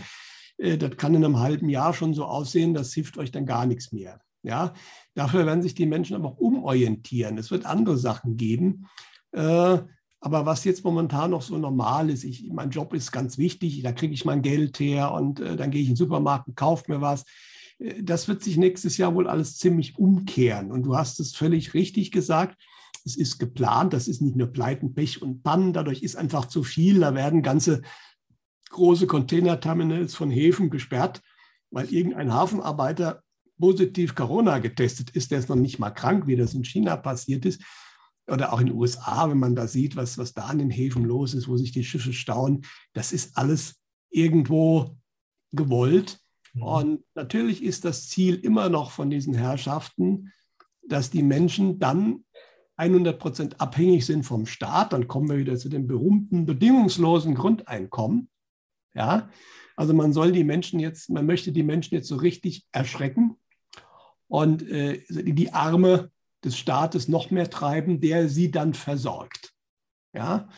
äh, 0.58 0.78
das 0.78 0.96
kann 0.96 1.16
in 1.16 1.26
einem 1.26 1.40
halben 1.40 1.70
Jahr 1.70 1.94
schon 1.94 2.14
so 2.14 2.26
aussehen, 2.26 2.74
das 2.74 2.94
hilft 2.94 3.18
euch 3.18 3.32
dann 3.32 3.46
gar 3.46 3.66
nichts 3.66 3.92
mehr. 3.92 4.22
Ja, 4.44 4.74
dafür 5.16 5.46
werden 5.46 5.62
sich 5.62 5.76
die 5.76 5.86
Menschen 5.86 6.16
aber 6.16 6.30
auch 6.30 6.38
umorientieren. 6.38 7.38
Es 7.38 7.52
wird 7.52 7.66
andere 7.66 7.98
Sachen 7.98 8.38
geben. 8.38 8.88
Äh, 9.32 9.80
aber 10.20 10.46
was 10.46 10.64
jetzt 10.64 10.86
momentan 10.86 11.32
noch 11.32 11.42
so 11.42 11.58
normal 11.58 12.10
ist, 12.10 12.24
ich, 12.24 12.50
mein 12.52 12.70
Job 12.70 12.94
ist 12.94 13.12
ganz 13.12 13.38
wichtig, 13.38 13.82
da 13.84 13.92
kriege 13.92 14.14
ich 14.14 14.24
mein 14.24 14.42
Geld 14.42 14.80
her 14.80 15.12
und 15.12 15.40
dann 15.40 15.70
gehe 15.70 15.82
ich 15.82 15.88
in 15.88 15.94
den 15.94 15.98
Supermarkt 15.98 16.48
und 16.48 16.56
kaufe 16.56 16.90
mir 16.90 17.02
was 17.02 17.26
das 18.02 18.28
wird 18.28 18.44
sich 18.44 18.58
nächstes 18.58 18.98
Jahr 18.98 19.14
wohl 19.16 19.28
alles 19.28 19.58
ziemlich 19.58 19.98
umkehren. 19.98 20.72
Und 20.72 20.84
du 20.84 20.96
hast 20.96 21.20
es 21.20 21.36
völlig 21.36 21.74
richtig 21.74 22.12
gesagt. 22.12 22.62
Es 23.06 23.16
ist 23.18 23.40
geplant, 23.40 23.94
das 23.94 24.08
ist 24.08 24.22
nicht 24.22 24.36
nur 24.36 24.48
Pleiten, 24.48 24.94
Pech 24.94 25.22
und 25.22 25.44
Pannen, 25.44 25.74
dadurch 25.74 26.04
ist 26.04 26.16
einfach 26.16 26.46
zu 26.46 26.64
viel. 26.64 27.02
Da 27.02 27.14
werden 27.16 27.42
ganze 27.42 27.82
große 28.70 29.08
Containerterminals 29.08 30.16
von 30.16 30.32
Häfen 30.32 30.70
gesperrt, 30.70 31.22
weil 31.70 31.94
irgendein 31.94 32.34
Hafenarbeiter 32.34 33.24
positiv 33.64 34.14
Corona 34.14 34.60
getestet 34.60 35.12
ist, 35.12 35.32
der 35.32 35.40
ist 35.40 35.48
noch 35.48 35.56
nicht 35.56 35.80
mal 35.80 35.90
krank, 35.90 36.28
wie 36.28 36.36
das 36.36 36.54
in 36.54 36.66
China 36.66 36.98
passiert 36.98 37.46
ist. 37.46 37.62
Oder 38.28 38.52
auch 38.52 38.60
in 38.60 38.66
den 38.66 38.76
USA, 38.76 39.30
wenn 39.30 39.40
man 39.40 39.56
da 39.56 39.68
sieht, 39.68 39.96
was, 39.96 40.18
was 40.18 40.34
da 40.34 40.48
an 40.48 40.60
den 40.60 40.70
Häfen 40.70 41.06
los 41.06 41.34
ist, 41.34 41.48
wo 41.48 41.56
sich 41.56 41.72
die 41.72 41.86
Schiffe 41.86 42.12
stauen. 42.12 42.66
Das 42.92 43.14
ist 43.14 43.38
alles 43.38 43.82
irgendwo 44.10 44.98
gewollt. 45.54 46.20
Mhm. 46.54 46.62
Und 46.62 47.04
natürlich 47.16 47.64
ist 47.64 47.86
das 47.86 48.10
Ziel 48.10 48.36
immer 48.36 48.68
noch 48.68 48.92
von 48.92 49.10
diesen 49.10 49.34
Herrschaften, 49.34 50.34
dass 50.86 51.10
die 51.10 51.24
Menschen 51.24 51.80
dann 51.80 52.26
100 52.76 53.18
Prozent 53.18 53.62
abhängig 53.62 54.06
sind 54.06 54.24
vom 54.24 54.46
Staat. 54.46 54.92
Dann 54.92 55.08
kommen 55.08 55.30
wir 55.30 55.38
wieder 55.38 55.56
zu 55.56 55.70
dem 55.70 55.88
berühmten 55.88 56.46
bedingungslosen 56.46 57.34
Grundeinkommen. 57.34 58.30
Ja, 58.94 59.30
also 59.78 59.94
man 59.94 60.12
soll 60.12 60.34
die 60.34 60.44
Menschen 60.44 60.82
jetzt, 60.82 61.10
man 61.10 61.26
möchte 61.26 61.54
die 61.54 61.64
Menschen 61.64 61.96
jetzt 61.96 62.10
so 62.10 62.18
richtig 62.18 62.68
erschrecken 62.74 63.38
und 64.28 64.64
äh, 64.70 65.04
die 65.10 65.54
Arme 65.54 66.12
des 66.44 66.58
Staates 66.58 67.08
noch 67.08 67.32
mehr 67.32 67.50
treiben, 67.50 68.02
der 68.02 68.30
sie 68.30 68.52
dann 68.52 68.74
versorgt. 68.74 69.54
Ja, 70.14 70.50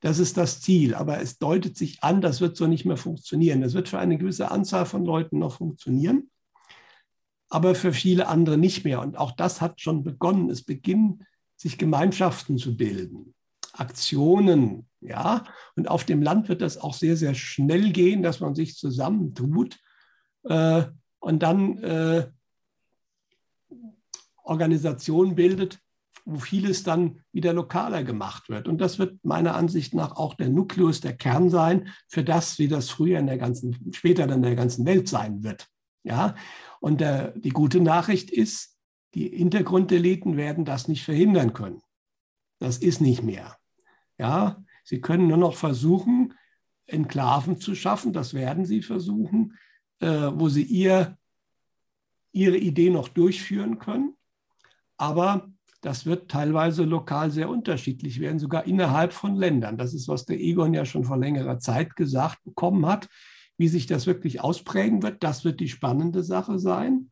das 0.00 0.18
ist 0.18 0.36
das 0.36 0.60
Ziel. 0.60 0.94
Aber 0.94 1.20
es 1.20 1.38
deutet 1.38 1.76
sich 1.76 2.02
an, 2.02 2.20
das 2.20 2.40
wird 2.40 2.56
so 2.56 2.66
nicht 2.66 2.84
mehr 2.84 2.96
funktionieren. 2.96 3.60
Das 3.60 3.74
wird 3.74 3.88
für 3.88 3.98
eine 3.98 4.18
gewisse 4.18 4.50
Anzahl 4.50 4.86
von 4.86 5.04
Leuten 5.04 5.38
noch 5.38 5.56
funktionieren, 5.56 6.30
aber 7.48 7.74
für 7.74 7.92
viele 7.92 8.28
andere 8.28 8.58
nicht 8.58 8.84
mehr. 8.84 9.00
Und 9.00 9.16
auch 9.16 9.32
das 9.32 9.60
hat 9.60 9.80
schon 9.80 10.04
begonnen. 10.04 10.50
Es 10.50 10.62
beginnen 10.62 11.26
sich 11.56 11.78
Gemeinschaften 11.78 12.58
zu 12.58 12.76
bilden, 12.76 13.34
Aktionen, 13.72 14.88
ja. 15.00 15.44
Und 15.74 15.88
auf 15.88 16.04
dem 16.04 16.22
Land 16.22 16.48
wird 16.48 16.60
das 16.60 16.78
auch 16.78 16.94
sehr, 16.94 17.16
sehr 17.16 17.34
schnell 17.34 17.92
gehen, 17.92 18.22
dass 18.22 18.40
man 18.40 18.54
sich 18.54 18.76
zusammentut 18.76 19.78
äh, 20.44 20.84
und 21.18 21.42
dann 21.42 21.78
äh, 21.78 22.28
Organisationen 24.46 25.34
bildet, 25.34 25.80
wo 26.24 26.38
vieles 26.38 26.82
dann 26.82 27.20
wieder 27.32 27.52
lokaler 27.52 28.02
gemacht 28.02 28.48
wird. 28.48 28.66
Und 28.66 28.78
das 28.78 28.98
wird 28.98 29.24
meiner 29.24 29.54
Ansicht 29.54 29.94
nach 29.94 30.16
auch 30.16 30.34
der 30.34 30.48
Nukleus, 30.48 31.00
der 31.00 31.16
Kern 31.16 31.50
sein 31.50 31.88
für 32.08 32.24
das, 32.24 32.58
wie 32.58 32.68
das 32.68 32.90
früher 32.90 33.18
in 33.18 33.26
der 33.26 33.38
ganzen, 33.38 33.92
später 33.92 34.26
dann 34.26 34.38
in 34.38 34.42
der 34.42 34.56
ganzen 34.56 34.84
Welt 34.86 35.08
sein 35.08 35.44
wird. 35.44 35.68
Ja, 36.02 36.34
und 36.80 37.00
der, 37.00 37.32
die 37.32 37.50
gute 37.50 37.80
Nachricht 37.80 38.30
ist, 38.30 38.76
die 39.14 39.28
Hintergrundeliten 39.28 40.36
werden 40.36 40.64
das 40.64 40.88
nicht 40.88 41.04
verhindern 41.04 41.52
können. 41.52 41.82
Das 42.58 42.78
ist 42.78 43.00
nicht 43.00 43.22
mehr. 43.22 43.56
Ja, 44.18 44.64
sie 44.84 45.00
können 45.00 45.28
nur 45.28 45.36
noch 45.36 45.54
versuchen, 45.54 46.34
Enklaven 46.86 47.58
zu 47.58 47.74
schaffen. 47.74 48.12
Das 48.12 48.34
werden 48.34 48.64
sie 48.64 48.82
versuchen, 48.82 49.54
äh, 50.00 50.30
wo 50.34 50.48
sie 50.48 50.62
ihr, 50.62 51.18
ihre 52.32 52.56
Idee 52.56 52.90
noch 52.90 53.08
durchführen 53.08 53.78
können. 53.78 54.15
Aber 54.96 55.48
das 55.82 56.06
wird 56.06 56.30
teilweise 56.30 56.84
lokal 56.84 57.30
sehr 57.30 57.48
unterschiedlich 57.48 58.20
werden, 58.20 58.38
sogar 58.38 58.66
innerhalb 58.66 59.12
von 59.12 59.36
Ländern. 59.36 59.76
Das 59.76 59.94
ist, 59.94 60.08
was 60.08 60.24
der 60.24 60.40
Egon 60.40 60.74
ja 60.74 60.84
schon 60.84 61.04
vor 61.04 61.16
längerer 61.16 61.58
Zeit 61.58 61.96
gesagt 61.96 62.42
bekommen 62.44 62.86
hat. 62.86 63.08
Wie 63.58 63.68
sich 63.68 63.86
das 63.86 64.06
wirklich 64.06 64.40
ausprägen 64.40 65.02
wird, 65.02 65.22
das 65.22 65.44
wird 65.44 65.60
die 65.60 65.68
spannende 65.68 66.22
Sache 66.22 66.58
sein. 66.58 67.10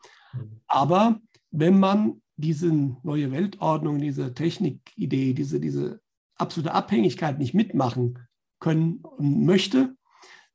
Aber 0.66 1.20
wenn 1.50 1.78
man 1.78 2.20
diese 2.36 2.72
neue 3.02 3.30
Weltordnung, 3.30 3.98
diese 3.98 4.34
Technikidee, 4.34 5.34
diese, 5.34 5.60
diese 5.60 6.00
absolute 6.36 6.74
Abhängigkeit 6.74 7.38
nicht 7.38 7.54
mitmachen 7.54 8.18
können 8.58 8.96
und 9.02 9.44
möchte, 9.44 9.94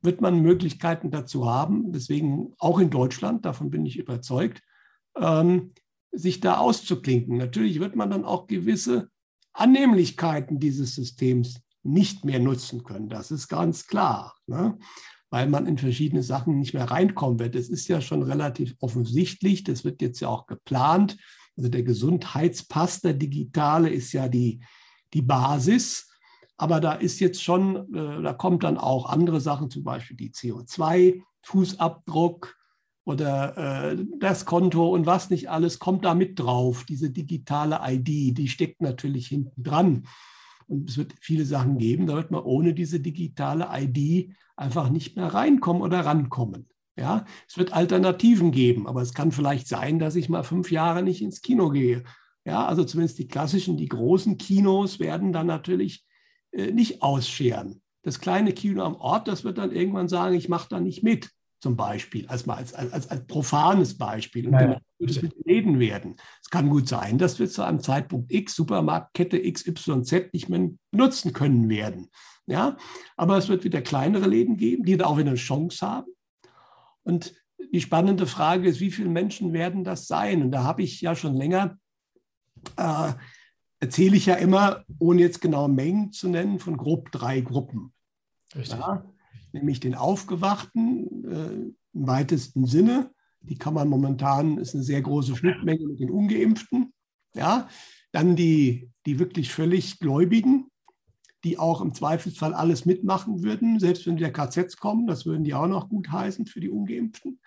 wird 0.02 0.22
man 0.22 0.42
Möglichkeiten 0.42 1.12
dazu 1.12 1.50
haben. 1.50 1.92
Deswegen 1.92 2.54
auch 2.60 2.80
in 2.80 2.90
Deutschland, 2.90 3.46
davon 3.46 3.70
bin 3.70 3.86
ich 3.86 3.98
überzeugt, 3.98 4.62
ähm, 5.16 5.74
sich 6.12 6.40
da 6.40 6.58
auszuklinken. 6.58 7.38
Natürlich 7.38 7.80
wird 7.80 7.96
man 7.96 8.10
dann 8.10 8.26
auch 8.26 8.48
gewisse 8.48 9.10
Annehmlichkeiten 9.54 10.60
dieses 10.60 10.96
Systems 10.96 11.62
nicht 11.84 12.26
mehr 12.26 12.40
nutzen 12.40 12.84
können. 12.84 13.10
Das 13.10 13.30
ist 13.32 13.48
ganz 13.48 13.88
klar, 13.88 14.36
ne? 14.48 14.78
weil 15.30 15.48
man 15.48 15.68
in 15.68 15.78
verschiedene 15.78 16.24
Sachen 16.24 16.60
nicht 16.60 16.74
mehr 16.74 16.90
reinkommen 16.90 17.40
wird. 17.40 17.56
Es 17.56 17.70
ist 17.70 17.88
ja 17.88 18.02
schon 18.02 18.24
relativ 18.24 18.76
offensichtlich, 18.80 19.64
das 19.64 19.86
wird 19.86 20.02
jetzt 20.02 20.20
ja 20.20 20.28
auch 20.28 20.48
geplant. 20.48 21.16
Also 21.56 21.70
der 21.70 21.84
Gesundheitspass, 21.84 23.02
der 23.02 23.14
digitale, 23.14 23.90
ist 23.90 24.12
ja 24.14 24.28
die, 24.28 24.64
die 25.14 25.22
Basis. 25.22 26.08
Aber 26.58 26.80
da 26.80 26.94
ist 26.94 27.20
jetzt 27.20 27.44
schon, 27.44 27.94
äh, 27.94 28.22
da 28.22 28.34
kommt 28.34 28.64
dann 28.64 28.78
auch 28.78 29.08
andere 29.08 29.40
Sachen, 29.40 29.70
zum 29.70 29.84
Beispiel 29.84 30.18
die 30.18 30.32
CO2-Fußabdruck, 30.32 32.56
oder 33.06 33.92
äh, 33.92 34.06
das 34.20 34.46
Konto 34.46 34.90
und 34.94 35.06
was 35.06 35.30
nicht 35.30 35.50
alles 35.50 35.80
kommt 35.80 36.06
da 36.06 36.14
mit 36.14 36.40
drauf. 36.40 36.86
Diese 36.88 37.10
digitale 37.10 37.80
ID, 37.84 38.38
die 38.38 38.48
steckt 38.48 38.82
natürlich 38.82 39.28
hinten 39.28 39.64
dran. 39.64 40.08
Und 40.68 40.90
es 40.90 40.98
wird 40.98 41.14
viele 41.20 41.46
Sachen 41.46 41.80
geben, 41.80 42.06
da 42.06 42.16
wird 42.16 42.30
man 42.30 42.44
ohne 42.44 42.74
diese 42.74 43.00
digitale 43.00 43.68
ID 43.74 44.36
einfach 44.56 44.90
nicht 44.90 45.16
mehr 45.16 45.34
reinkommen 45.34 45.82
oder 45.82 46.02
rankommen. 46.02 46.70
Ja, 46.96 47.26
es 47.48 47.58
wird 47.58 47.72
Alternativen 47.72 48.52
geben, 48.52 48.86
aber 48.86 49.02
es 49.02 49.14
kann 49.14 49.32
vielleicht 49.32 49.68
sein, 49.68 50.00
dass 50.00 50.16
ich 50.16 50.28
mal 50.28 50.44
fünf 50.44 50.70
Jahre 50.70 51.02
nicht 51.02 51.22
ins 51.22 51.42
Kino 51.42 51.70
gehe. 51.70 52.04
Ja, 52.46 52.66
also 52.66 52.84
zumindest 52.84 53.20
die 53.20 53.28
klassischen, 53.28 53.78
die 53.78 53.88
großen 53.88 54.38
Kinos 54.38 55.00
werden 55.00 55.32
dann 55.32 55.48
natürlich 55.48 56.06
äh, 56.52 56.72
nicht 56.72 57.02
ausscheren. 57.02 57.82
Das 58.04 58.20
kleine 58.20 58.54
Kino 58.54 58.84
am 58.84 58.96
Ort, 58.96 59.28
das 59.28 59.44
wird 59.44 59.58
dann 59.58 59.72
irgendwann 59.72 60.10
sagen, 60.10 60.36
ich 60.36 60.50
mache 60.50 60.68
da 60.70 60.80
nicht 60.80 61.04
mit. 61.04 61.30
Zum 61.60 61.76
Beispiel, 61.76 62.28
als, 62.28 62.48
als, 62.48 62.74
als, 62.74 63.10
als 63.10 63.28
profanes 63.28 63.98
Beispiel. 63.98 64.46
Und 64.46 64.54
naja. 64.54 64.80
wird 64.98 65.12
es 65.12 65.22
mit 65.22 65.34
Läden 65.46 65.80
werden. 65.80 66.16
Es 66.42 66.50
kann 66.50 66.70
gut 66.70 66.88
sein, 66.88 67.18
dass 67.18 67.40
wir 67.40 67.50
zu 67.50 67.64
einem 67.64 67.82
Zeitpunkt 67.82 68.32
X 68.32 68.56
Supermarktkette 68.56 69.40
XYZ 69.52 70.34
nicht 70.34 70.50
mehr 70.50 70.70
nutzen 70.92 71.34
können 71.34 71.70
werden. 71.70 72.10
Ja? 72.48 72.78
Aber 73.18 73.38
es 73.38 73.50
wird 73.50 73.64
wieder 73.64 73.82
kleinere 73.82 74.28
Läden 74.28 74.58
geben, 74.58 74.84
die 74.84 74.98
da 74.98 75.06
auch 75.06 75.18
wieder 75.18 75.30
eine 75.30 75.38
Chance 75.38 75.86
haben. 75.86 76.12
Und 77.04 77.34
die 77.74 77.82
spannende 77.82 78.26
Frage 78.26 78.70
ist, 78.70 78.80
wie 78.80 78.92
viele 78.92 79.10
Menschen 79.10 79.52
werden 79.52 79.84
das 79.84 80.08
sein? 80.08 80.42
Und 80.42 80.52
da 80.52 80.64
habe 80.64 80.82
ich 80.82 81.02
ja 81.02 81.16
schon 81.16 81.36
länger, 81.36 81.78
äh, 82.78 83.14
erzähle 83.82 84.16
ich 84.16 84.26
ja 84.26 84.36
immer, 84.36 84.86
ohne 84.98 85.22
jetzt 85.22 85.42
genau 85.42 85.68
Mengen 85.68 86.12
zu 86.14 86.30
nennen, 86.30 86.60
von 86.60 86.78
grob 86.78 87.12
drei 87.12 87.42
Gruppen. 87.42 87.94
Ja? 88.54 89.04
Nämlich 89.52 89.80
den 89.80 89.96
Aufgewachten 89.96 91.26
äh, 91.26 91.98
im 91.98 92.08
weitesten 92.08 92.66
Sinne. 92.66 93.12
Die 93.42 93.58
kann 93.58 93.74
man 93.74 93.88
momentan, 93.88 94.58
ist 94.58 94.76
eine 94.76 94.84
sehr 94.84 95.02
große 95.02 95.36
Schnittmenge 95.36 95.88
mit 95.88 96.00
den 96.00 96.12
Ungeimpften. 96.12 96.94
Ja? 97.34 97.68
Dann 98.12 98.36
die, 98.36 98.92
die 99.06 99.20
wirklich 99.20 99.52
völlig 99.52 100.00
Gläubigen, 100.00 100.70
die 101.44 101.58
auch 101.58 101.82
im 101.82 101.94
Zweifelsfall 101.94 102.54
alles 102.54 102.86
mitmachen 102.86 103.44
würden, 103.44 103.80
selbst 103.80 104.06
wenn 104.06 104.18
wieder 104.18 104.32
KZs 104.32 104.78
kommen, 104.78 105.08
das 105.08 105.26
würden 105.26 105.44
die 105.44 105.54
auch 105.54 105.68
noch 105.68 105.90
gut 105.90 106.12
heißen 106.12 106.46
für 106.46 106.60
die 106.60 106.70
Ungeimpften. 106.70 107.40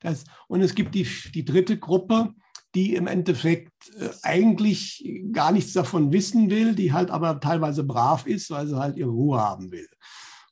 Das, 0.00 0.24
und 0.48 0.60
es 0.60 0.74
gibt 0.74 0.94
die, 0.94 1.06
die 1.34 1.44
dritte 1.44 1.78
Gruppe, 1.78 2.32
die 2.74 2.94
im 2.94 3.06
Endeffekt 3.06 3.72
äh, 3.98 4.10
eigentlich 4.22 5.04
gar 5.32 5.52
nichts 5.52 5.72
davon 5.72 6.12
wissen 6.12 6.50
will, 6.50 6.74
die 6.74 6.92
halt 6.92 7.10
aber 7.10 7.40
teilweise 7.40 7.82
brav 7.84 8.26
ist, 8.26 8.50
weil 8.50 8.66
sie 8.66 8.78
halt 8.78 8.96
ihre 8.96 9.10
Ruhe 9.10 9.40
haben 9.40 9.72
will. 9.72 9.88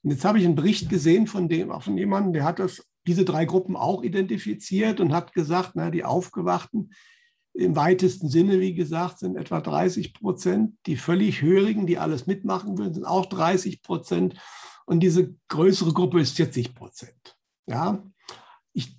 Und 0.09 0.13
jetzt 0.13 0.25
habe 0.25 0.39
ich 0.39 0.47
einen 0.47 0.55
Bericht 0.55 0.89
gesehen 0.89 1.27
von, 1.27 1.51
dem, 1.51 1.71
von 1.83 1.99
jemandem, 1.99 2.33
der 2.33 2.45
hat 2.45 2.61
das, 2.61 2.83
diese 3.07 3.27
drei 3.27 3.45
Gruppen 3.45 3.77
auch 3.77 4.03
identifiziert 4.03 5.01
und 5.01 5.13
hat 5.13 5.35
gesagt, 5.35 5.73
na, 5.75 5.91
die 5.91 6.03
Aufgewachten, 6.03 6.95
im 7.53 7.77
weitesten 7.77 8.31
Sinne, 8.31 8.59
wie 8.59 8.73
gesagt, 8.73 9.19
sind 9.19 9.37
etwa 9.37 9.61
30 9.61 10.15
Prozent. 10.15 10.79
Die 10.87 10.97
völlig 10.97 11.43
Hörigen, 11.43 11.87
die 11.87 11.99
alles 11.99 12.27
mitmachen 12.27 12.79
würden, 12.79 12.95
sind 12.95 13.05
auch 13.05 13.27
30 13.27 13.83
Prozent. 13.83 14.35
Und 14.87 15.01
diese 15.01 15.35
größere 15.49 15.93
Gruppe 15.93 16.23
ist 16.23 16.37
40 16.37 16.75
Prozent. 16.75 17.37
Ja, 17.67 18.03
ich, 18.73 18.99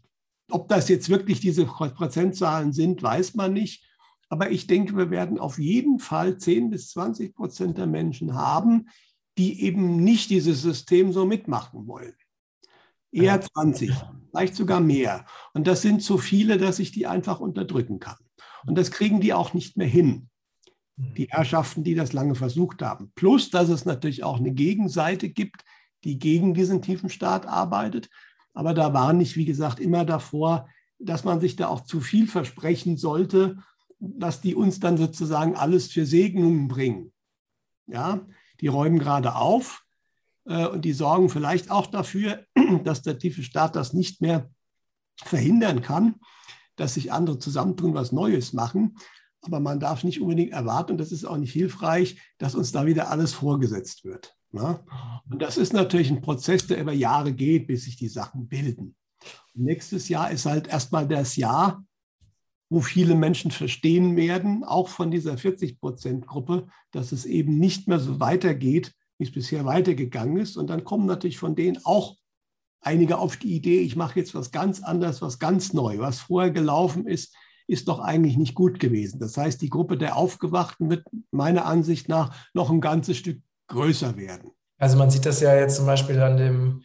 ob 0.51 0.69
das 0.69 0.89
jetzt 0.89 1.09
wirklich 1.09 1.39
diese 1.39 1.65
Prozentzahlen 1.65 2.71
sind, 2.71 3.01
weiß 3.01 3.33
man 3.33 3.53
nicht. 3.53 3.83
Aber 4.29 4.51
ich 4.51 4.67
denke, 4.67 4.95
wir 4.95 5.09
werden 5.09 5.39
auf 5.39 5.57
jeden 5.57 5.97
Fall 5.97 6.37
10 6.37 6.69
bis 6.69 6.91
20 6.91 7.33
Prozent 7.33 7.79
der 7.79 7.87
Menschen 7.87 8.35
haben, 8.35 8.89
die 9.39 9.63
eben 9.63 10.03
nicht 10.03 10.29
dieses 10.29 10.61
System 10.61 11.13
so 11.13 11.25
mitmachen 11.25 11.87
wollen. 11.87 12.13
Eher 13.09 13.39
20, 13.39 13.89
vielleicht 14.29 14.53
sogar 14.53 14.81
mehr. 14.81 15.25
Und 15.53 15.65
das 15.65 15.81
sind 15.81 16.03
so 16.03 16.17
viele, 16.17 16.57
dass 16.57 16.77
ich 16.77 16.91
die 16.91 17.07
einfach 17.07 17.39
unterdrücken 17.39 18.01
kann. 18.01 18.17
Und 18.67 18.77
das 18.77 18.91
kriegen 18.91 19.21
die 19.21 19.33
auch 19.33 19.53
nicht 19.53 19.77
mehr 19.77 19.87
hin. 19.87 20.29
Die 20.97 21.23
mhm. 21.23 21.29
Herrschaften, 21.29 21.85
die 21.85 21.95
das 21.95 22.11
lange 22.11 22.35
versucht 22.35 22.81
haben. 22.81 23.13
Plus, 23.15 23.49
dass 23.49 23.69
es 23.69 23.85
natürlich 23.85 24.25
auch 24.25 24.39
eine 24.39 24.51
Gegenseite 24.51 25.29
gibt, 25.29 25.63
die 26.03 26.19
gegen 26.19 26.53
diesen 26.53 26.81
tiefen 26.81 27.09
Staat 27.09 27.45
arbeitet. 27.45 28.09
Aber 28.53 28.73
da 28.73 28.93
war 28.93 29.13
nicht, 29.13 29.37
wie 29.37 29.45
gesagt, 29.45 29.79
immer 29.79 30.03
davor, 30.03 30.67
dass 30.99 31.23
man 31.23 31.39
sich 31.39 31.55
da 31.55 31.69
auch 31.69 31.85
zu 31.85 32.01
viel 32.01 32.27
versprechen 32.27 32.97
sollte, 32.97 33.57
dass 33.99 34.41
die 34.41 34.53
uns 34.53 34.81
dann 34.81 34.97
sozusagen 34.97 35.55
alles 35.55 35.87
für 35.87 36.05
Segnungen 36.05 36.67
bringen. 36.67 37.13
Ja, 37.87 38.27
die 38.61 38.67
räumen 38.67 38.99
gerade 38.99 39.35
auf 39.35 39.83
äh, 40.45 40.67
und 40.67 40.83
die 40.85 40.93
sorgen 40.93 41.29
vielleicht 41.29 41.71
auch 41.71 41.87
dafür, 41.87 42.45
dass 42.83 43.01
der 43.01 43.17
tiefe 43.17 43.43
Staat 43.43 43.75
das 43.75 43.93
nicht 43.93 44.21
mehr 44.21 44.49
verhindern 45.23 45.81
kann 45.81 46.15
dass 46.79 46.93
sich 46.93 47.11
andere 47.11 47.39
zusammentun, 47.39 47.93
was 47.93 48.11
Neues 48.11 48.53
machen. 48.53 48.95
Aber 49.41 49.59
man 49.59 49.79
darf 49.79 50.03
nicht 50.03 50.21
unbedingt 50.21 50.51
erwarten, 50.51 50.93
und 50.93 50.97
das 50.97 51.11
ist 51.11 51.25
auch 51.25 51.37
nicht 51.37 51.53
hilfreich, 51.53 52.19
dass 52.37 52.55
uns 52.55 52.71
da 52.71 52.85
wieder 52.85 53.09
alles 53.09 53.33
vorgesetzt 53.33 54.03
wird. 54.03 54.35
Ne? 54.51 54.83
Und 55.29 55.41
das 55.41 55.57
ist 55.57 55.73
natürlich 55.73 56.09
ein 56.09 56.21
Prozess, 56.21 56.67
der 56.67 56.81
über 56.81 56.91
Jahre 56.91 57.33
geht, 57.33 57.67
bis 57.67 57.85
sich 57.85 57.95
die 57.95 58.09
Sachen 58.09 58.47
bilden. 58.47 58.95
Und 59.53 59.63
nächstes 59.63 60.09
Jahr 60.09 60.31
ist 60.31 60.45
halt 60.45 60.67
erstmal 60.67 61.07
das 61.07 61.35
Jahr, 61.35 61.85
wo 62.69 62.81
viele 62.81 63.15
Menschen 63.15 63.51
verstehen 63.51 64.15
werden, 64.15 64.63
auch 64.63 64.87
von 64.87 65.11
dieser 65.11 65.33
40-Prozent-Gruppe, 65.33 66.67
dass 66.91 67.11
es 67.11 67.25
eben 67.25 67.57
nicht 67.57 67.87
mehr 67.87 67.99
so 67.99 68.19
weitergeht, 68.19 68.93
wie 69.17 69.25
es 69.25 69.31
bisher 69.31 69.65
weitergegangen 69.65 70.37
ist. 70.37 70.55
Und 70.55 70.69
dann 70.69 70.83
kommen 70.83 71.05
natürlich 71.05 71.39
von 71.39 71.55
denen 71.55 71.79
auch 71.83 72.15
einige 72.81 73.17
auf 73.17 73.37
die 73.37 73.55
Idee, 73.55 73.79
ich 73.79 73.95
mache 73.95 74.19
jetzt 74.19 74.35
was 74.35 74.51
ganz 74.51 74.81
anderes, 74.81 75.21
was 75.21 75.39
ganz 75.39 75.73
neu. 75.73 75.99
Was 75.99 76.19
vorher 76.19 76.51
gelaufen 76.51 77.07
ist, 77.07 77.35
ist 77.67 77.87
doch 77.87 77.99
eigentlich 77.99 78.37
nicht 78.37 78.55
gut 78.55 78.79
gewesen. 78.79 79.19
Das 79.19 79.37
heißt, 79.37 79.61
die 79.61 79.69
Gruppe 79.69 79.97
der 79.97 80.15
Aufgewachten 80.15 80.89
wird 80.89 81.05
meiner 81.31 81.65
Ansicht 81.65 82.07
nach 82.07 82.35
noch 82.53 82.69
ein 82.69 82.81
ganzes 82.81 83.17
Stück 83.17 83.41
größer 83.67 84.17
werden. 84.17 84.51
Also 84.77 84.97
man 84.97 85.11
sieht 85.11 85.25
das 85.25 85.41
ja 85.41 85.55
jetzt 85.55 85.75
zum 85.75 85.85
Beispiel 85.85 86.19
an 86.19 86.37
dem 86.37 86.83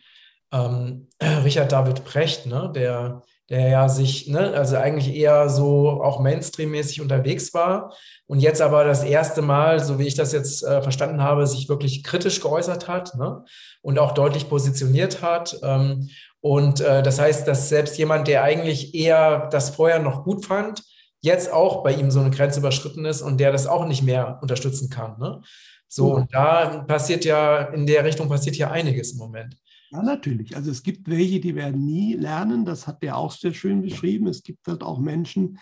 ähm, 0.52 1.08
Richard 1.22 1.72
David 1.72 2.04
Precht, 2.04 2.46
ne, 2.46 2.70
der 2.74 3.22
der 3.50 3.68
ja 3.68 3.88
sich, 3.88 4.26
ne, 4.28 4.52
also 4.54 4.76
eigentlich 4.76 5.14
eher 5.14 5.48
so 5.48 6.02
auch 6.02 6.20
Mainstream-mäßig 6.20 7.00
unterwegs 7.00 7.52
war 7.52 7.94
und 8.26 8.40
jetzt 8.40 8.62
aber 8.62 8.84
das 8.84 9.04
erste 9.04 9.42
Mal, 9.42 9.80
so 9.80 9.98
wie 9.98 10.06
ich 10.06 10.14
das 10.14 10.32
jetzt 10.32 10.62
äh, 10.64 10.80
verstanden 10.80 11.22
habe, 11.22 11.46
sich 11.46 11.68
wirklich 11.68 12.04
kritisch 12.04 12.40
geäußert 12.40 12.88
hat 12.88 13.14
ne, 13.16 13.44
und 13.82 13.98
auch 13.98 14.12
deutlich 14.12 14.48
positioniert 14.48 15.20
hat. 15.20 15.58
Ähm, 15.62 16.08
und 16.40 16.80
äh, 16.80 17.02
das 17.02 17.18
heißt, 17.18 17.46
dass 17.46 17.68
selbst 17.68 17.98
jemand, 17.98 18.28
der 18.28 18.42
eigentlich 18.42 18.94
eher 18.94 19.48
das 19.50 19.70
vorher 19.70 19.98
noch 19.98 20.24
gut 20.24 20.46
fand, 20.46 20.82
jetzt 21.20 21.52
auch 21.52 21.82
bei 21.82 21.92
ihm 21.92 22.10
so 22.10 22.20
eine 22.20 22.30
Grenze 22.30 22.60
überschritten 22.60 23.04
ist 23.04 23.22
und 23.22 23.38
der 23.38 23.52
das 23.52 23.66
auch 23.66 23.86
nicht 23.86 24.02
mehr 24.02 24.38
unterstützen 24.42 24.90
kann. 24.90 25.18
Ne? 25.18 25.40
So, 25.88 26.14
und 26.14 26.34
da 26.34 26.84
passiert 26.86 27.24
ja, 27.24 27.62
in 27.62 27.86
der 27.86 28.04
Richtung 28.04 28.28
passiert 28.28 28.56
ja 28.56 28.70
einiges 28.70 29.12
im 29.12 29.18
Moment. 29.18 29.56
Ja, 29.94 30.02
natürlich. 30.02 30.56
Also 30.56 30.72
es 30.72 30.82
gibt 30.82 31.08
welche, 31.08 31.38
die 31.38 31.54
werden 31.54 31.84
nie 31.84 32.14
lernen. 32.14 32.64
Das 32.64 32.88
hat 32.88 33.04
der 33.04 33.16
auch 33.16 33.30
sehr 33.30 33.54
schön 33.54 33.80
beschrieben. 33.80 34.26
Es 34.26 34.42
gibt 34.42 34.66
halt 34.66 34.82
auch 34.82 34.98
Menschen, 34.98 35.60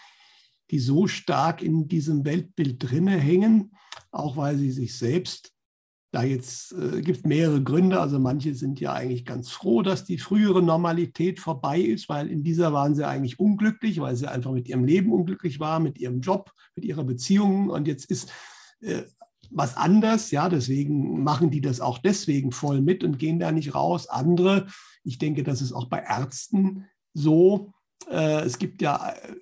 die 0.71 0.79
so 0.79 1.07
stark 1.07 1.61
in 1.61 1.87
diesem 1.87 2.25
Weltbild 2.25 2.77
drinne 2.79 3.19
hängen, 3.19 3.73
auch 4.11 4.39
weil 4.39 4.57
sie 4.57 4.71
sich 4.71 4.97
selbst, 4.97 5.53
da 6.13 6.23
jetzt 6.23 6.73
äh, 6.73 7.03
gibt 7.03 7.27
mehrere 7.27 7.63
Gründe, 7.63 8.01
also 8.01 8.19
manche 8.19 8.55
sind 8.55 8.81
ja 8.81 8.95
eigentlich 8.95 9.27
ganz 9.27 9.51
froh, 9.51 9.83
dass 9.83 10.05
die 10.05 10.19
frühere 10.19 10.63
Normalität 10.63 11.39
vorbei 11.39 11.81
ist, 11.81 12.09
weil 12.09 12.29
in 12.29 12.43
dieser 12.43 12.73
waren 12.73 12.95
sie 12.95 13.07
eigentlich 13.07 13.39
unglücklich, 13.39 14.01
weil 14.01 14.17
sie 14.17 14.31
einfach 14.31 14.53
mit 14.53 14.67
ihrem 14.67 14.85
Leben 14.85 15.13
unglücklich 15.13 15.61
waren, 15.61 15.83
mit 15.83 15.99
ihrem 15.99 16.21
Job, 16.21 16.53
mit 16.75 16.87
ihrer 16.87 17.05
Beziehung 17.05 17.69
und 17.69 17.87
jetzt 17.87 18.11
ist 18.11 18.31
äh, 18.81 19.03
was 19.55 19.77
anders, 19.77 20.31
ja, 20.31 20.49
deswegen 20.49 21.23
machen 21.23 21.51
die 21.51 21.61
das 21.61 21.81
auch 21.81 21.99
deswegen 21.99 22.53
voll 22.53 22.81
mit 22.81 23.05
und 23.05 23.19
gehen 23.19 23.39
da 23.39 23.53
nicht 23.53 23.75
raus. 23.75 24.09
Andere, 24.09 24.67
ich 25.05 25.19
denke, 25.19 25.43
das 25.43 25.63
ist 25.63 25.73
auch 25.73 25.89
bei 25.89 25.99
Ärzten 25.99 26.87
so. 27.15 27.73
Äh, 28.11 28.43
es 28.45 28.59
gibt 28.59 28.83
ja, 28.83 29.11
äh, 29.11 29.37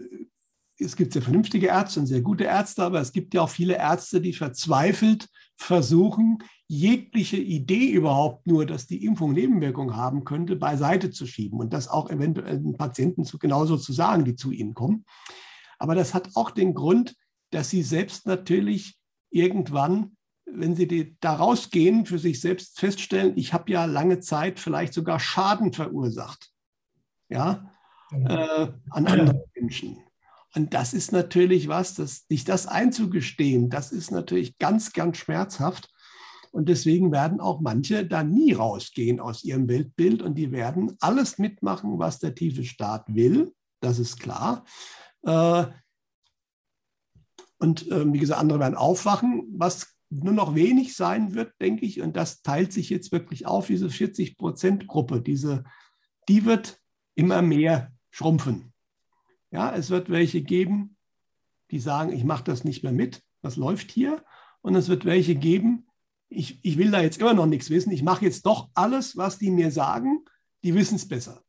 es 0.78 0.96
gibt 0.96 1.12
sehr 1.12 1.22
vernünftige 1.22 1.68
Ärzte 1.68 2.00
und 2.00 2.06
sehr 2.06 2.22
gute 2.22 2.44
Ärzte, 2.44 2.82
aber 2.82 3.00
es 3.00 3.12
gibt 3.12 3.34
ja 3.34 3.42
auch 3.42 3.50
viele 3.50 3.76
Ärzte, 3.76 4.20
die 4.20 4.32
verzweifelt 4.32 5.28
versuchen, 5.56 6.38
jegliche 6.68 7.36
Idee 7.36 7.90
überhaupt 7.90 8.46
nur, 8.46 8.64
dass 8.64 8.86
die 8.86 9.04
Impfung 9.04 9.32
Nebenwirkungen 9.32 9.96
haben 9.96 10.24
könnte, 10.24 10.56
beiseite 10.56 11.10
zu 11.10 11.26
schieben 11.26 11.58
und 11.58 11.72
das 11.72 11.88
auch 11.88 12.08
eventuell 12.10 12.60
Patienten 12.78 13.24
zu, 13.24 13.38
genauso 13.38 13.76
zu 13.76 13.92
sagen, 13.92 14.24
die 14.24 14.36
zu 14.36 14.52
ihnen 14.52 14.72
kommen. 14.72 15.04
Aber 15.78 15.94
das 15.94 16.14
hat 16.14 16.30
auch 16.34 16.50
den 16.50 16.74
Grund, 16.74 17.16
dass 17.50 17.70
sie 17.70 17.82
selbst 17.82 18.26
natürlich 18.26 18.99
irgendwann, 19.30 20.16
wenn 20.44 20.74
Sie 20.74 20.88
die, 20.88 21.16
da 21.20 21.34
rausgehen, 21.34 22.06
für 22.06 22.18
sich 22.18 22.40
selbst 22.40 22.78
feststellen, 22.78 23.32
ich 23.36 23.52
habe 23.52 23.70
ja 23.70 23.84
lange 23.84 24.20
Zeit 24.20 24.58
vielleicht 24.58 24.92
sogar 24.92 25.20
Schaden 25.20 25.72
verursacht, 25.72 26.50
ja, 27.28 27.70
genau. 28.10 28.34
äh, 28.34 28.72
an 28.90 29.06
anderen 29.06 29.42
Menschen. 29.54 29.98
Und 30.54 30.74
das 30.74 30.94
ist 30.94 31.12
natürlich 31.12 31.68
was, 31.68 31.94
das, 31.94 32.26
sich 32.28 32.44
das 32.44 32.66
einzugestehen, 32.66 33.70
das 33.70 33.92
ist 33.92 34.10
natürlich 34.10 34.58
ganz, 34.58 34.92
ganz 34.92 35.18
schmerzhaft. 35.18 35.88
Und 36.52 36.68
deswegen 36.68 37.12
werden 37.12 37.40
auch 37.40 37.60
manche 37.60 38.04
da 38.04 38.24
nie 38.24 38.52
rausgehen 38.52 39.20
aus 39.20 39.44
ihrem 39.44 39.68
Weltbild 39.68 40.20
und 40.20 40.34
die 40.34 40.50
werden 40.50 40.96
alles 40.98 41.38
mitmachen, 41.38 42.00
was 42.00 42.18
der 42.18 42.34
tiefe 42.34 42.64
Staat 42.64 43.04
will. 43.14 43.54
Das 43.80 44.00
ist 44.00 44.18
klar. 44.18 44.64
Äh, 45.22 45.66
und 47.60 47.90
ähm, 47.90 48.12
wie 48.14 48.18
gesagt, 48.18 48.40
andere 48.40 48.58
werden 48.58 48.74
aufwachen, 48.74 49.44
was 49.52 49.94
nur 50.08 50.32
noch 50.32 50.54
wenig 50.54 50.96
sein 50.96 51.34
wird, 51.34 51.52
denke 51.60 51.84
ich. 51.84 52.00
Und 52.00 52.16
das 52.16 52.42
teilt 52.42 52.72
sich 52.72 52.90
jetzt 52.90 53.12
wirklich 53.12 53.46
auf, 53.46 53.66
diese 53.66 53.88
40-Prozent-Gruppe. 53.88 55.20
Diese, 55.20 55.64
die 56.28 56.46
wird 56.46 56.80
immer 57.14 57.42
mehr 57.42 57.92
schrumpfen. 58.10 58.72
Ja, 59.50 59.74
es 59.74 59.90
wird 59.90 60.08
welche 60.08 60.42
geben, 60.42 60.96
die 61.70 61.80
sagen, 61.80 62.12
ich 62.12 62.24
mache 62.24 62.44
das 62.44 62.64
nicht 62.64 62.82
mehr 62.82 62.92
mit, 62.92 63.22
was 63.42 63.56
läuft 63.56 63.90
hier. 63.90 64.24
Und 64.62 64.74
es 64.74 64.88
wird 64.88 65.04
welche 65.04 65.34
geben, 65.34 65.86
ich, 66.30 66.64
ich 66.64 66.78
will 66.78 66.90
da 66.90 67.02
jetzt 67.02 67.20
immer 67.20 67.34
noch 67.34 67.46
nichts 67.46 67.68
wissen, 67.68 67.92
ich 67.92 68.02
mache 68.02 68.24
jetzt 68.24 68.46
doch 68.46 68.70
alles, 68.74 69.16
was 69.16 69.38
die 69.38 69.50
mir 69.50 69.70
sagen, 69.70 70.24
die 70.62 70.74
wissen 70.74 70.96
es 70.96 71.06
besser. 71.06 71.42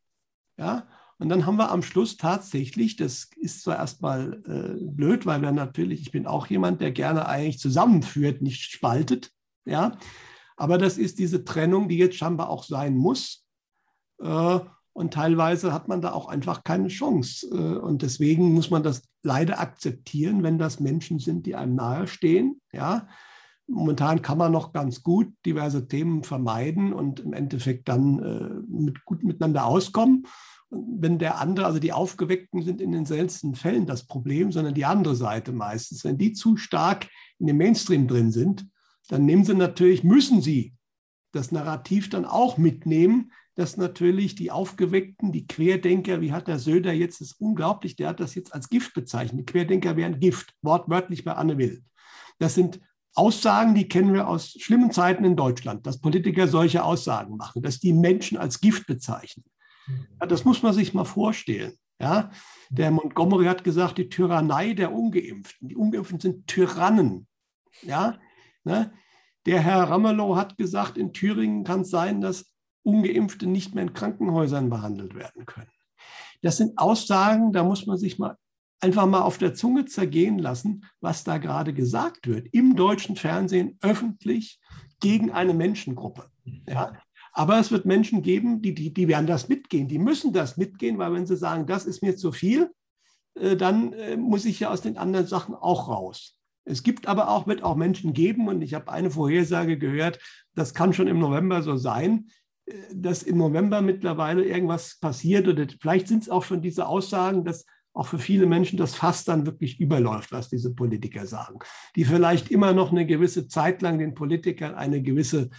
Ja, 0.58 0.86
und 1.18 1.28
dann 1.28 1.46
haben 1.46 1.56
wir 1.56 1.70
am 1.70 1.82
Schluss 1.82 2.16
tatsächlich, 2.16 2.96
das 2.96 3.30
ist 3.36 3.62
zwar 3.62 3.76
erstmal 3.76 4.42
äh, 4.46 4.84
blöd, 4.84 5.26
weil 5.26 5.42
wir 5.42 5.52
natürlich, 5.52 6.02
ich 6.02 6.10
bin 6.10 6.26
auch 6.26 6.46
jemand, 6.46 6.80
der 6.80 6.92
gerne 6.92 7.26
eigentlich 7.26 7.58
zusammenführt, 7.58 8.42
nicht 8.42 8.70
spaltet, 8.70 9.30
ja, 9.64 9.96
aber 10.56 10.78
das 10.78 10.98
ist 10.98 11.18
diese 11.18 11.44
Trennung, 11.44 11.88
die 11.88 11.98
jetzt 11.98 12.16
scheinbar 12.16 12.48
auch 12.50 12.64
sein 12.64 12.96
muss. 12.96 13.44
Äh, 14.20 14.60
und 14.94 15.14
teilweise 15.14 15.72
hat 15.72 15.88
man 15.88 16.02
da 16.02 16.12
auch 16.12 16.28
einfach 16.28 16.64
keine 16.64 16.88
Chance. 16.88 17.46
Äh, 17.50 17.78
und 17.78 18.02
deswegen 18.02 18.52
muss 18.52 18.70
man 18.70 18.82
das 18.82 19.02
leider 19.22 19.60
akzeptieren, 19.60 20.42
wenn 20.42 20.58
das 20.58 20.80
Menschen 20.80 21.18
sind, 21.18 21.46
die 21.46 21.56
einem 21.56 21.74
nahestehen. 21.74 22.60
Ja, 22.72 23.08
momentan 23.66 24.22
kann 24.22 24.38
man 24.38 24.52
noch 24.52 24.72
ganz 24.72 25.02
gut 25.02 25.32
diverse 25.46 25.88
Themen 25.88 26.24
vermeiden 26.24 26.92
und 26.92 27.20
im 27.20 27.32
Endeffekt 27.32 27.88
dann 27.88 28.18
äh, 28.18 28.50
mit, 28.68 29.04
gut 29.04 29.22
miteinander 29.22 29.64
auskommen. 29.64 30.26
Wenn 30.74 31.18
der 31.18 31.38
andere, 31.38 31.66
also 31.66 31.78
die 31.78 31.92
Aufgeweckten 31.92 32.62
sind 32.62 32.80
in 32.80 32.92
den 32.92 33.04
seltensten 33.04 33.54
Fällen 33.54 33.86
das 33.86 34.06
Problem, 34.06 34.52
sondern 34.52 34.74
die 34.74 34.86
andere 34.86 35.14
Seite 35.14 35.52
meistens. 35.52 36.02
Wenn 36.04 36.16
die 36.16 36.32
zu 36.32 36.56
stark 36.56 37.08
in 37.38 37.46
dem 37.46 37.58
Mainstream 37.58 38.08
drin 38.08 38.32
sind, 38.32 38.66
dann 39.08 39.26
nehmen 39.26 39.44
sie 39.44 39.54
natürlich, 39.54 40.02
müssen 40.02 40.40
sie 40.40 40.74
das 41.32 41.52
Narrativ 41.52 42.08
dann 42.08 42.24
auch 42.24 42.56
mitnehmen, 42.56 43.32
dass 43.54 43.76
natürlich 43.76 44.34
die 44.34 44.50
Aufgeweckten, 44.50 45.30
die 45.30 45.46
Querdenker, 45.46 46.20
wie 46.20 46.32
hat 46.32 46.48
der 46.48 46.58
Söder 46.58 46.92
jetzt, 46.92 47.20
ist 47.20 47.38
unglaublich, 47.38 47.96
der 47.96 48.08
hat 48.08 48.20
das 48.20 48.34
jetzt 48.34 48.54
als 48.54 48.70
Gift 48.70 48.94
bezeichnet. 48.94 49.46
Querdenker 49.46 49.96
wären 49.96 50.20
Gift, 50.20 50.54
wortwörtlich 50.62 51.24
bei 51.24 51.34
Anne 51.34 51.58
Will. 51.58 51.82
Das 52.38 52.54
sind 52.54 52.80
Aussagen, 53.14 53.74
die 53.74 53.88
kennen 53.88 54.14
wir 54.14 54.26
aus 54.26 54.52
schlimmen 54.52 54.90
Zeiten 54.90 55.24
in 55.24 55.36
Deutschland, 55.36 55.86
dass 55.86 56.00
Politiker 56.00 56.48
solche 56.48 56.82
Aussagen 56.82 57.36
machen, 57.36 57.62
dass 57.62 57.78
die 57.78 57.92
Menschen 57.92 58.38
als 58.38 58.60
Gift 58.60 58.86
bezeichnen. 58.86 59.44
Ja, 60.20 60.26
das 60.26 60.44
muss 60.44 60.62
man 60.62 60.72
sich 60.72 60.94
mal 60.94 61.04
vorstellen. 61.04 61.74
Ja? 62.00 62.30
Der 62.70 62.90
Montgomery 62.90 63.46
hat 63.46 63.64
gesagt, 63.64 63.98
die 63.98 64.08
Tyrannei 64.08 64.74
der 64.74 64.92
Ungeimpften. 64.92 65.68
Die 65.68 65.76
Ungeimpften 65.76 66.20
sind 66.20 66.46
Tyrannen. 66.46 67.26
Ja? 67.82 68.18
Ne? 68.64 68.92
Der 69.46 69.60
Herr 69.60 69.84
Ramelow 69.84 70.36
hat 70.36 70.56
gesagt, 70.56 70.96
in 70.96 71.12
Thüringen 71.12 71.64
kann 71.64 71.82
es 71.82 71.90
sein, 71.90 72.20
dass 72.20 72.52
Ungeimpfte 72.82 73.46
nicht 73.46 73.74
mehr 73.74 73.84
in 73.84 73.92
Krankenhäusern 73.92 74.70
behandelt 74.70 75.14
werden 75.14 75.46
können. 75.46 75.70
Das 76.42 76.56
sind 76.56 76.76
Aussagen, 76.78 77.52
da 77.52 77.62
muss 77.62 77.86
man 77.86 77.98
sich 77.98 78.18
mal 78.18 78.36
einfach 78.80 79.06
mal 79.06 79.20
auf 79.20 79.38
der 79.38 79.54
Zunge 79.54 79.84
zergehen 79.84 80.38
lassen, 80.38 80.84
was 81.00 81.22
da 81.22 81.38
gerade 81.38 81.72
gesagt 81.72 82.26
wird. 82.26 82.48
Im 82.52 82.74
deutschen 82.74 83.14
Fernsehen 83.14 83.78
öffentlich 83.80 84.60
gegen 85.00 85.30
eine 85.30 85.54
Menschengruppe. 85.54 86.30
Ja? 86.68 86.92
Aber 87.32 87.58
es 87.58 87.70
wird 87.70 87.86
Menschen 87.86 88.22
geben, 88.22 88.60
die, 88.60 88.74
die, 88.74 88.92
die 88.92 89.08
werden 89.08 89.26
das 89.26 89.48
mitgehen. 89.48 89.88
Die 89.88 89.98
müssen 89.98 90.32
das 90.32 90.56
mitgehen, 90.56 90.98
weil 90.98 91.12
wenn 91.14 91.26
sie 91.26 91.36
sagen, 91.36 91.66
das 91.66 91.86
ist 91.86 92.02
mir 92.02 92.16
zu 92.16 92.30
viel, 92.30 92.70
äh, 93.34 93.56
dann 93.56 93.92
äh, 93.94 94.16
muss 94.16 94.44
ich 94.44 94.60
ja 94.60 94.70
aus 94.70 94.82
den 94.82 94.98
anderen 94.98 95.26
Sachen 95.26 95.54
auch 95.54 95.88
raus. 95.88 96.36
Es 96.64 96.82
gibt 96.82 97.08
aber 97.08 97.28
auch, 97.28 97.46
wird 97.46 97.62
auch 97.62 97.74
Menschen 97.74 98.12
geben, 98.12 98.48
und 98.48 98.62
ich 98.62 98.74
habe 98.74 98.92
eine 98.92 99.10
Vorhersage 99.10 99.78
gehört, 99.78 100.20
das 100.54 100.74
kann 100.74 100.92
schon 100.92 101.08
im 101.08 101.18
November 101.18 101.62
so 101.62 101.76
sein, 101.76 102.28
äh, 102.66 102.74
dass 102.94 103.22
im 103.22 103.38
November 103.38 103.80
mittlerweile 103.80 104.44
irgendwas 104.44 104.98
passiert 105.00 105.48
oder 105.48 105.66
vielleicht 105.80 106.08
sind 106.08 106.22
es 106.22 106.28
auch 106.28 106.44
schon 106.44 106.60
diese 106.60 106.86
Aussagen, 106.86 107.44
dass 107.44 107.64
auch 107.94 108.06
für 108.06 108.18
viele 108.18 108.46
Menschen 108.46 108.78
das 108.78 108.94
Fass 108.94 109.24
dann 109.24 109.44
wirklich 109.44 109.78
überläuft, 109.78 110.32
was 110.32 110.48
diese 110.48 110.74
Politiker 110.74 111.26
sagen, 111.26 111.58
die 111.94 112.04
vielleicht 112.04 112.50
immer 112.50 112.72
noch 112.72 112.90
eine 112.90 113.04
gewisse 113.04 113.48
Zeit 113.48 113.82
lang 113.82 113.98
den 113.98 114.14
Politikern 114.14 114.74
eine 114.74 115.02
gewisse 115.02 115.50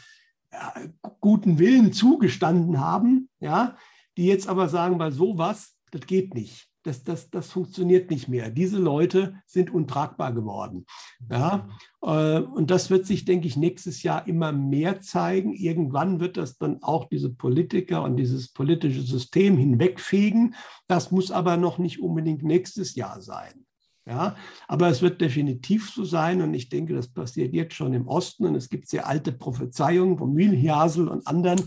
guten 1.19 1.59
Willen 1.59 1.93
zugestanden 1.93 2.79
haben, 2.79 3.29
ja, 3.39 3.75
die 4.17 4.25
jetzt 4.25 4.47
aber 4.47 4.69
sagen, 4.69 4.99
weil 4.99 5.11
sowas, 5.11 5.75
das 5.91 6.05
geht 6.05 6.33
nicht 6.33 6.69
das, 6.83 7.03
das, 7.03 7.29
das 7.29 7.51
funktioniert 7.51 8.11
nicht 8.11 8.27
mehr. 8.27 8.49
Diese 8.49 8.77
Leute 8.77 9.35
sind 9.45 9.73
untragbar 9.73 10.33
geworden. 10.33 10.85
Ja? 11.29 11.69
Äh, 12.01 12.39
und 12.39 12.69
das 12.69 12.89
wird 12.89 13.05
sich, 13.05 13.25
denke 13.25 13.47
ich, 13.47 13.57
nächstes 13.57 14.03
Jahr 14.03 14.27
immer 14.27 14.51
mehr 14.51 14.99
zeigen. 14.99 15.53
Irgendwann 15.53 16.19
wird 16.19 16.37
das 16.37 16.57
dann 16.57 16.83
auch 16.83 17.05
diese 17.05 17.33
Politiker 17.33 18.03
und 18.03 18.17
dieses 18.17 18.51
politische 18.51 19.01
System 19.01 19.57
hinwegfegen. 19.57 20.55
Das 20.87 21.11
muss 21.11 21.31
aber 21.31 21.57
noch 21.57 21.77
nicht 21.77 22.01
unbedingt 22.01 22.43
nächstes 22.43 22.95
Jahr 22.95 23.21
sein. 23.21 23.65
Ja, 24.05 24.35
aber 24.67 24.89
es 24.89 25.01
wird 25.01 25.21
definitiv 25.21 25.89
so 25.89 26.03
sein 26.03 26.41
und 26.41 26.53
ich 26.53 26.67
denke, 26.67 26.93
das 26.93 27.07
passiert 27.07 27.53
jetzt 27.53 27.73
schon 27.73 27.93
im 27.93 28.07
Osten 28.07 28.45
und 28.45 28.55
es 28.55 28.69
gibt 28.69 28.89
sehr 28.89 29.07
alte 29.07 29.31
Prophezeiungen 29.31 30.17
von 30.17 30.33
Mühlhasel 30.33 31.07
und 31.07 31.25
anderen. 31.25 31.61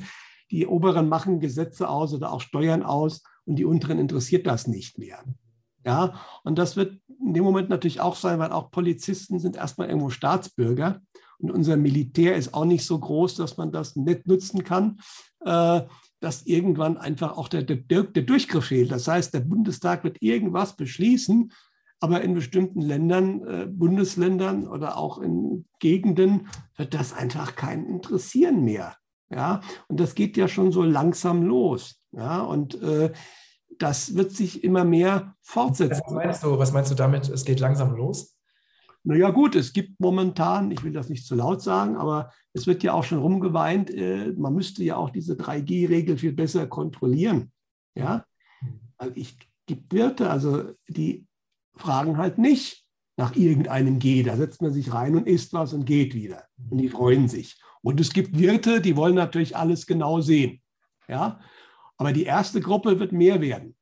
Die 0.51 0.67
Oberen 0.67 1.09
machen 1.09 1.41
Gesetze 1.41 1.89
aus 1.89 2.13
oder 2.13 2.33
auch 2.33 2.43
Steuern 2.43 2.83
aus 2.83 3.23
und 3.47 3.57
die 3.57 3.65
unteren 3.65 3.99
interessiert 3.99 4.47
das 4.47 4.67
nicht 4.67 4.99
mehr. 4.99 5.25
Ja, 5.87 6.21
und 6.45 6.59
das 6.59 6.77
wird 6.77 7.01
in 7.25 7.33
dem 7.33 7.45
Moment 7.45 7.71
natürlich 7.71 8.01
auch 8.01 8.17
sein, 8.17 8.39
weil 8.39 8.53
auch 8.53 8.71
Polizisten 8.71 9.39
sind 9.39 9.57
erstmal 9.57 9.89
irgendwo 9.89 10.11
Staatsbürger 10.11 11.01
und 11.39 11.51
unser 11.51 11.77
Militär 11.77 12.37
ist 12.37 12.53
auch 12.53 12.65
nicht 12.67 12.85
so 12.85 12.99
groß, 12.99 13.37
dass 13.37 13.57
man 13.57 13.73
das 13.73 13.97
nicht 13.97 14.27
nutzen 14.27 14.63
kann, 14.63 14.99
äh, 15.41 15.83
dass 16.21 16.43
irgendwann 16.43 16.99
einfach 16.99 17.37
auch 17.37 17.49
der, 17.49 17.63
der, 17.63 18.03
der 18.03 18.23
Durchgriff 18.23 18.67
fehlt. 18.67 18.91
Das 18.91 19.09
heißt, 19.09 19.33
der 19.33 19.41
Bundestag 19.41 20.05
wird 20.05 20.21
irgendwas 20.21 20.77
beschließen, 20.77 21.53
aber 22.01 22.23
in 22.23 22.35
bestimmten 22.35 22.81
Ländern, 22.81 23.47
äh, 23.47 23.67
Bundesländern 23.67 24.67
oder 24.67 24.97
auch 24.97 25.19
in 25.19 25.67
Gegenden 25.81 26.49
wird 26.77 26.95
das 26.95 27.13
einfach 27.13 27.57
keinen 27.57 27.87
interessieren 27.87 28.65
mehr. 28.65 28.97
Ja, 29.31 29.61
und 29.89 29.99
das 29.99 30.15
geht 30.15 30.37
ja 30.37 30.47
schon 30.47 30.71
so 30.71 30.83
langsam 30.83 31.43
los. 31.43 32.01
Ja, 32.13 32.43
und 32.43 32.81
äh, 32.81 33.13
das 33.79 34.15
wird 34.15 34.33
sich 34.33 34.63
immer 34.63 34.85
mehr 34.85 35.35
fortsetzen. 35.43 36.03
Was 36.07 36.15
meinst 36.15 36.43
du, 36.43 36.59
was 36.59 36.73
meinst 36.73 36.91
du 36.91 36.95
damit, 36.95 37.29
es 37.29 37.45
geht 37.45 37.61
langsam 37.61 37.95
los? 37.97 38.37
Naja 39.03 39.31
gut, 39.31 39.55
es 39.55 39.73
gibt 39.73 40.01
momentan, 40.01 40.71
ich 40.71 40.83
will 40.83 40.93
das 40.93 41.09
nicht 41.09 41.27
zu 41.27 41.35
laut 41.35 41.63
sagen, 41.63 41.97
aber 41.97 42.33
es 42.53 42.67
wird 42.67 42.83
ja 42.83 42.93
auch 42.93 43.05
schon 43.05 43.19
rumgeweint, 43.19 43.91
äh, 43.91 44.33
man 44.37 44.55
müsste 44.55 44.83
ja 44.83 44.97
auch 44.97 45.11
diese 45.11 45.35
3G-Regel 45.35 46.19
viel 46.19 46.33
besser 46.33 46.67
kontrollieren. 46.67 47.53
Ja, 47.95 48.25
weil 48.99 49.13
ich 49.15 49.39
gibt 49.67 49.93
Wirte, 49.93 50.31
also 50.31 50.73
die 50.89 51.26
fragen 51.77 52.19
halt 52.19 52.39
nicht 52.39 52.85
nach 53.17 53.35
irgendeinem 53.35 53.99
G. 53.99 54.23
Da 54.23 54.37
setzt 54.37 54.63
man 54.63 54.73
sich 54.73 54.93
rein 54.93 55.17
und 55.17 55.27
isst 55.27 55.53
was 55.53 55.73
und 55.73 55.85
geht 55.85 56.15
wieder. 56.15 56.45
Und 56.71 56.79
die 56.79 56.89
freuen 56.89 57.29
sich. 57.29 57.61
Und 57.83 58.01
es 58.01 58.13
gibt 58.13 58.39
Wirte, 58.39 58.81
die 58.81 58.97
wollen 58.97 59.15
natürlich 59.15 59.57
alles 59.57 59.87
genau 59.87 60.21
sehen. 60.21 60.61
Ja, 61.09 61.41
aber 61.97 62.13
die 62.13 62.25
erste 62.25 62.61
Gruppe 62.61 62.99
wird 62.99 63.13
mehr 63.13 63.41
werden. 63.41 63.77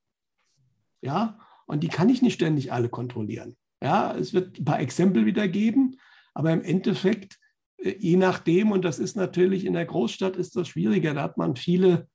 Ja, 1.00 1.38
und 1.66 1.82
die 1.82 1.88
kann 1.88 2.08
ich 2.08 2.22
nicht 2.22 2.34
ständig 2.34 2.72
alle 2.72 2.88
kontrollieren. 2.88 3.56
Ja, 3.82 4.14
es 4.14 4.34
wird 4.34 4.58
ein 4.58 4.64
paar 4.64 4.80
Exempel 4.80 5.26
wieder 5.26 5.48
geben, 5.48 5.96
aber 6.32 6.52
im 6.52 6.62
Endeffekt, 6.62 7.38
äh, 7.78 7.96
je 7.98 8.16
nachdem, 8.16 8.72
und 8.72 8.84
das 8.84 8.98
ist 8.98 9.16
natürlich 9.16 9.64
in 9.64 9.72
der 9.72 9.86
Großstadt 9.86 10.36
ist 10.36 10.56
das 10.56 10.68
schwieriger, 10.68 11.14
da 11.14 11.22
hat 11.22 11.36
man 11.36 11.56
viele 11.56 12.08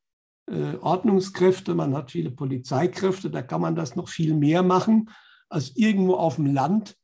äh, 0.47 0.75
Ordnungskräfte, 0.75 1.75
man 1.75 1.95
hat 1.95 2.11
viele 2.11 2.31
Polizeikräfte, 2.31 3.29
da 3.29 3.41
kann 3.41 3.61
man 3.61 3.75
das 3.75 3.95
noch 3.95 4.09
viel 4.09 4.35
mehr 4.35 4.63
machen 4.63 5.09
als 5.49 5.75
irgendwo 5.75 6.15
auf 6.15 6.35
dem 6.35 6.47
Land, 6.47 6.95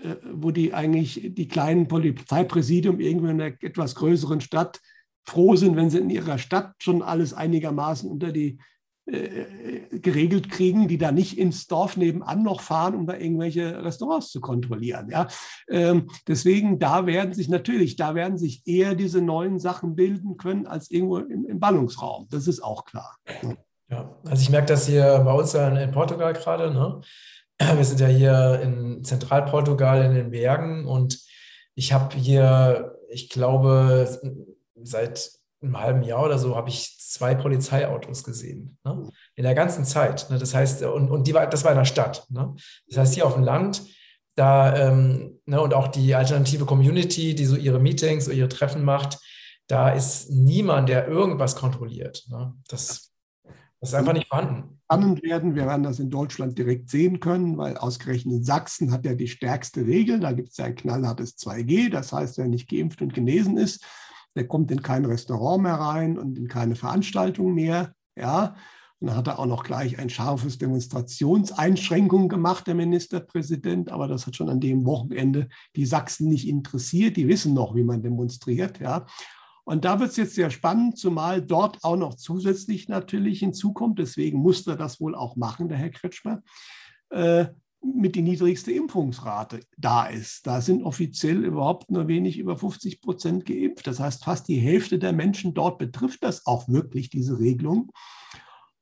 äh, 0.00 0.16
wo 0.32 0.50
die 0.50 0.74
eigentlich 0.74 1.34
die 1.34 1.48
kleinen 1.48 1.88
Polizeipräsidium 1.88 3.00
irgendwo 3.00 3.28
in 3.28 3.40
einer 3.40 3.54
etwas 3.60 3.94
größeren 3.94 4.40
Stadt 4.40 4.80
froh 5.22 5.56
sind, 5.56 5.76
wenn 5.76 5.90
sie 5.90 5.98
in 5.98 6.10
ihrer 6.10 6.38
Stadt 6.38 6.74
schon 6.78 7.02
alles 7.02 7.32
einigermaßen 7.32 8.10
unter 8.10 8.32
die 8.32 8.58
äh, 9.06 9.98
geregelt 9.98 10.50
kriegen, 10.50 10.88
die 10.88 10.96
da 10.96 11.12
nicht 11.12 11.36
ins 11.36 11.66
Dorf 11.66 11.98
nebenan 11.98 12.42
noch 12.42 12.62
fahren, 12.62 12.94
um 12.94 13.06
da 13.06 13.14
irgendwelche 13.14 13.84
Restaurants 13.84 14.30
zu 14.30 14.40
kontrollieren. 14.40 15.10
Ja? 15.10 15.28
Ähm, 15.68 16.08
deswegen, 16.26 16.78
da 16.78 17.04
werden 17.04 17.34
sich 17.34 17.50
natürlich, 17.50 17.96
da 17.96 18.14
werden 18.14 18.38
sich 18.38 18.66
eher 18.66 18.94
diese 18.94 19.20
neuen 19.20 19.58
Sachen 19.58 19.94
bilden 19.94 20.38
können 20.38 20.66
als 20.66 20.90
irgendwo 20.90 21.18
im, 21.18 21.44
im 21.44 21.60
Ballungsraum. 21.60 22.28
Das 22.30 22.46
ist 22.46 22.64
auch 22.64 22.86
klar. 22.86 23.16
Ja, 23.90 24.16
also 24.24 24.40
ich 24.40 24.48
merke 24.48 24.68
das 24.68 24.86
hier 24.86 25.20
bei 25.22 25.32
uns 25.32 25.52
in 25.52 25.90
Portugal 25.92 26.32
gerade. 26.32 26.72
Ne? 26.72 27.02
Wir 27.58 27.84
sind 27.84 28.00
ja 28.00 28.08
hier 28.08 28.60
in 28.62 29.04
Zentralportugal 29.04 30.04
in 30.04 30.14
den 30.14 30.30
Bergen 30.30 30.86
und 30.86 31.20
ich 31.74 31.92
habe 31.92 32.16
hier, 32.16 32.98
ich 33.10 33.28
glaube, 33.28 34.20
seit 34.82 35.30
einem 35.62 35.80
halben 35.80 36.02
Jahr 36.02 36.24
oder 36.24 36.38
so 36.38 36.56
habe 36.56 36.68
ich 36.68 36.96
zwei 36.98 37.34
Polizeiautos 37.34 38.22
gesehen. 38.24 38.78
Ne? 38.84 39.08
In 39.34 39.44
der 39.44 39.54
ganzen 39.54 39.84
Zeit. 39.84 40.28
Ne? 40.30 40.38
Das 40.38 40.54
heißt, 40.54 40.82
und, 40.82 41.10
und 41.10 41.26
die 41.26 41.34
war, 41.34 41.46
das 41.46 41.64
war 41.64 41.72
in 41.72 41.78
der 41.78 41.84
Stadt. 41.84 42.26
Ne? 42.28 42.54
Das 42.88 42.98
heißt, 42.98 43.14
hier 43.14 43.26
auf 43.26 43.34
dem 43.34 43.44
Land, 43.44 43.82
da, 44.34 44.76
ähm, 44.76 45.40
ne, 45.46 45.60
und 45.60 45.74
auch 45.74 45.88
die 45.88 46.14
alternative 46.14 46.64
Community, 46.64 47.34
die 47.34 47.46
so 47.46 47.56
ihre 47.56 47.78
Meetings 47.78 48.26
oder 48.26 48.36
ihre 48.36 48.48
Treffen 48.48 48.84
macht, 48.84 49.18
da 49.68 49.90
ist 49.90 50.30
niemand, 50.30 50.88
der 50.88 51.08
irgendwas 51.08 51.56
kontrolliert. 51.56 52.24
Ne? 52.28 52.52
Das, 52.68 53.12
das 53.80 53.90
ist 53.90 53.94
einfach 53.94 54.12
nicht 54.12 54.28
vorhanden. 54.28 54.80
Spannend 54.94 55.22
werden, 55.22 55.54
wir 55.54 55.66
werden 55.66 55.82
das 55.82 55.98
in 55.98 56.10
Deutschland 56.10 56.58
direkt 56.58 56.90
sehen 56.90 57.20
können, 57.20 57.56
weil 57.56 57.76
ausgerechnet 57.76 58.44
Sachsen 58.44 58.92
hat 58.92 59.04
ja 59.04 59.14
die 59.14 59.28
stärkste 59.28 59.86
Regel. 59.86 60.20
Da 60.20 60.32
gibt 60.32 60.50
es 60.50 60.56
ja 60.56 60.66
ein 60.66 60.74
knallhartes 60.74 61.36
2G. 61.38 61.90
Das 61.90 62.12
heißt, 62.12 62.38
wer 62.38 62.46
nicht 62.46 62.68
geimpft 62.68 63.02
und 63.02 63.14
genesen 63.14 63.56
ist, 63.56 63.84
der 64.36 64.46
kommt 64.46 64.70
in 64.70 64.82
kein 64.82 65.04
Restaurant 65.04 65.62
mehr 65.62 65.74
rein 65.74 66.18
und 66.18 66.38
in 66.38 66.48
keine 66.48 66.76
Veranstaltung 66.76 67.54
mehr. 67.54 67.94
Ja, 68.16 68.54
dann 69.00 69.16
hat 69.16 69.26
er 69.26 69.38
auch 69.38 69.46
noch 69.46 69.64
gleich 69.64 69.98
ein 69.98 70.08
scharfes 70.08 70.58
Demonstrationseinschränkung 70.58 72.28
gemacht, 72.28 72.66
der 72.66 72.74
Ministerpräsident. 72.74 73.90
Aber 73.90 74.08
das 74.08 74.26
hat 74.26 74.36
schon 74.36 74.48
an 74.48 74.60
dem 74.60 74.86
Wochenende 74.86 75.48
die 75.76 75.86
Sachsen 75.86 76.28
nicht 76.28 76.48
interessiert. 76.48 77.16
Die 77.16 77.28
wissen 77.28 77.54
noch, 77.54 77.74
wie 77.74 77.84
man 77.84 78.02
demonstriert. 78.02 78.80
Ja. 78.80 79.06
Und 79.64 79.84
da 79.84 79.98
wird 79.98 80.10
es 80.10 80.16
jetzt 80.16 80.34
sehr 80.34 80.50
spannend, 80.50 80.98
zumal 80.98 81.40
dort 81.40 81.82
auch 81.84 81.96
noch 81.96 82.14
zusätzlich 82.14 82.88
natürlich 82.88 83.38
hinzukommt. 83.38 83.98
Deswegen 83.98 84.38
musste 84.38 84.76
das 84.76 85.00
wohl 85.00 85.14
auch 85.14 85.36
machen, 85.36 85.68
der 85.68 85.78
Herr 85.78 85.90
Kretschmer. 85.90 86.42
Äh, 87.10 87.46
mit 87.84 88.14
die 88.14 88.22
niedrigste 88.22 88.72
Impfungsrate 88.72 89.60
da 89.76 90.06
ist. 90.06 90.46
Da 90.46 90.60
sind 90.60 90.82
offiziell 90.82 91.44
überhaupt 91.44 91.90
nur 91.90 92.08
wenig 92.08 92.38
über 92.38 92.56
50 92.56 93.00
Prozent 93.00 93.44
geimpft. 93.44 93.86
Das 93.86 94.00
heißt, 94.00 94.24
fast 94.24 94.48
die 94.48 94.58
Hälfte 94.58 94.98
der 94.98 95.12
Menschen 95.12 95.54
dort 95.54 95.78
betrifft 95.78 96.24
das 96.24 96.46
auch 96.46 96.68
wirklich, 96.68 97.10
diese 97.10 97.38
Regelung. 97.38 97.92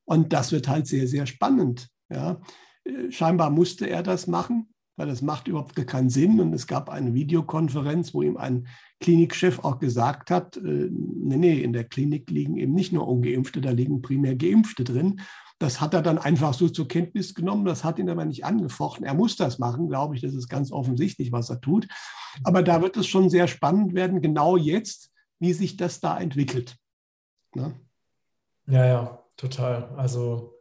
Und 0.05 0.33
das 0.33 0.51
wird 0.51 0.67
halt 0.67 0.87
sehr, 0.87 1.07
sehr 1.07 1.25
spannend. 1.25 1.89
Ja. 2.09 2.41
Äh, 2.83 3.11
scheinbar 3.11 3.49
musste 3.49 3.89
er 3.89 4.03
das 4.03 4.27
machen, 4.27 4.72
weil 4.95 5.07
das 5.07 5.21
macht 5.21 5.47
überhaupt 5.47 5.75
keinen 5.87 6.09
Sinn. 6.09 6.39
Und 6.39 6.53
es 6.53 6.67
gab 6.67 6.89
eine 6.89 7.13
Videokonferenz, 7.13 8.13
wo 8.13 8.21
ihm 8.21 8.37
ein 8.37 8.67
Klinikchef 8.99 9.59
auch 9.59 9.79
gesagt 9.79 10.31
hat, 10.31 10.57
äh, 10.57 10.89
nee, 10.91 11.37
nee, 11.37 11.59
in 11.61 11.73
der 11.73 11.83
Klinik 11.83 12.29
liegen 12.29 12.57
eben 12.57 12.73
nicht 12.73 12.93
nur 12.93 13.07
ungeimpfte, 13.07 13.61
da 13.61 13.71
liegen 13.71 14.01
primär 14.01 14.35
Geimpfte 14.35 14.83
drin. 14.83 15.21
Das 15.59 15.79
hat 15.79 15.93
er 15.93 16.01
dann 16.01 16.17
einfach 16.17 16.53
so 16.53 16.67
zur 16.67 16.87
Kenntnis 16.87 17.33
genommen, 17.33 17.65
das 17.65 17.83
hat 17.83 17.99
ihn 17.99 18.09
aber 18.09 18.25
nicht 18.25 18.45
angefochten. 18.45 19.05
Er 19.05 19.13
muss 19.13 19.35
das 19.35 19.59
machen, 19.59 19.87
glaube 19.87 20.15
ich, 20.15 20.21
das 20.21 20.33
ist 20.33 20.49
ganz 20.49 20.71
offensichtlich, 20.71 21.31
was 21.31 21.49
er 21.49 21.61
tut. 21.61 21.87
Aber 22.43 22.63
da 22.63 22.81
wird 22.81 22.97
es 22.97 23.07
schon 23.07 23.29
sehr 23.29 23.47
spannend 23.47 23.93
werden, 23.93 24.21
genau 24.21 24.57
jetzt, 24.57 25.11
wie 25.39 25.53
sich 25.53 25.77
das 25.77 25.99
da 25.99 26.19
entwickelt. 26.19 26.75
Ne? 27.55 27.79
Ja, 28.67 28.85
ja, 28.85 29.23
total. 29.37 29.93
Also 29.95 30.52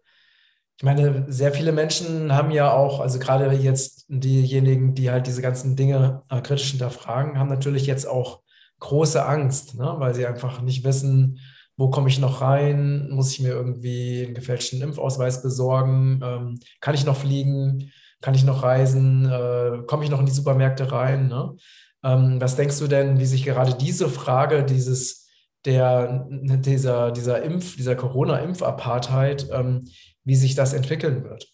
ich 0.82 0.84
meine, 0.84 1.26
sehr 1.28 1.52
viele 1.52 1.70
Menschen 1.70 2.34
haben 2.34 2.50
ja 2.50 2.72
auch, 2.72 2.98
also 2.98 3.20
gerade 3.20 3.52
jetzt 3.52 4.04
diejenigen, 4.08 4.96
die 4.96 5.12
halt 5.12 5.28
diese 5.28 5.40
ganzen 5.40 5.76
Dinge 5.76 6.24
äh, 6.28 6.40
kritisch 6.40 6.72
hinterfragen, 6.72 7.38
haben 7.38 7.50
natürlich 7.50 7.86
jetzt 7.86 8.04
auch 8.04 8.40
große 8.80 9.24
Angst, 9.24 9.76
ne? 9.76 9.94
weil 9.98 10.12
sie 10.12 10.26
einfach 10.26 10.60
nicht 10.60 10.82
wissen, 10.82 11.38
wo 11.76 11.88
komme 11.90 12.08
ich 12.08 12.18
noch 12.18 12.40
rein? 12.40 13.10
Muss 13.12 13.30
ich 13.30 13.38
mir 13.38 13.50
irgendwie 13.50 14.24
einen 14.24 14.34
gefälschten 14.34 14.82
Impfausweis 14.82 15.40
besorgen? 15.40 16.20
Ähm, 16.20 16.58
kann 16.80 16.96
ich 16.96 17.06
noch 17.06 17.16
fliegen? 17.16 17.92
Kann 18.20 18.34
ich 18.34 18.42
noch 18.42 18.64
reisen? 18.64 19.26
Äh, 19.26 19.84
komme 19.86 20.02
ich 20.02 20.10
noch 20.10 20.18
in 20.18 20.26
die 20.26 20.32
Supermärkte 20.32 20.90
rein? 20.90 21.28
Ne? 21.28 21.54
Ähm, 22.02 22.40
was 22.40 22.56
denkst 22.56 22.80
du 22.80 22.88
denn, 22.88 23.20
wie 23.20 23.26
sich 23.26 23.44
gerade 23.44 23.74
diese 23.74 24.08
Frage 24.08 24.64
dieses 24.64 25.28
der, 25.64 26.26
dieser, 26.28 27.12
dieser 27.12 27.40
Impf, 27.42 27.76
dieser 27.76 27.94
Corona-Impf-Apartheid, 27.94 29.48
ähm, 29.52 29.88
wie 30.24 30.36
sich 30.36 30.54
das 30.54 30.72
entwickeln 30.72 31.24
wird? 31.24 31.52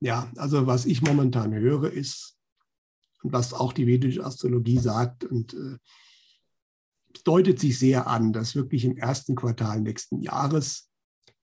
Ja, 0.00 0.30
also 0.36 0.66
was 0.66 0.86
ich 0.86 1.02
momentan 1.02 1.52
höre, 1.54 1.90
ist, 1.90 2.38
was 3.22 3.52
auch 3.52 3.72
die 3.72 3.86
vedische 3.86 4.24
Astrologie 4.24 4.78
sagt, 4.78 5.24
und 5.24 5.54
äh, 5.54 5.78
deutet 7.24 7.58
sich 7.58 7.78
sehr 7.78 8.06
an, 8.06 8.32
dass 8.32 8.54
wirklich 8.54 8.84
im 8.84 8.96
ersten 8.96 9.34
Quartal 9.34 9.80
nächsten 9.80 10.20
Jahres 10.22 10.90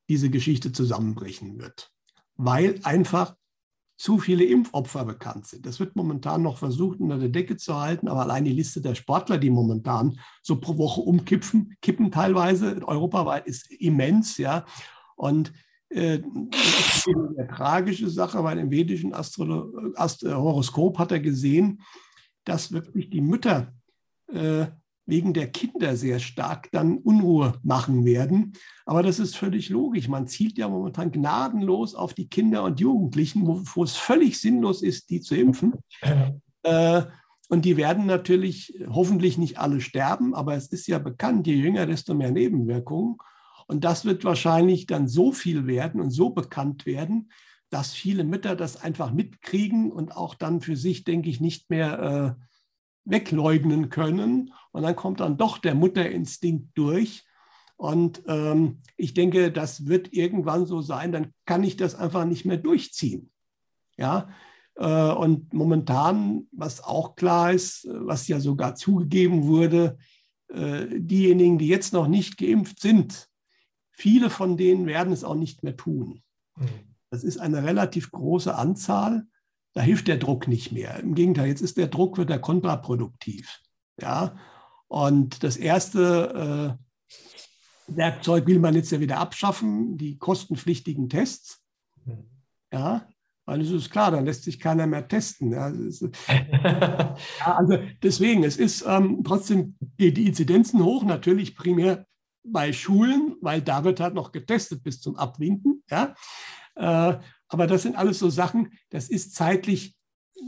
diese 0.07 0.29
Geschichte 0.29 0.71
zusammenbrechen 0.71 1.59
wird, 1.59 1.91
weil 2.35 2.79
einfach 2.83 3.35
zu 3.97 4.19
viele 4.19 4.43
Impfopfer 4.43 5.05
bekannt 5.05 5.47
sind. 5.47 5.65
Das 5.65 5.79
wird 5.79 5.95
momentan 5.95 6.41
noch 6.41 6.57
versucht, 6.57 6.99
unter 6.99 7.17
der 7.17 7.29
Decke 7.29 7.55
zu 7.55 7.79
halten, 7.79 8.09
aber 8.09 8.23
allein 8.23 8.43
die 8.43 8.51
Liste 8.51 8.81
der 8.81 8.93
Sportler, 8.93 9.37
die 9.37 9.49
momentan 9.49 10.19
so 10.43 10.59
pro 10.59 10.77
Woche 10.77 11.01
umkippen, 11.01 11.75
kippen 11.81 12.11
teilweise 12.11 12.85
europaweit, 12.85 13.47
ist 13.47 13.71
immens, 13.71 14.37
ja. 14.37 14.65
Und 15.15 15.53
äh, 15.95 16.21
das 16.51 16.97
ist 16.97 17.07
eine 17.07 17.47
tragische 17.47 18.09
Sache, 18.09 18.43
weil 18.43 18.59
im 18.59 18.69
vedischen 18.69 19.13
Astro 19.13 19.71
Ast 19.95 20.23
Horoskop 20.23 20.99
hat 20.99 21.11
er 21.11 21.21
gesehen, 21.21 21.81
dass 22.43 22.71
wirklich 22.71 23.09
die 23.09 23.21
Mütter 23.21 23.73
äh, 24.27 24.65
wegen 25.05 25.33
der 25.33 25.51
Kinder 25.51 25.95
sehr 25.95 26.19
stark 26.19 26.69
dann 26.71 26.97
Unruhe 26.97 27.53
machen 27.63 28.05
werden. 28.05 28.53
Aber 28.85 29.03
das 29.03 29.19
ist 29.19 29.37
völlig 29.37 29.69
logisch. 29.69 30.07
Man 30.07 30.27
zielt 30.27 30.57
ja 30.57 30.67
momentan 30.67 31.11
gnadenlos 31.11 31.95
auf 31.95 32.13
die 32.13 32.27
Kinder 32.27 32.63
und 32.63 32.79
Jugendlichen, 32.79 33.47
wo, 33.47 33.61
wo 33.73 33.83
es 33.83 33.95
völlig 33.95 34.39
sinnlos 34.39 34.81
ist, 34.81 35.09
die 35.09 35.21
zu 35.21 35.35
impfen. 35.35 35.75
Äh, 36.63 37.03
und 37.47 37.63
die 37.63 37.77
werden 37.77 38.05
natürlich 38.07 38.73
hoffentlich 38.89 39.37
nicht 39.37 39.59
alle 39.59 39.79
sterben, 39.79 40.33
aber 40.33 40.55
es 40.55 40.67
ist 40.67 40.87
ja 40.87 40.97
bekannt, 40.97 41.45
je 41.47 41.53
jünger, 41.53 41.85
desto 41.85 42.15
mehr 42.15 42.31
Nebenwirkungen. 42.31 43.17
Und 43.67 43.83
das 43.83 44.05
wird 44.05 44.23
wahrscheinlich 44.23 44.85
dann 44.85 45.07
so 45.07 45.31
viel 45.31 45.67
werden 45.67 46.01
und 46.01 46.11
so 46.11 46.29
bekannt 46.29 46.85
werden, 46.85 47.31
dass 47.69 47.93
viele 47.93 48.23
Mütter 48.23 48.55
das 48.55 48.81
einfach 48.81 49.11
mitkriegen 49.11 49.91
und 49.91 50.15
auch 50.15 50.35
dann 50.35 50.61
für 50.61 50.75
sich, 50.75 51.03
denke 51.03 51.29
ich, 51.29 51.41
nicht 51.41 51.69
mehr 51.69 52.37
äh, 52.39 52.43
wegleugnen 53.05 53.89
können. 53.89 54.53
Und 54.71 54.83
dann 54.83 54.95
kommt 54.95 55.19
dann 55.19 55.37
doch 55.37 55.57
der 55.57 55.75
Mutterinstinkt 55.75 56.77
durch. 56.77 57.25
Und 57.77 58.23
ähm, 58.27 58.81
ich 58.97 59.13
denke, 59.13 59.51
das 59.51 59.87
wird 59.87 60.13
irgendwann 60.13 60.65
so 60.65 60.81
sein, 60.81 61.11
dann 61.11 61.33
kann 61.45 61.63
ich 61.63 61.75
das 61.75 61.95
einfach 61.95 62.25
nicht 62.25 62.45
mehr 62.45 62.57
durchziehen. 62.57 63.31
Ja, 63.97 64.29
äh, 64.75 65.11
und 65.11 65.53
momentan, 65.53 66.47
was 66.51 66.83
auch 66.83 67.15
klar 67.15 67.51
ist, 67.51 67.87
was 67.89 68.27
ja 68.27 68.39
sogar 68.39 68.75
zugegeben 68.75 69.43
wurde, 69.43 69.97
äh, 70.49 70.85
diejenigen, 70.91 71.57
die 71.57 71.67
jetzt 71.67 71.93
noch 71.93 72.07
nicht 72.07 72.37
geimpft 72.37 72.79
sind, 72.79 73.27
viele 73.95 74.29
von 74.29 74.57
denen 74.57 74.85
werden 74.85 75.13
es 75.13 75.23
auch 75.23 75.35
nicht 75.35 75.63
mehr 75.63 75.75
tun. 75.75 76.21
Mhm. 76.55 76.67
Das 77.09 77.23
ist 77.23 77.37
eine 77.37 77.63
relativ 77.63 78.11
große 78.11 78.53
Anzahl 78.55 79.27
da 79.75 79.81
hilft 79.81 80.07
der 80.07 80.17
Druck 80.17 80.47
nicht 80.47 80.71
mehr. 80.71 80.99
Im 81.01 81.15
Gegenteil, 81.15 81.47
jetzt 81.47 81.61
ist 81.61 81.77
der 81.77 81.87
Druck 81.87 82.17
wird 82.17 82.29
er 82.29 82.39
kontraproduktiv. 82.39 83.59
Ja? 84.01 84.37
Und 84.87 85.43
das 85.43 85.57
erste 85.57 86.77
äh, 87.89 87.93
Werkzeug 87.93 88.47
will 88.47 88.59
man 88.59 88.73
jetzt 88.73 88.91
ja 88.91 89.01
wieder 89.01 89.17
abschaffen, 89.17 89.97
die 89.97 90.17
kostenpflichtigen 90.17 91.09
Tests. 91.09 91.61
Ja, 92.71 93.07
weil 93.45 93.61
es 93.61 93.69
ist 93.69 93.91
klar, 93.91 94.11
dann 94.11 94.25
lässt 94.25 94.43
sich 94.43 94.59
keiner 94.59 94.87
mehr 94.87 95.07
testen. 95.07 95.51
Ja, 95.51 95.67
ist, 95.67 96.01
ja 96.63 97.15
also 97.39 97.77
deswegen, 98.01 98.43
es 98.45 98.55
ist 98.57 98.85
ähm, 98.87 99.23
trotzdem 99.25 99.75
die 99.99 100.25
Inzidenzen 100.25 100.83
hoch, 100.83 101.03
natürlich 101.03 101.55
primär 101.55 102.07
bei 102.45 102.73
Schulen, 102.73 103.35
weil 103.41 103.61
da 103.61 103.83
wird 103.83 103.99
halt 103.99 104.13
noch 104.13 104.31
getestet 104.31 104.83
bis 104.83 105.01
zum 105.01 105.15
Abwinken. 105.15 105.83
Ja. 105.89 106.15
Äh, 106.75 107.19
aber 107.47 107.67
das 107.67 107.83
sind 107.83 107.95
alles 107.95 108.19
so 108.19 108.29
Sachen, 108.29 108.73
das 108.89 109.09
ist 109.09 109.35
zeitlich 109.35 109.95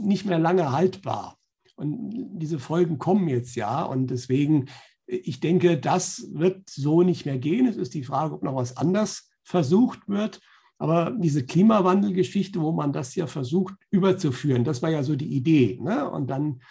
nicht 0.01 0.25
mehr 0.25 0.39
lange 0.39 0.71
haltbar. 0.71 1.37
Und 1.75 2.39
diese 2.39 2.59
Folgen 2.59 2.97
kommen 2.97 3.27
jetzt 3.27 3.55
ja. 3.55 3.83
Und 3.83 4.07
deswegen, 4.07 4.65
ich 5.05 5.39
denke, 5.39 5.77
das 5.77 6.27
wird 6.33 6.69
so 6.69 7.03
nicht 7.03 7.25
mehr 7.25 7.37
gehen. 7.37 7.67
Es 7.67 7.77
ist 7.77 7.93
die 7.93 8.03
Frage, 8.03 8.33
ob 8.33 8.43
noch 8.43 8.55
was 8.55 8.77
anders 8.77 9.29
versucht 9.43 10.07
wird. 10.07 10.41
Aber 10.79 11.11
diese 11.11 11.45
Klimawandelgeschichte, 11.45 12.61
wo 12.61 12.71
man 12.71 12.93
das 12.93 13.15
ja 13.15 13.27
versucht 13.27 13.75
überzuführen, 13.89 14.63
das 14.63 14.81
war 14.81 14.89
ja 14.89 15.03
so 15.03 15.15
die 15.15 15.33
Idee. 15.35 15.79
Ne? 15.81 16.09
Und 16.09 16.27
dann, 16.29 16.61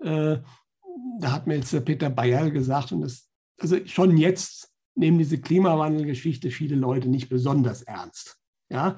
äh, 0.00 0.38
da 1.20 1.32
hat 1.32 1.46
mir 1.46 1.56
jetzt 1.56 1.72
der 1.72 1.80
Peter 1.80 2.10
Bayer 2.10 2.50
gesagt, 2.50 2.92
und 2.92 3.02
das, 3.02 3.28
also 3.58 3.76
schon 3.86 4.16
jetzt 4.16 4.73
nehmen 4.94 5.18
diese 5.18 5.38
Klimawandelgeschichte 5.38 6.50
viele 6.50 6.76
Leute 6.76 7.08
nicht 7.08 7.28
besonders 7.28 7.82
ernst. 7.82 8.38
Ja, 8.68 8.96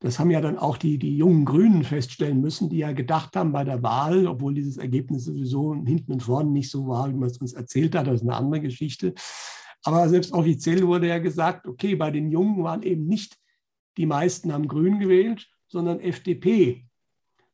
das 0.00 0.18
haben 0.18 0.30
ja 0.30 0.40
dann 0.40 0.58
auch 0.58 0.76
die, 0.76 0.98
die 0.98 1.16
jungen 1.16 1.44
Grünen 1.44 1.82
feststellen 1.82 2.40
müssen, 2.40 2.70
die 2.70 2.78
ja 2.78 2.92
gedacht 2.92 3.34
haben 3.34 3.52
bei 3.52 3.64
der 3.64 3.82
Wahl, 3.82 4.26
obwohl 4.26 4.54
dieses 4.54 4.76
Ergebnis 4.76 5.24
sowieso 5.24 5.74
hinten 5.74 6.12
und 6.12 6.22
vorne 6.22 6.50
nicht 6.50 6.70
so 6.70 6.86
war, 6.86 7.08
wie 7.08 7.16
man 7.16 7.28
es 7.28 7.38
uns 7.38 7.52
erzählt 7.52 7.96
hat, 7.96 8.06
das 8.06 8.16
ist 8.16 8.22
eine 8.22 8.36
andere 8.36 8.60
Geschichte. 8.60 9.14
Aber 9.82 10.08
selbst 10.08 10.32
offiziell 10.32 10.86
wurde 10.86 11.08
ja 11.08 11.18
gesagt, 11.18 11.66
okay, 11.66 11.96
bei 11.96 12.10
den 12.10 12.30
Jungen 12.30 12.62
waren 12.62 12.82
eben 12.82 13.06
nicht 13.06 13.36
die 13.96 14.06
meisten 14.06 14.52
haben 14.52 14.68
Grün 14.68 15.00
gewählt, 15.00 15.48
sondern 15.66 15.98
FDP. 15.98 16.86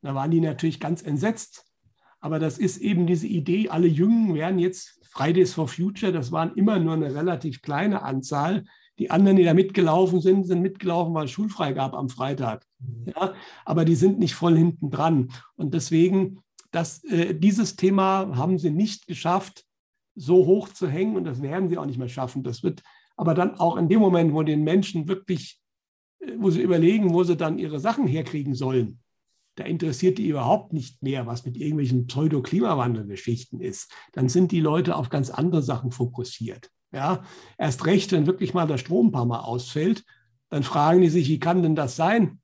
Da 0.03 0.15
waren 0.15 0.31
die 0.31 0.41
natürlich 0.41 0.79
ganz 0.79 1.03
entsetzt. 1.03 1.65
Aber 2.25 2.39
das 2.39 2.57
ist 2.57 2.79
eben 2.79 3.07
diese 3.07 3.27
Idee, 3.27 3.68
alle 3.68 3.87
Jungen 3.87 4.35
werden 4.35 4.59
jetzt 4.59 4.99
Fridays 5.11 5.53
for 5.53 5.68
Future, 5.68 6.11
das 6.11 6.33
waren 6.33 6.55
immer 6.55 6.79
nur 6.79 6.95
eine 6.95 7.14
relativ 7.14 7.61
kleine 7.61 8.01
Anzahl, 8.01 8.64
die 8.99 9.11
anderen, 9.11 9.37
die 9.37 9.45
da 9.45 9.53
mitgelaufen 9.53 10.22
sind, 10.22 10.45
sind 10.47 10.62
mitgelaufen, 10.62 11.12
weil 11.12 11.27
es 11.27 11.33
schulfrei 11.33 11.75
gab 11.75 11.93
am 11.93 12.09
Freitag. 12.09 12.66
Mhm. 12.79 13.12
Ja, 13.14 13.35
aber 13.66 13.85
die 13.85 13.95
sind 13.95 14.18
nicht 14.18 14.35
voll 14.35 14.57
hinten 14.57 14.89
dran. 14.89 15.33
Und 15.57 15.75
deswegen, 15.75 16.39
das, 16.70 17.05
äh, 17.05 17.35
dieses 17.35 17.77
Thema 17.77 18.35
haben 18.39 18.59
sie 18.59 18.70
nicht 18.70 19.07
geschafft, 19.07 19.66
so 20.14 20.47
hoch 20.47 20.70
zu 20.70 20.89
hängen 20.89 21.16
und 21.16 21.25
das 21.25 21.43
werden 21.43 21.68
sie 21.68 21.77
auch 21.77 21.85
nicht 21.85 21.99
mehr 21.99 22.09
schaffen. 22.09 22.43
Das 22.43 22.62
wird 22.62 22.83
aber 23.18 23.35
dann 23.35 23.61
auch 23.61 23.77
in 23.77 23.91
dem 23.91 24.01
Moment, 24.01 24.33
wo 24.33 24.43
den 24.43 24.64
Menschen 24.64 25.09
wirklich, 25.09 25.61
äh, 26.20 26.33
wo 26.39 26.49
sie 26.49 26.62
überlegen, 26.62 27.12
wo 27.12 27.22
sie 27.22 27.37
dann 27.37 27.59
ihre 27.59 27.81
Sachen 27.81 28.07
herkriegen 28.07 28.55
sollen, 28.55 29.01
da 29.57 29.65
interessiert 29.65 30.19
die 30.19 30.29
überhaupt 30.29 30.73
nicht 30.73 31.03
mehr, 31.03 31.27
was 31.27 31.45
mit 31.45 31.57
irgendwelchen 31.57 32.07
Pseudo-Klimawandelgeschichten 32.07 33.61
ist. 33.61 33.93
Dann 34.13 34.29
sind 34.29 34.53
die 34.53 34.61
Leute 34.61 34.97
auf 34.97 35.11
ganz 35.11 35.31
andere 35.31 35.63
Sachen 35.63 35.93
fokussiert. 35.93 36.71
Ja, 36.93 37.25
erst 37.59 37.87
recht, 37.87 38.13
wenn 38.13 38.27
wirklich 38.27 38.55
mal 38.55 38.67
der 38.67 38.79
Strom 38.79 39.09
ein 39.09 39.13
paar 39.13 39.27
Mal 39.27 39.41
ausfällt, 39.41 40.05
dann 40.49 40.63
fragen 40.63 41.01
die 41.01 41.09
sich, 41.09 41.29
wie 41.29 41.41
kann 41.41 41.63
denn 41.63 41.75
das 41.75 41.97
sein, 41.97 42.41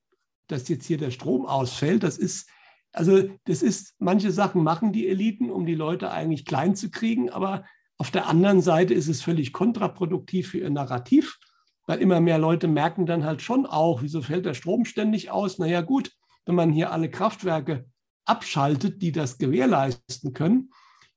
dass 0.48 0.68
jetzt 0.68 0.86
hier 0.86 0.98
der 0.98 1.10
Strom 1.10 1.46
ausfällt? 1.46 2.02
Das 2.02 2.18
ist, 2.18 2.48
also 2.92 3.22
das 3.44 3.62
ist, 3.62 3.94
manche 3.98 4.32
Sachen 4.32 4.64
machen 4.64 4.92
die 4.92 5.08
Eliten, 5.08 5.50
um 5.50 5.66
die 5.66 5.76
Leute 5.76 6.10
eigentlich 6.10 6.44
klein 6.44 6.74
zu 6.74 6.90
kriegen, 6.90 7.30
aber 7.30 7.64
auf 7.98 8.10
der 8.10 8.26
anderen 8.26 8.62
Seite 8.62 8.94
ist 8.94 9.08
es 9.08 9.22
völlig 9.22 9.52
kontraproduktiv 9.52 10.48
für 10.48 10.58
ihr 10.58 10.70
Narrativ, 10.70 11.38
weil 11.86 12.00
immer 12.00 12.20
mehr 12.20 12.38
Leute 12.38 12.66
merken 12.66 13.06
dann 13.06 13.24
halt 13.24 13.42
schon 13.42 13.66
auch, 13.66 14.02
wieso 14.02 14.22
fällt 14.22 14.46
der 14.46 14.54
Strom 14.54 14.84
ständig 14.84 15.30
aus? 15.30 15.58
Naja 15.58 15.82
gut, 15.82 16.12
wenn 16.50 16.56
man 16.56 16.72
hier 16.72 16.90
alle 16.90 17.08
Kraftwerke 17.08 17.86
abschaltet, 18.24 19.02
die 19.02 19.12
das 19.12 19.38
gewährleisten 19.38 20.32
können, 20.32 20.72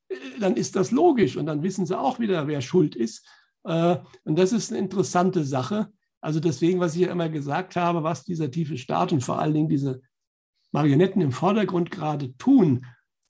äh, 0.10 0.16
dann 0.40 0.56
ist 0.56 0.76
das 0.76 0.92
logisch 0.92 1.38
und 1.38 1.48
dann 1.48 1.64
wissen 1.64 1.88
sie 1.88 1.98
auch 1.98 2.20
wieder, 2.20 2.46
wer 2.48 2.62
schuld 2.62 2.96
ist. 2.96 3.28
Äh, 3.64 3.98
und 4.26 4.38
das 4.38 4.54
ist 4.54 4.72
eine 4.72 4.78
interessante 4.78 5.44
Sache. 5.44 5.92
Also 6.22 6.40
deswegen, 6.40 6.80
was 6.80 6.94
ich 6.94 7.02
ja 7.02 7.12
immer 7.12 7.30
gesagt 7.30 7.76
habe, 7.76 8.04
was 8.04 8.24
dieser 8.24 8.52
tiefe 8.52 8.78
Staat 8.78 9.12
und 9.12 9.24
vor 9.24 9.40
allen 9.40 9.56
Dingen 9.56 9.70
diese 9.70 10.04
Marionetten 10.72 11.20
im 11.20 11.32
Vordergrund 11.32 11.90
gerade 11.90 12.38
tun, 12.38 12.86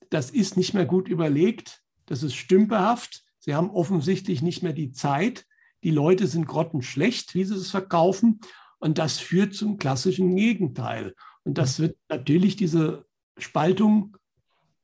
das 0.10 0.30
ist 0.30 0.58
nicht 0.58 0.74
mehr 0.74 0.86
gut 0.86 1.08
überlegt, 1.08 1.84
das 2.06 2.22
ist 2.22 2.36
stümperhaft. 2.36 3.24
Sie 3.40 3.56
haben 3.56 3.72
offensichtlich 3.72 4.42
nicht 4.42 4.62
mehr 4.62 4.74
die 4.74 4.92
Zeit. 4.92 5.46
Die 5.84 5.92
Leute 5.92 6.28
sind 6.28 6.48
grottenschlecht, 6.48 7.34
wie 7.34 7.46
sie 7.46 7.56
es 7.56 7.72
verkaufen. 7.72 8.42
Und 8.80 8.98
das 8.98 9.20
führt 9.20 9.54
zum 9.56 9.78
klassischen 9.78 10.36
Gegenteil. 10.36 11.16
Und 11.44 11.58
das 11.58 11.80
wird 11.80 11.98
natürlich 12.10 12.56
diese 12.56 13.06
Spaltung 13.38 14.18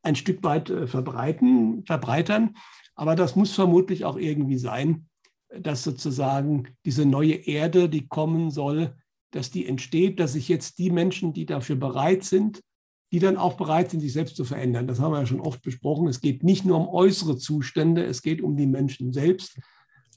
ein 0.02 0.16
Stück 0.16 0.44
weit 0.44 0.70
äh, 0.70 0.88
verbreiten, 0.88 1.86
verbreitern. 1.86 2.56
Aber 2.96 3.16
das 3.16 3.36
muss 3.36 3.54
vermutlich 3.54 4.06
auch 4.06 4.18
irgendwie 4.18 4.58
sein, 4.58 5.08
dass 5.58 5.84
sozusagen 5.84 6.68
diese 6.86 7.06
neue 7.06 7.34
Erde, 7.34 7.90
die 7.90 8.08
kommen 8.08 8.52
soll, 8.52 8.96
dass 9.32 9.52
die 9.52 9.68
entsteht, 9.68 10.20
dass 10.20 10.34
sich 10.34 10.48
jetzt 10.48 10.80
die 10.80 10.90
Menschen, 10.90 11.34
die 11.34 11.46
dafür 11.46 11.76
bereit 11.76 12.24
sind, 12.24 12.62
die 13.12 13.20
dann 13.20 13.38
auch 13.38 13.56
bereit 13.56 13.90
sind, 13.90 14.02
sich 14.02 14.14
selbst 14.14 14.36
zu 14.36 14.46
verändern. 14.46 14.88
Das 14.88 15.00
haben 15.00 15.12
wir 15.14 15.20
ja 15.20 15.26
schon 15.26 15.40
oft 15.40 15.62
besprochen. 15.62 16.08
Es 16.08 16.22
geht 16.22 16.44
nicht 16.44 16.66
nur 16.66 16.78
um 16.78 16.88
äußere 16.88 17.38
Zustände, 17.38 18.04
es 18.04 18.22
geht 18.22 18.42
um 18.42 18.56
die 18.56 18.68
Menschen 18.68 19.14
selbst, 19.14 19.60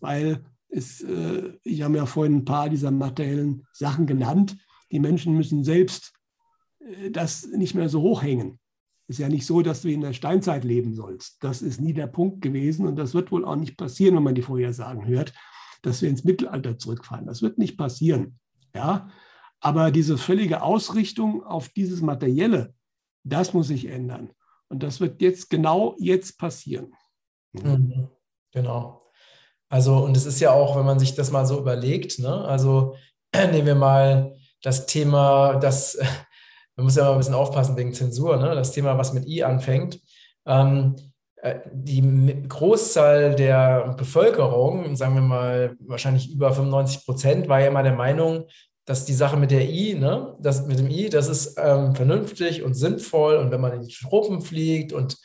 weil 0.01 0.45
es, 0.69 1.01
äh, 1.03 1.53
ich 1.63 1.83
habe 1.83 1.97
ja 1.97 2.07
vorhin 2.07 2.37
ein 2.37 2.45
paar 2.45 2.69
dieser 2.69 2.91
materiellen 2.91 3.67
Sachen 3.73 4.07
genannt. 4.07 4.57
Die 4.91 5.01
Menschen 5.01 5.35
müssen 5.35 5.65
selbst 5.65 6.13
das 7.11 7.47
nicht 7.47 7.75
mehr 7.75 7.89
so 7.89 8.03
hochhängen. 8.03 8.59
Es 9.09 9.17
ist 9.17 9.19
ja 9.19 9.29
nicht 9.29 9.47
so, 9.47 9.63
dass 9.63 9.83
du 9.83 9.89
in 9.89 10.01
der 10.01 10.13
Steinzeit 10.13 10.65
leben 10.65 10.95
sollst. 10.95 11.43
Das 11.43 11.63
ist 11.63 11.81
nie 11.81 11.93
der 11.93 12.07
Punkt 12.07 12.41
gewesen 12.41 12.87
und 12.87 12.97
das 12.97 13.15
wird 13.15 13.33
wohl 13.33 13.45
auch 13.45 13.57
nicht 13.57 13.77
passieren, 13.77 14.17
wenn 14.17 14.23
man 14.23 14.35
die 14.35 14.43
Vorhersagen 14.43 15.07
hört, 15.07 15.33
dass 15.83 16.03
wir 16.03 16.09
ins 16.09 16.25
Mittelalter 16.25 16.79
zurückfallen. 16.79 17.27
Das 17.27 17.43
wird 17.43 17.59
nicht 17.59 17.77
passieren. 17.77 18.39
Ja? 18.75 19.11
Aber 19.61 19.91
diese 19.91 20.19
völlige 20.19 20.63
Ausrichtung 20.63 21.45
auf 21.45 21.69
dieses 21.69 22.01
Materielle, 22.01 22.75
das 23.25 23.53
muss 23.53 23.69
sich 23.69 23.87
ändern. 23.87 24.31
Und 24.69 24.83
das 24.83 25.01
wird 25.01 25.21
jetzt 25.21 25.51
genau 25.51 25.97
jetzt 25.99 26.39
passieren. 26.39 26.95
Mhm. 27.53 28.09
Genau. 28.53 29.03
Also, 29.69 30.05
und 30.05 30.17
es 30.17 30.27
ist 30.27 30.41
ja 30.41 30.53
auch, 30.53 30.77
wenn 30.77 30.87
man 30.87 30.99
sich 30.99 31.15
das 31.15 31.31
mal 31.31 31.47
so 31.47 31.59
überlegt, 31.59 32.19
ne? 32.19 32.45
also 32.45 32.95
nehmen 33.35 33.67
wir 33.67 33.75
mal 33.75 34.35
das 34.63 34.87
Thema, 34.87 35.57
das 35.57 35.99
man 36.77 36.85
muss 36.85 36.97
ja 36.97 37.05
mal 37.05 37.13
ein 37.13 37.19
bisschen 37.19 37.35
aufpassen 37.35 37.77
wegen 37.77 37.93
Zensur, 37.93 38.37
ne? 38.37 38.55
das 38.55 38.73
Thema, 38.73 38.97
was 38.99 39.13
mit 39.13 39.27
I 39.27 39.45
anfängt. 39.45 40.01
Ähm, 40.47 40.97
äh, 41.37 41.61
die 41.73 42.45
Großzahl 42.49 43.35
der 43.35 43.95
Bevölkerung, 43.97 44.97
sagen 44.97 45.15
wir 45.15 45.23
mal 45.23 45.77
wahrscheinlich 45.81 46.31
über 46.33 46.53
95 46.53 47.05
Prozent, 47.05 47.49
war 47.49 47.61
ja 47.61 47.69
immer 47.69 47.83
der 47.83 47.95
Meinung, 47.95 48.47
dass 48.85 49.05
die 49.05 49.13
Sache 49.13 49.37
mit 49.37 49.51
der 49.51 49.69
I, 49.69 49.95
ne, 49.95 50.37
das 50.41 50.67
mit 50.67 50.79
dem 50.79 50.91
I, 50.91 51.09
das 51.09 51.29
ist 51.29 51.57
ähm, 51.59 51.95
vernünftig 51.95 52.63
und 52.63 52.75
sinnvoll 52.75 53.37
und 53.37 53.51
wenn 53.51 53.61
man 53.61 53.73
in 53.73 53.83
die 53.83 53.95
Truppen 53.95 54.41
fliegt 54.41 54.93
und, 54.93 55.19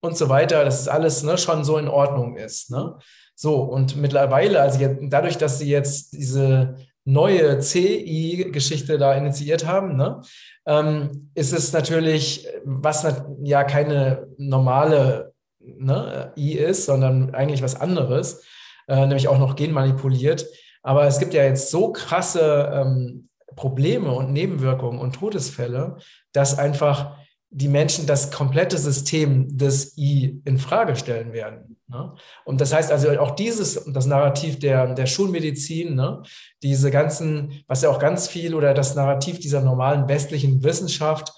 und 0.00 0.16
so 0.16 0.28
weiter, 0.28 0.64
dass 0.64 0.80
es 0.80 0.88
alles 0.88 1.22
ne, 1.22 1.36
schon 1.38 1.64
so 1.64 1.78
in 1.78 1.88
Ordnung 1.88 2.36
ist. 2.36 2.70
Ne? 2.70 2.96
So, 3.42 3.62
und 3.62 3.96
mittlerweile, 3.96 4.60
also 4.60 4.78
jetzt, 4.80 5.00
dadurch, 5.04 5.38
dass 5.38 5.58
sie 5.58 5.70
jetzt 5.70 6.12
diese 6.12 6.76
neue 7.06 7.58
CI-Geschichte 7.58 8.98
da 8.98 9.14
initiiert 9.14 9.66
haben, 9.66 9.96
ne, 9.96 10.20
ähm, 10.66 11.30
ist 11.34 11.54
es 11.54 11.72
natürlich, 11.72 12.46
was 12.66 13.06
ja 13.42 13.64
keine 13.64 14.28
normale 14.36 15.32
ne, 15.58 16.34
I 16.36 16.52
ist, 16.52 16.84
sondern 16.84 17.34
eigentlich 17.34 17.62
was 17.62 17.80
anderes, 17.80 18.44
äh, 18.88 19.06
nämlich 19.06 19.26
auch 19.26 19.38
noch 19.38 19.56
genmanipuliert. 19.56 20.44
Aber 20.82 21.06
es 21.06 21.18
gibt 21.18 21.32
ja 21.32 21.42
jetzt 21.42 21.70
so 21.70 21.92
krasse 21.94 22.70
ähm, 22.74 23.30
Probleme 23.56 24.12
und 24.12 24.34
Nebenwirkungen 24.34 24.98
und 24.98 25.14
Todesfälle, 25.14 25.96
dass 26.32 26.58
einfach 26.58 27.16
die 27.52 27.68
Menschen 27.68 28.06
das 28.06 28.30
komplette 28.30 28.78
System 28.78 29.56
des 29.56 29.98
I 29.98 30.40
in 30.44 30.58
Frage 30.58 30.94
stellen 30.94 31.32
werden. 31.32 31.76
Ne? 31.88 32.14
Und 32.44 32.60
das 32.60 32.72
heißt 32.72 32.92
also 32.92 33.10
auch 33.18 33.32
dieses, 33.32 33.84
das 33.92 34.06
Narrativ 34.06 34.60
der, 34.60 34.94
der 34.94 35.06
Schulmedizin, 35.06 35.96
ne? 35.96 36.22
diese 36.62 36.92
ganzen, 36.92 37.64
was 37.66 37.82
ja 37.82 37.90
auch 37.90 37.98
ganz 37.98 38.28
viel 38.28 38.54
oder 38.54 38.72
das 38.72 38.94
Narrativ 38.94 39.40
dieser 39.40 39.62
normalen 39.62 40.08
westlichen 40.08 40.62
Wissenschaft, 40.62 41.32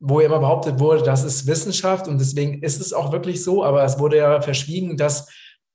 wo 0.00 0.20
ja 0.20 0.26
immer 0.26 0.38
behauptet 0.38 0.78
wurde, 0.78 1.02
das 1.02 1.24
ist 1.24 1.46
Wissenschaft 1.46 2.08
und 2.08 2.18
deswegen 2.18 2.62
ist 2.62 2.80
es 2.80 2.94
auch 2.94 3.12
wirklich 3.12 3.44
so, 3.44 3.62
aber 3.62 3.84
es 3.84 3.98
wurde 3.98 4.16
ja 4.16 4.40
verschwiegen, 4.40 4.96
dass 4.96 5.28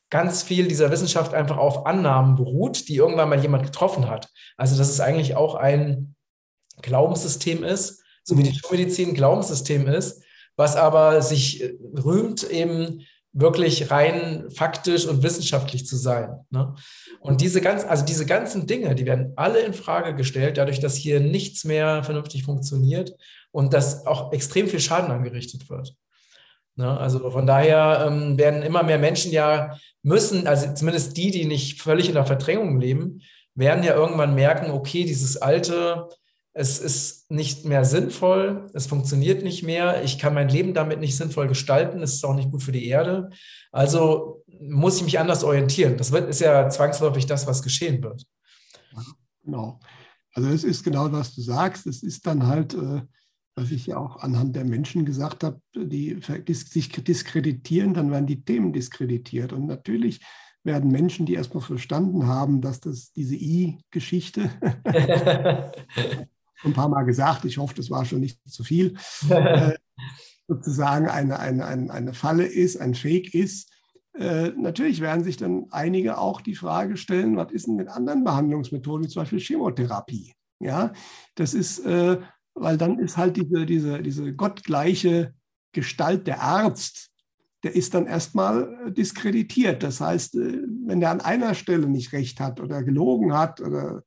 ganz 0.10 0.41
viel 0.41 0.68
dieser 0.68 0.89
Wissenschaft 0.89 1.36
einfach 1.36 1.58
auf 1.58 1.86
Annahmen 1.86 2.36
beruht, 2.36 2.88
die 2.88 2.96
irgendwann 2.96 3.30
mal 3.30 3.39
jemand 3.39 3.64
getroffen 3.64 4.10
hat. 4.10 4.30
Also 4.58 4.78
dass 4.78 4.89
es 4.89 5.00
eigentlich 5.00 5.36
auch 5.36 5.56
ein 5.56 6.16
Glaubenssystem 6.82 7.64
ist, 7.64 8.03
so 8.24 8.38
wie 8.38 8.44
die 8.44 8.58
Schulmedizin 8.58 9.10
ein 9.10 9.16
Glaubenssystem 9.16 9.88
ist, 9.88 10.24
was 10.56 10.76
aber 10.76 11.22
sich 11.22 11.64
äh, 11.64 11.74
rühmt, 12.04 12.44
eben 12.50 13.06
wirklich 13.34 13.90
rein 13.90 14.46
faktisch 14.52 15.08
und 15.08 15.24
wissenschaftlich 15.24 15.88
zu 15.88 15.98
sein. 15.98 16.46
Ne? 16.52 16.76
Und 17.20 17.42
diese 17.42 17.62
ganz, 17.62 17.84
also 17.84 18.06
diese 18.06 18.28
ganzen 18.28 18.68
Dinge, 18.68 18.94
die 18.94 19.08
werden 19.08 19.34
alle 19.36 19.60
in 19.62 19.74
Frage 19.74 20.16
gestellt, 20.16 20.58
dadurch, 20.58 20.80
dass 20.80 20.96
hier 20.96 21.20
nichts 21.20 21.64
mehr 21.66 22.04
vernünftig 22.04 22.44
funktioniert 22.44 23.12
und 23.52 23.74
dass 23.74 24.06
auch 24.06 24.32
extrem 24.34 24.68
viel 24.68 24.80
Schaden 24.80 25.10
angerichtet 25.12 25.68
wird. 25.68 25.96
Ne? 26.76 26.96
Also 26.96 27.30
von 27.32 27.48
daher 27.48 28.06
ähm, 28.08 28.38
werden 28.38 28.62
immer 28.62 28.84
mehr 28.84 29.00
Menschen 29.00 29.32
ja 29.32 29.78
müssen, 30.04 30.46
also 30.46 30.72
zumindest 30.74 31.18
die, 31.18 31.32
die 31.32 31.46
nicht 31.46 31.82
völlig 31.82 32.10
in 32.10 32.16
der 32.16 32.26
Verdrängung 32.28 32.80
leben, 32.80 33.22
werden 33.56 33.84
ja 33.84 33.96
irgendwann 33.96 34.36
merken, 34.36 34.72
okay, 34.72 35.06
dieses 35.06 35.38
alte 35.38 36.08
es 36.54 36.80
ist 36.80 37.32
nicht 37.32 37.66
mehr 37.66 37.84
sinnvoll, 37.84 38.68
es 38.74 38.86
funktioniert 38.86 39.43
nicht 39.43 39.64
mehr, 39.64 40.04
ich 40.04 40.20
kann 40.20 40.36
mein 40.36 40.49
Leben 40.49 40.74
damit 40.74 40.99
nicht 40.99 41.18
sinnvoll 41.18 41.47
gestalten, 41.47 42.01
es 42.01 42.14
ist 42.14 42.26
auch 42.26 42.36
nicht 42.36 42.51
gut 42.51 42.62
für 42.62 42.72
die 42.72 42.88
Erde. 42.88 43.32
Also 43.72 44.43
muss 44.60 44.97
ich 44.97 45.04
mich 45.04 45.20
anders 45.20 45.43
orientieren. 45.43 45.97
Das 45.97 46.12
wird, 46.12 46.30
ist 46.30 46.41
ja 46.41 46.70
zwangsläufig 46.70 47.26
das, 47.26 47.47
was 47.47 47.64
geschehen 47.64 48.04
wird. 48.04 48.24
Genau. 49.43 49.80
Also 50.34 50.49
es 50.49 50.64
ist 50.64 50.84
genau, 50.84 51.12
was 51.12 51.34
du 51.34 51.41
sagst. 51.41 51.88
Es 51.88 52.04
ist 52.04 52.26
dann 52.28 52.45
halt, 52.45 52.76
äh, 52.76 53.01
was 53.56 53.72
ich 53.72 53.88
ja 53.88 53.97
auch 53.97 54.18
anhand 54.18 54.56
der 54.56 54.66
Menschen 54.66 55.06
gesagt 55.06 55.43
habe, 55.43 55.60
die 55.76 56.20
sich 56.47 56.89
diskreditieren, 56.89 57.95
dann 57.95 58.12
werden 58.12 58.28
die 58.28 58.43
Themen 58.43 58.74
diskreditiert. 58.74 59.54
Und 59.54 59.66
natürlich 59.66 60.22
werden 60.64 60.91
Menschen, 60.91 61.26
die 61.26 61.34
erstmal 61.34 61.64
verstanden 61.64 62.28
haben, 62.28 62.62
dass 62.62 62.80
das 62.80 63.12
diese 63.12 63.36
I-Geschichte 63.36 64.49
ein 66.64 66.74
paar 66.74 66.89
Mal 66.89 67.03
gesagt, 67.03 67.45
ich 67.45 67.57
hoffe, 67.57 67.76
das 67.76 67.89
war 67.89 68.05
schon 68.05 68.20
nicht 68.20 68.39
zu 68.49 68.64
viel, 68.64 68.97
äh, 69.30 69.74
sozusagen 70.47 71.07
eine, 71.07 71.39
eine, 71.39 71.66
eine, 71.66 71.91
eine 71.91 72.14
Falle 72.14 72.45
ist, 72.45 72.78
ein 72.78 72.95
Fake 72.95 73.34
ist. 73.34 73.72
Äh, 74.18 74.49
natürlich 74.49 75.01
werden 75.01 75.24
sich 75.24 75.38
dann 75.38 75.66
einige 75.72 76.18
auch 76.18 76.41
die 76.41 76.55
Frage 76.55 76.97
stellen, 76.97 77.36
was 77.36 77.51
ist 77.51 77.68
denn 77.68 77.76
mit 77.76 77.88
anderen 77.88 78.24
Behandlungsmethoden, 78.24 79.05
wie 79.05 79.09
zum 79.09 79.24
Beispiel 79.24 79.39
Chemotherapie? 79.39 80.34
Ja, 80.59 80.93
das 81.36 81.53
ist, 81.53 81.80
äh, 81.80 82.20
weil 82.53 82.78
dann 82.78 82.99
ist 82.99 83.18
halt 83.18 83.38
diese, 83.38 83.66
diese, 83.66 84.01
diese 84.01 84.34
gottgleiche 84.34 85.34
Gestalt 85.72 86.28
der 86.28 86.41
Arzt, 86.41 87.09
der 87.64 87.76
ist 87.76 87.93
dann 87.93 88.05
erstmal 88.05 88.91
diskreditiert. 88.91 89.84
Das 89.84 89.99
heißt, 89.99 90.36
äh, 90.36 90.61
wenn 90.86 90.99
der 90.99 91.11
an 91.11 91.22
einer 91.22 91.55
Stelle 91.55 91.88
nicht 91.88 92.14
recht 92.14 92.39
hat 92.39 92.59
oder 92.59 92.84
gelogen 92.84 93.34
hat 93.34 93.61
oder 93.61 94.03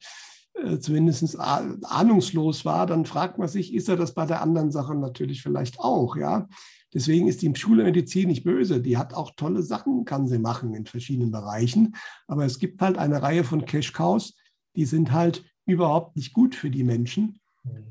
äh, 0.62 0.78
zumindest 0.78 1.38
ahnungslos 1.38 2.64
war, 2.64 2.86
dann 2.86 3.04
fragt 3.04 3.38
man 3.38 3.48
sich, 3.48 3.74
ist 3.74 3.88
er 3.88 3.96
das 3.96 4.14
bei 4.14 4.26
der 4.26 4.42
anderen 4.42 4.70
Sache 4.70 4.94
natürlich 4.94 5.42
vielleicht 5.42 5.80
auch, 5.80 6.16
ja? 6.16 6.48
Deswegen 6.94 7.28
ist 7.28 7.42
die 7.42 7.54
Schulmedizin 7.54 8.28
nicht 8.28 8.44
böse. 8.44 8.80
Die 8.80 8.96
hat 8.96 9.12
auch 9.12 9.32
tolle 9.36 9.62
Sachen, 9.62 10.06
kann 10.06 10.28
sie 10.28 10.38
machen 10.38 10.72
in 10.72 10.86
verschiedenen 10.86 11.30
Bereichen. 11.30 11.94
Aber 12.26 12.46
es 12.46 12.58
gibt 12.58 12.80
halt 12.80 12.96
eine 12.96 13.20
Reihe 13.22 13.44
von 13.44 13.66
Cash-Cows, 13.66 14.34
die 14.76 14.86
sind 14.86 15.12
halt 15.12 15.44
überhaupt 15.66 16.16
nicht 16.16 16.32
gut 16.32 16.54
für 16.54 16.70
die 16.70 16.84
Menschen, 16.84 17.40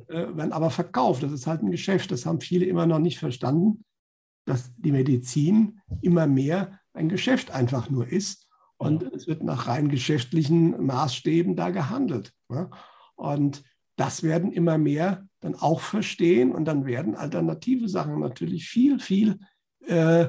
äh, 0.08 0.36
werden 0.36 0.54
aber 0.54 0.72
verkauft. 0.72 1.22
Das 1.22 1.32
ist 1.32 1.46
halt 1.46 1.62
ein 1.62 1.72
Geschäft. 1.72 2.12
Das 2.12 2.26
haben 2.26 2.42
viele 2.42 2.66
immer 2.66 2.88
noch 2.88 3.00
nicht 3.00 3.20
verstanden, 3.20 3.84
dass 4.46 4.72
die 4.78 4.92
Medizin 4.92 5.82
immer 6.02 6.26
mehr 6.26 6.80
ein 6.94 7.10
Geschäft 7.10 7.52
einfach 7.52 7.90
nur 7.90 8.08
ist 8.08 8.45
und 8.78 9.04
es 9.14 9.28
wird 9.28 9.44
nach 9.44 9.68
rein 9.68 9.90
geschäftlichen 9.90 10.86
Maßstäben 10.86 11.56
da 11.56 11.70
gehandelt. 11.70 12.34
Und 13.16 13.64
das 13.96 14.24
werden 14.24 14.52
immer 14.52 14.78
mehr 14.78 15.28
dann 15.40 15.56
auch 15.56 15.80
verstehen 15.80 16.52
und 16.52 16.66
dann 16.66 16.86
werden 16.86 17.16
alternative 17.16 17.88
Sachen 17.88 18.20
natürlich 18.20 18.68
viel, 18.68 19.00
viel 19.00 19.40
äh, 19.86 20.28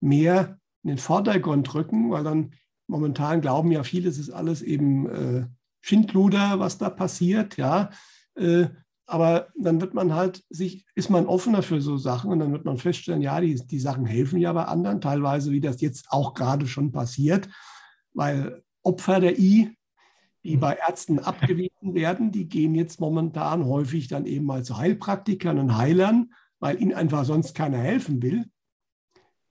mehr 0.00 0.58
in 0.84 0.90
den 0.90 0.98
Vordergrund 0.98 1.74
rücken, 1.74 2.10
weil 2.10 2.22
dann 2.22 2.52
momentan 2.86 3.40
glauben 3.40 3.72
ja 3.72 3.82
viele, 3.82 4.08
es 4.08 4.18
ist 4.18 4.30
alles 4.30 4.62
eben 4.62 5.08
äh, 5.08 5.46
Schindluder, 5.80 6.60
was 6.60 6.78
da 6.78 6.90
passiert, 6.90 7.56
ja. 7.56 7.90
Äh, 8.36 8.68
aber 9.06 9.48
dann 9.58 9.80
wird 9.80 9.94
man 9.94 10.14
halt 10.14 10.44
sich, 10.50 10.84
ist 10.94 11.08
man 11.08 11.26
offener 11.26 11.62
für 11.62 11.80
so 11.80 11.96
Sachen 11.96 12.30
und 12.30 12.40
dann 12.40 12.52
wird 12.52 12.66
man 12.66 12.76
feststellen, 12.76 13.22
ja, 13.22 13.40
die, 13.40 13.54
die 13.54 13.80
Sachen 13.80 14.04
helfen 14.04 14.38
ja 14.38 14.52
bei 14.52 14.64
anderen, 14.64 15.00
teilweise, 15.00 15.50
wie 15.50 15.62
das 15.62 15.80
jetzt 15.80 16.06
auch 16.10 16.34
gerade 16.34 16.66
schon 16.66 16.92
passiert, 16.92 17.48
weil 18.18 18.64
Opfer 18.82 19.20
der 19.20 19.38
I, 19.38 19.76
die 20.42 20.56
mhm. 20.56 20.60
bei 20.60 20.74
Ärzten 20.74 21.20
abgewiesen 21.20 21.94
werden, 21.94 22.32
die 22.32 22.48
gehen 22.48 22.74
jetzt 22.74 23.00
momentan 23.00 23.64
häufig 23.64 24.08
dann 24.08 24.26
eben 24.26 24.44
mal 24.44 24.64
zu 24.64 24.76
Heilpraktikern 24.76 25.56
und 25.60 25.76
Heilern, 25.76 26.32
weil 26.58 26.82
ihnen 26.82 26.94
einfach 26.94 27.24
sonst 27.24 27.54
keiner 27.54 27.78
helfen 27.78 28.20
will 28.20 28.50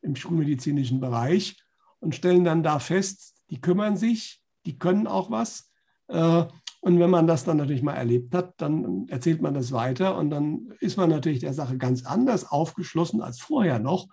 im 0.01 0.18
schulmedizinischen 0.18 0.99
Bereich 0.99 1.57
und 1.99 2.13
stellen 2.13 2.43
dann 2.43 2.61
da 2.61 2.80
fest, 2.80 3.36
die 3.49 3.61
kümmern 3.61 3.95
sich, 3.95 4.43
die 4.65 4.78
können 4.78 5.07
auch 5.07 5.32
was. 5.32 5.72
Äh, 6.09 6.43
und 6.82 6.99
wenn 6.99 7.09
man 7.09 7.26
das 7.26 7.45
dann 7.45 7.57
natürlich 7.57 7.84
mal 7.84 7.93
erlebt 7.93 8.36
hat, 8.36 8.53
dann 8.57 9.07
erzählt 9.07 9.41
man 9.41 9.53
das 9.53 9.72
weiter 9.72 10.18
und 10.18 10.30
dann 10.30 10.74
ist 10.82 10.97
man 10.97 11.09
natürlich 11.09 11.39
der 11.39 11.53
Sache 11.53 11.78
ganz 11.78 12.05
anders 12.05 12.51
aufgeschlossen 12.51 13.22
als 13.22 13.39
vorher 13.39 13.80
noch. 13.80 14.07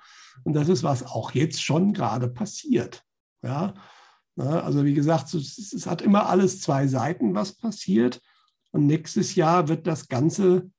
Und 0.45 0.55
das 0.55 0.69
ist, 0.69 0.85
was 0.85 1.05
auch 1.05 1.33
jetzt 1.33 1.61
schon 1.61 1.93
gerade 1.93 2.29
passiert. 2.29 3.03
Ja, 3.43 3.75
also 4.37 4.85
wie 4.85 4.95
gesagt, 4.95 5.33
es 5.35 5.87
hat 5.87 6.03
immer 6.03 6.29
alles 6.29 6.61
zwei 6.61 6.87
Seiten, 6.87 7.35
was 7.35 7.53
passiert. 7.53 8.21
Und 8.73 8.87
nächstes 8.87 9.37
Jahr 9.37 9.69
wird 9.69 9.87
das 9.87 10.09
Ganze, 10.09 10.71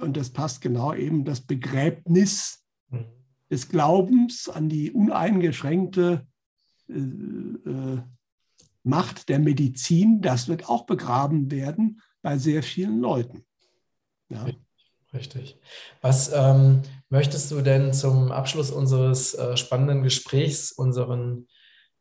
und 0.00 0.16
das 0.16 0.30
passt 0.30 0.60
genau 0.60 0.94
eben, 0.94 1.24
das 1.24 1.40
Begräbnis 1.40 2.64
mhm. 2.88 3.06
des 3.50 3.68
Glaubens 3.68 4.48
an 4.48 4.68
die 4.68 4.92
uneingeschränkte 4.92 6.26
äh, 6.88 6.92
äh, 6.92 8.02
Macht 8.82 9.28
der 9.28 9.38
Medizin, 9.40 10.22
das 10.22 10.48
wird 10.48 10.68
auch 10.68 10.86
begraben 10.86 11.50
werden 11.50 12.00
bei 12.22 12.38
sehr 12.38 12.62
vielen 12.62 13.00
Leuten. 13.00 13.44
Ja. 14.30 14.46
Richtig. 15.12 15.58
Was 16.00 16.30
ähm, 16.32 16.82
möchtest 17.08 17.50
du 17.50 17.62
denn 17.62 17.92
zum 17.92 18.30
Abschluss 18.30 18.70
unseres 18.70 19.34
äh, 19.34 19.56
spannenden 19.56 20.02
Gesprächs 20.02 20.70
unseren 20.70 21.48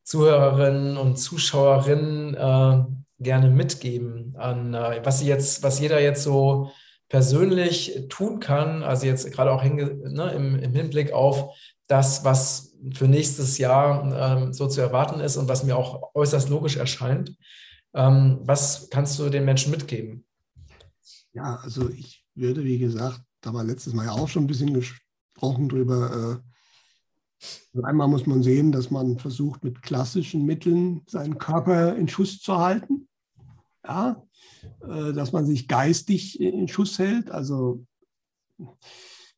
Zuhörerinnen 0.10 0.98
und 0.98 1.18
Zuschauerinnen 1.18 2.34
äh, 2.34 2.84
gerne 3.20 3.52
mitgeben, 3.52 4.34
an 4.40 4.74
äh, 4.74 5.02
was 5.04 5.20
sie 5.20 5.28
jetzt, 5.28 5.62
was 5.62 5.80
jeder 5.80 6.02
jetzt 6.02 6.24
so 6.24 6.72
persönlich 7.10 8.08
tun 8.10 8.40
kann, 8.40 8.82
also 8.82 9.06
jetzt 9.06 9.32
gerade 9.32 9.52
auch 9.52 9.64
ne, 9.64 10.32
im, 10.36 10.56
im, 10.56 10.74
Hinblick 10.74 11.12
auf 11.14 11.56
das, 11.86 12.26
was 12.26 12.76
für 12.92 13.08
nächstes 13.08 13.60
Jahr 13.60 14.42
ähm, 14.42 14.52
so 14.52 14.68
zu 14.68 14.82
erwarten 14.82 15.20
ist 15.20 15.38
und 15.38 15.48
was 15.48 15.64
mir 15.64 15.78
auch 15.78 16.16
äußerst 16.16 16.50
logisch 16.50 16.78
erscheint. 16.78 17.36
Ähm, 17.94 18.40
was 18.42 18.90
kannst 18.90 19.20
du 19.20 19.30
den 19.30 19.46
Menschen 19.46 19.70
mitgeben? 19.70 20.26
Ja, 21.34 21.60
also 21.62 21.88
ich 21.88 22.26
würde, 22.34 22.64
wie 22.64 22.80
gesagt, 22.80 23.22
da 23.42 23.54
war 23.54 23.64
letztes 23.64 23.94
Mal 23.94 24.06
ja 24.06 24.14
auch 24.14 24.28
schon 24.28 24.46
ein 24.46 24.48
bisschen 24.48 24.74
gesprochen 24.74 25.70
drüber. 25.70 26.42
Also 27.74 27.86
einmal 27.86 28.08
muss 28.08 28.26
man 28.26 28.44
sehen, 28.44 28.72
dass 28.72 28.92
man 28.92 29.18
versucht, 29.18 29.64
mit 29.64 29.82
klassischen 29.82 30.46
Mitteln 30.46 31.02
seinen 31.08 31.38
Körper 31.38 31.96
in 31.96 32.08
Schuss 32.08 32.40
zu 32.40 32.58
halten. 32.58 33.08
Ja, 33.86 34.24
äh, 34.82 35.14
dass 35.14 35.32
man 35.32 35.46
sich 35.46 35.68
geistig 35.68 36.40
in 36.40 36.68
Schuss 36.68 37.00
hält. 37.00 37.32
Also 37.32 37.86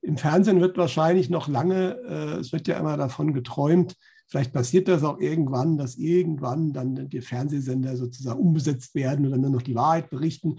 im 0.01 0.17
Fernsehen 0.17 0.61
wird 0.61 0.77
wahrscheinlich 0.77 1.29
noch 1.29 1.47
lange, 1.47 1.97
äh, 2.07 2.39
es 2.39 2.51
wird 2.51 2.67
ja 2.67 2.79
immer 2.79 2.97
davon 2.97 3.33
geträumt, 3.33 3.95
vielleicht 4.27 4.53
passiert 4.53 4.87
das 4.87 5.03
auch 5.03 5.19
irgendwann, 5.19 5.77
dass 5.77 5.97
irgendwann 5.97 6.73
dann 6.73 7.09
die 7.09 7.21
Fernsehsender 7.21 7.97
sozusagen 7.97 8.39
umbesetzt 8.39 8.95
werden 8.95 9.27
oder 9.27 9.37
nur 9.37 9.51
noch 9.51 9.61
die 9.61 9.75
Wahrheit 9.75 10.09
berichten. 10.09 10.57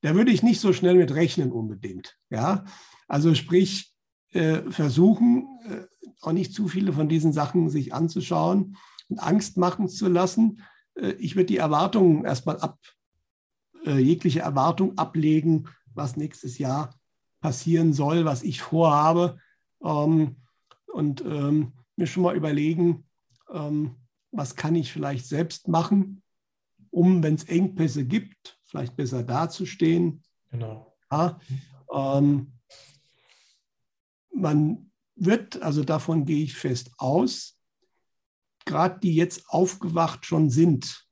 Da 0.00 0.14
würde 0.14 0.30
ich 0.30 0.42
nicht 0.42 0.60
so 0.60 0.72
schnell 0.72 0.94
mit 0.94 1.14
rechnen 1.14 1.52
unbedingt. 1.52 2.16
Ja? 2.30 2.64
Also 3.08 3.34
sprich, 3.34 3.92
äh, 4.32 4.70
versuchen, 4.70 5.46
auch 6.20 6.32
nicht 6.32 6.52
zu 6.52 6.68
viele 6.68 6.92
von 6.92 7.08
diesen 7.08 7.32
Sachen 7.32 7.70
sich 7.70 7.94
anzuschauen 7.94 8.76
und 9.08 9.18
Angst 9.18 9.56
machen 9.56 9.88
zu 9.88 10.08
lassen. 10.08 10.62
Äh, 10.94 11.12
ich 11.12 11.36
würde 11.36 11.46
die 11.46 11.56
Erwartungen 11.58 12.24
erstmal 12.24 12.58
ab, 12.58 12.78
äh, 13.84 13.98
jegliche 13.98 14.40
Erwartung 14.40 14.98
ablegen, 14.98 15.68
was 15.94 16.16
nächstes 16.16 16.58
Jahr 16.58 16.94
passieren 17.40 17.92
soll, 17.92 18.24
was 18.24 18.42
ich 18.42 18.60
vorhabe. 18.60 19.38
Ähm, 19.82 20.36
und 20.92 21.20
ähm, 21.24 21.72
mir 21.96 22.06
schon 22.06 22.22
mal 22.22 22.36
überlegen, 22.36 23.04
ähm, 23.52 23.96
was 24.30 24.56
kann 24.56 24.74
ich 24.74 24.92
vielleicht 24.92 25.26
selbst 25.26 25.68
machen, 25.68 26.22
um, 26.90 27.22
wenn 27.22 27.34
es 27.34 27.44
Engpässe 27.44 28.04
gibt, 28.04 28.58
vielleicht 28.64 28.96
besser 28.96 29.22
dazustehen. 29.22 30.22
Genau. 30.50 30.96
Ja, 31.10 31.38
ähm, 31.92 32.52
man 34.34 34.87
wird, 35.18 35.62
also 35.62 35.84
davon 35.84 36.24
gehe 36.24 36.44
ich 36.44 36.54
fest 36.54 36.90
aus, 36.98 37.58
gerade 38.64 39.00
die 39.00 39.14
jetzt 39.14 39.48
aufgewacht 39.48 40.26
schon 40.26 40.50
sind, 40.50 41.06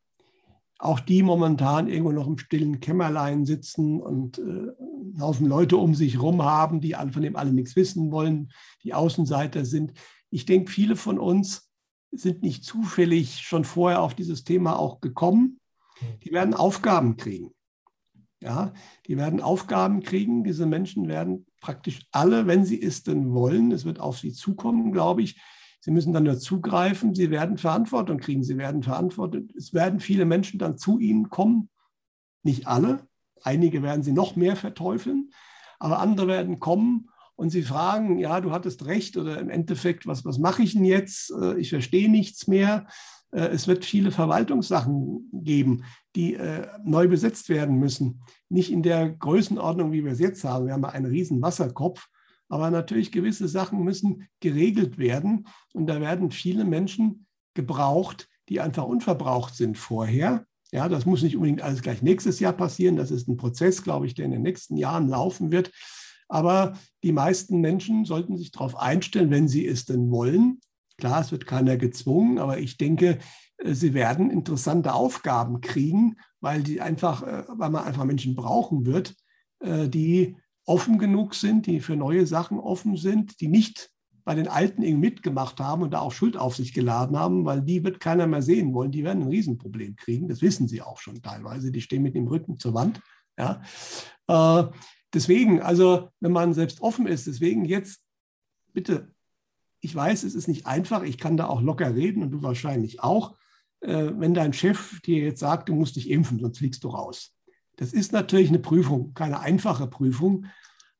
auch 0.78 1.00
die 1.00 1.22
momentan 1.22 1.88
irgendwo 1.88 2.12
noch 2.12 2.26
im 2.26 2.38
stillen 2.38 2.80
Kämmerlein 2.80 3.46
sitzen 3.46 4.00
und 4.00 4.38
äh, 4.38 4.42
einen 4.42 5.20
Haufen 5.20 5.46
Leute 5.46 5.78
um 5.78 5.94
sich 5.94 6.14
herum 6.14 6.42
haben, 6.42 6.80
die 6.80 6.94
von 7.10 7.22
dem 7.22 7.36
alle 7.36 7.52
nichts 7.52 7.76
wissen 7.76 8.12
wollen, 8.12 8.52
die 8.82 8.92
Außenseiter 8.92 9.64
sind. 9.64 9.94
Ich 10.30 10.44
denke, 10.44 10.70
viele 10.70 10.96
von 10.96 11.18
uns 11.18 11.70
sind 12.10 12.42
nicht 12.42 12.64
zufällig 12.64 13.40
schon 13.40 13.64
vorher 13.64 14.02
auf 14.02 14.14
dieses 14.14 14.44
Thema 14.44 14.78
auch 14.78 15.00
gekommen. 15.00 15.60
Die 16.22 16.32
werden 16.32 16.54
Aufgaben 16.54 17.16
kriegen. 17.16 17.52
Ja, 18.40 18.74
die 19.06 19.16
werden 19.16 19.40
Aufgaben 19.40 20.02
kriegen. 20.02 20.44
Diese 20.44 20.66
Menschen 20.66 21.08
werden 21.08 21.46
praktisch 21.66 22.06
alle, 22.12 22.46
wenn 22.46 22.64
sie 22.64 22.80
es 22.80 23.02
denn 23.02 23.32
wollen, 23.32 23.72
es 23.72 23.84
wird 23.84 23.98
auf 23.98 24.18
sie 24.18 24.32
zukommen, 24.32 24.92
glaube 24.92 25.22
ich, 25.22 25.40
Sie 25.80 25.92
müssen 25.92 26.12
dann 26.12 26.24
nur 26.24 26.36
zugreifen, 26.36 27.14
Sie 27.14 27.30
werden 27.30 27.58
Verantwortung 27.58 28.18
kriegen, 28.18 28.42
Sie 28.42 28.58
werden 28.58 28.82
verantwortet. 28.82 29.54
Es 29.54 29.72
werden 29.72 30.00
viele 30.00 30.24
Menschen 30.24 30.58
dann 30.58 30.78
zu 30.78 30.98
Ihnen 30.98 31.30
kommen, 31.30 31.68
nicht 32.42 32.66
alle, 32.66 33.06
einige 33.42 33.84
werden 33.84 34.02
Sie 34.02 34.10
noch 34.10 34.34
mehr 34.34 34.56
verteufeln, 34.56 35.30
aber 35.78 36.00
andere 36.00 36.26
werden 36.26 36.58
kommen 36.58 37.08
und 37.36 37.50
Sie 37.50 37.62
fragen, 37.62 38.18
ja, 38.18 38.40
du 38.40 38.50
hattest 38.50 38.86
recht 38.86 39.16
oder 39.16 39.38
im 39.38 39.48
Endeffekt, 39.48 40.08
was, 40.08 40.24
was 40.24 40.38
mache 40.38 40.64
ich 40.64 40.72
denn 40.72 40.84
jetzt? 40.84 41.30
Äh, 41.30 41.58
ich 41.58 41.70
verstehe 41.70 42.10
nichts 42.10 42.48
mehr. 42.48 42.88
Äh, 43.36 43.48
es 43.48 43.68
wird 43.68 43.84
viele 43.84 44.10
Verwaltungssachen 44.10 45.30
geben, 45.32 45.84
die 46.16 46.34
äh, 46.34 46.66
neu 46.84 47.08
besetzt 47.08 47.48
werden 47.48 47.78
müssen. 47.78 48.22
Nicht 48.48 48.72
in 48.72 48.82
der 48.82 49.10
Größenordnung, 49.10 49.92
wie 49.92 50.04
wir 50.04 50.12
es 50.12 50.20
jetzt 50.20 50.42
haben. 50.44 50.66
Wir 50.66 50.72
haben 50.72 50.84
einen 50.84 51.06
riesen 51.06 51.42
Wasserkopf 51.42 52.08
aber 52.48 52.70
natürlich 52.70 53.12
gewisse 53.12 53.48
Sachen 53.48 53.82
müssen 53.82 54.28
geregelt 54.40 54.98
werden. 54.98 55.46
Und 55.72 55.86
da 55.86 56.00
werden 56.00 56.30
viele 56.30 56.64
Menschen 56.64 57.26
gebraucht, 57.54 58.28
die 58.48 58.60
einfach 58.60 58.84
unverbraucht 58.84 59.54
sind 59.54 59.76
vorher. 59.78 60.46
Ja, 60.72 60.88
das 60.88 61.06
muss 61.06 61.22
nicht 61.22 61.36
unbedingt 61.36 61.62
alles 61.62 61.82
gleich 61.82 62.02
nächstes 62.02 62.40
Jahr 62.40 62.52
passieren. 62.52 62.96
Das 62.96 63.10
ist 63.10 63.28
ein 63.28 63.36
Prozess, 63.36 63.82
glaube 63.82 64.06
ich, 64.06 64.14
der 64.14 64.26
in 64.26 64.32
den 64.32 64.42
nächsten 64.42 64.76
Jahren 64.76 65.08
laufen 65.08 65.50
wird. 65.50 65.70
Aber 66.28 66.74
die 67.02 67.12
meisten 67.12 67.60
Menschen 67.60 68.04
sollten 68.04 68.36
sich 68.36 68.50
darauf 68.50 68.76
einstellen, 68.76 69.30
wenn 69.30 69.48
sie 69.48 69.66
es 69.66 69.84
denn 69.84 70.10
wollen. 70.10 70.60
Klar, 70.98 71.20
es 71.20 71.32
wird 71.32 71.46
keiner 71.46 71.76
gezwungen, 71.76 72.38
aber 72.38 72.58
ich 72.58 72.78
denke, 72.78 73.18
äh, 73.58 73.74
sie 73.74 73.94
werden 73.94 74.30
interessante 74.30 74.94
Aufgaben 74.94 75.60
kriegen, 75.60 76.16
weil 76.40 76.62
die 76.62 76.80
einfach, 76.80 77.22
äh, 77.22 77.44
weil 77.48 77.70
man 77.70 77.84
einfach 77.84 78.04
Menschen 78.04 78.34
brauchen 78.34 78.86
wird, 78.86 79.14
äh, 79.60 79.88
die 79.88 80.36
offen 80.64 80.98
genug 80.98 81.34
sind, 81.34 81.66
die 81.66 81.80
für 81.80 81.96
neue 81.96 82.26
Sachen 82.26 82.58
offen 82.58 82.96
sind, 82.96 83.40
die 83.40 83.48
nicht 83.48 83.90
bei 84.24 84.34
den 84.34 84.48
Alten 84.48 84.82
irgendwie 84.82 85.10
mitgemacht 85.10 85.60
haben 85.60 85.82
und 85.82 85.92
da 85.92 86.00
auch 86.00 86.12
Schuld 86.12 86.36
auf 86.36 86.56
sich 86.56 86.72
geladen 86.72 87.16
haben, 87.16 87.44
weil 87.44 87.62
die 87.62 87.84
wird 87.84 88.00
keiner 88.00 88.26
mehr 88.26 88.42
sehen 88.42 88.74
wollen. 88.74 88.90
Die 88.90 89.04
werden 89.04 89.22
ein 89.22 89.28
Riesenproblem 89.28 89.94
kriegen. 89.94 90.26
Das 90.26 90.42
wissen 90.42 90.66
sie 90.66 90.82
auch 90.82 90.98
schon 90.98 91.22
teilweise. 91.22 91.70
Die 91.70 91.80
stehen 91.80 92.02
mit 92.02 92.16
dem 92.16 92.26
Rücken 92.26 92.58
zur 92.58 92.74
Wand. 92.74 93.00
Ja. 93.38 93.62
Deswegen, 95.14 95.62
also 95.62 96.08
wenn 96.18 96.32
man 96.32 96.54
selbst 96.54 96.80
offen 96.80 97.06
ist, 97.06 97.28
deswegen 97.28 97.64
jetzt 97.64 98.02
bitte, 98.72 99.14
ich 99.86 99.94
weiß, 99.94 100.24
es 100.24 100.34
ist 100.34 100.48
nicht 100.48 100.66
einfach. 100.66 101.04
Ich 101.04 101.16
kann 101.16 101.36
da 101.36 101.46
auch 101.46 101.62
locker 101.62 101.94
reden 101.94 102.22
und 102.24 102.32
du 102.32 102.42
wahrscheinlich 102.42 103.02
auch. 103.04 103.36
Äh, 103.80 104.10
wenn 104.16 104.34
dein 104.34 104.52
Chef 104.52 105.00
dir 105.02 105.22
jetzt 105.22 105.38
sagt, 105.38 105.68
du 105.68 105.74
musst 105.74 105.94
dich 105.94 106.10
impfen, 106.10 106.40
sonst 106.40 106.58
fliegst 106.58 106.82
du 106.82 106.88
raus. 106.88 107.32
Das 107.76 107.92
ist 107.92 108.12
natürlich 108.12 108.48
eine 108.48 108.58
Prüfung, 108.58 109.14
keine 109.14 109.38
einfache 109.38 109.86
Prüfung, 109.86 110.46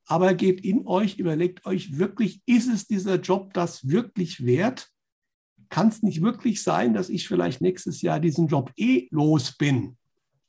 aber 0.05 0.35
geht 0.35 0.61
in 0.61 0.87
euch, 0.87 1.19
überlegt 1.19 1.67
euch 1.67 1.99
wirklich, 1.99 2.43
ist 2.47 2.69
es 2.69 2.87
dieser 2.87 3.17
Job 3.17 3.53
das 3.55 3.89
wirklich 3.89 4.45
wert? 4.47 4.89
Kann 5.69 5.89
es 5.89 6.05
nicht 6.05 6.23
wirklich 6.23 6.63
sein, 6.63 6.95
dass 6.95 7.09
ich 7.09 7.27
vielleicht 7.27 7.61
nächstes 7.61 8.03
Jahr 8.03 8.21
diesen 8.21 8.47
Job 8.47 8.71
eh 8.77 9.09
los 9.11 9.57
bin? 9.57 9.97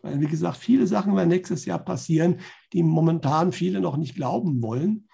Weil, 0.02 0.22
wie 0.22 0.28
gesagt, 0.28 0.58
viele 0.58 0.86
Sachen 0.86 1.16
werden 1.16 1.30
nächstes 1.30 1.66
Jahr 1.66 1.80
passieren, 1.80 2.40
die 2.72 2.84
momentan 2.84 3.52
viele 3.52 3.82
noch 3.82 3.98
nicht 3.98 4.14
glauben 4.14 4.62
wollen. 4.62 5.07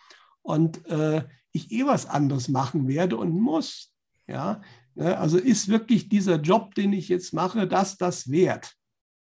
Und 0.44 0.86
äh, 0.88 1.24
ich 1.52 1.72
eh 1.72 1.86
was 1.86 2.06
anderes 2.06 2.50
machen 2.50 2.88
werde 2.88 3.18
und 3.18 3.32
muss. 3.32 3.94
Ja, 4.28 4.62
ne, 4.96 5.18
also 5.18 5.38
ist 5.38 5.68
wirklich 5.70 6.10
dieser 6.10 6.40
Job, 6.40 6.76
den 6.76 6.94
ich 6.94 7.10
jetzt 7.10 7.34
mache, 7.34 7.68
das 7.68 7.98
das 7.98 8.30
wert? 8.30 8.74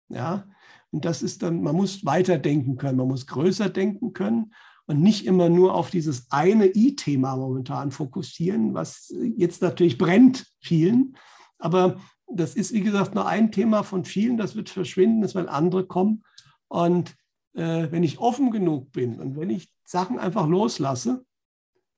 Ja, 0.09 0.47
und 0.91 1.05
das 1.05 1.21
ist 1.21 1.41
dann, 1.41 1.61
man 1.61 1.75
muss 1.75 2.05
weiterdenken 2.05 2.77
können, 2.77 2.97
man 2.97 3.07
muss 3.07 3.27
größer 3.27 3.69
denken 3.69 4.13
können 4.13 4.53
und 4.85 5.01
nicht 5.01 5.25
immer 5.25 5.49
nur 5.49 5.73
auf 5.73 5.89
dieses 5.89 6.29
eine 6.31 6.67
I-Thema 6.67 7.37
momentan 7.37 7.91
fokussieren, 7.91 8.73
was 8.73 9.13
jetzt 9.37 9.61
natürlich 9.61 9.97
brennt 9.97 10.47
vielen. 10.59 11.15
Aber 11.59 12.01
das 12.27 12.55
ist, 12.55 12.73
wie 12.73 12.81
gesagt, 12.81 13.15
nur 13.15 13.25
ein 13.25 13.51
Thema 13.51 13.83
von 13.83 14.03
vielen, 14.03 14.37
das 14.37 14.55
wird 14.55 14.69
verschwinden, 14.69 15.23
es 15.23 15.35
werden 15.35 15.49
andere 15.49 15.85
kommen. 15.85 16.23
Und 16.67 17.15
äh, 17.53 17.87
wenn 17.91 18.03
ich 18.03 18.19
offen 18.19 18.51
genug 18.51 18.91
bin 18.91 19.19
und 19.19 19.37
wenn 19.37 19.49
ich 19.49 19.73
Sachen 19.91 20.17
einfach 20.17 20.47
loslasse, 20.47 21.25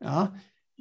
ja, 0.01 0.33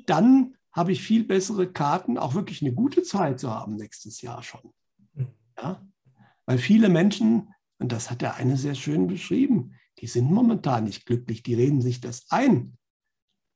dann 0.06 0.56
habe 0.72 0.92
ich 0.92 1.02
viel 1.02 1.24
bessere 1.24 1.70
Karten, 1.70 2.18
auch 2.18 2.34
wirklich 2.34 2.62
eine 2.62 2.72
gute 2.72 3.02
Zeit 3.02 3.38
zu 3.38 3.50
haben 3.50 3.76
nächstes 3.76 4.22
Jahr 4.22 4.42
schon. 4.42 4.72
Mhm. 5.14 5.28
Ja? 5.56 5.86
Weil 6.46 6.58
viele 6.58 6.88
Menschen, 6.88 7.52
und 7.78 7.92
das 7.92 8.10
hat 8.10 8.22
der 8.22 8.36
eine 8.36 8.56
sehr 8.56 8.74
schön 8.74 9.06
beschrieben, 9.06 9.74
die 9.98 10.06
sind 10.06 10.32
momentan 10.32 10.84
nicht 10.84 11.06
glücklich, 11.06 11.42
die 11.42 11.54
reden 11.54 11.82
sich 11.82 12.00
das 12.00 12.26
ein. 12.30 12.78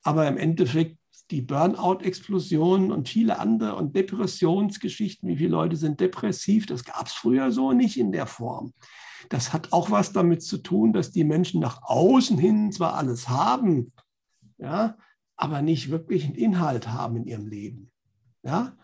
Aber 0.02 0.28
im 0.28 0.36
Endeffekt 0.36 0.98
die 1.30 1.40
Burnout-Explosion 1.40 2.92
und 2.92 3.08
viele 3.08 3.38
andere 3.38 3.74
und 3.74 3.96
Depressionsgeschichten, 3.96 5.28
wie 5.28 5.36
viele 5.36 5.50
Leute 5.50 5.76
sind 5.76 5.98
depressiv, 5.98 6.66
das 6.66 6.84
gab 6.84 7.06
es 7.06 7.14
früher 7.14 7.50
so 7.50 7.72
nicht 7.72 7.98
in 7.98 8.12
der 8.12 8.26
Form. 8.26 8.74
Das 9.28 9.52
hat 9.52 9.72
auch 9.72 9.90
was 9.90 10.12
damit 10.12 10.42
zu 10.42 10.58
tun, 10.58 10.92
dass 10.92 11.10
die 11.10 11.24
Menschen 11.24 11.60
nach 11.60 11.82
außen 11.82 12.38
hin 12.38 12.72
zwar 12.72 12.94
alles 12.94 13.28
haben, 13.28 13.92
ja, 14.58 14.96
aber 15.36 15.62
nicht 15.62 15.90
wirklich 15.90 16.24
einen 16.24 16.34
Inhalt 16.34 16.88
haben 16.88 17.16
in 17.16 17.26
ihrem 17.26 17.46
Leben. 17.46 17.90
Ja? 18.42 18.76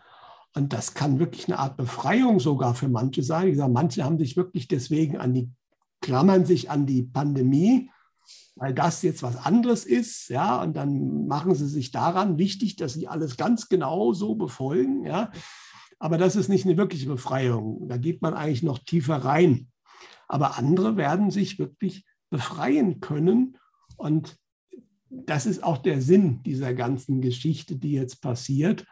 Und 0.55 0.72
das 0.72 0.95
kann 0.95 1.18
wirklich 1.18 1.49
eine 1.49 1.59
Art 1.59 1.76
Befreiung 1.76 2.40
sogar 2.40 2.74
für 2.74 2.88
manche 2.88 3.22
sein. 3.22 3.49
Ich 3.49 3.57
sage, 3.57 3.72
manche 3.72 4.05
haben 4.05 4.18
sich 4.18 4.36
wirklich 4.36 4.68
deswegen 4.68 5.16
an 5.16 5.32
die, 5.32 5.51
klammern 6.01 6.45
sich 6.45 6.70
an 6.70 6.84
die 6.84 7.03
Pandemie, 7.03 7.90
weil 8.57 8.74
das 8.74 9.03
jetzt 9.03 9.22
was 9.22 9.36
anderes 9.36 9.84
ist, 9.84 10.28
ja, 10.28 10.61
und 10.62 10.76
dann 10.76 11.26
machen 11.26 11.55
sie 11.55 11.68
sich 11.68 11.90
daran 11.90 12.38
wichtig, 12.38 12.76
dass 12.76 12.93
sie 12.93 13.09
alles 13.09 13.36
ganz 13.36 13.68
genau 13.68 14.12
so 14.12 14.34
befolgen, 14.34 15.05
ja. 15.05 15.30
Aber 15.99 16.18
das 16.18 16.36
ist 16.36 16.49
nicht 16.49 16.66
eine 16.66 16.76
wirkliche 16.76 17.07
Befreiung. 17.07 17.88
Da 17.88 17.97
geht 17.97 18.22
man 18.22 18.34
eigentlich 18.34 18.64
noch 18.64 18.80
tiefer 18.80 19.24
rein. 19.24 19.68
Aber 20.32 20.56
andere 20.56 20.96
werden 20.96 21.30
sich 21.30 21.58
wirklich 21.58 22.06
befreien 22.30 23.00
können. 23.00 23.58
Und 23.98 24.38
das 25.10 25.44
ist 25.44 25.62
auch 25.62 25.76
der 25.76 26.00
Sinn 26.00 26.42
dieser 26.42 26.72
ganzen 26.72 27.20
Geschichte, 27.20 27.76
die 27.76 27.92
jetzt 27.92 28.22
passiert. 28.22 28.86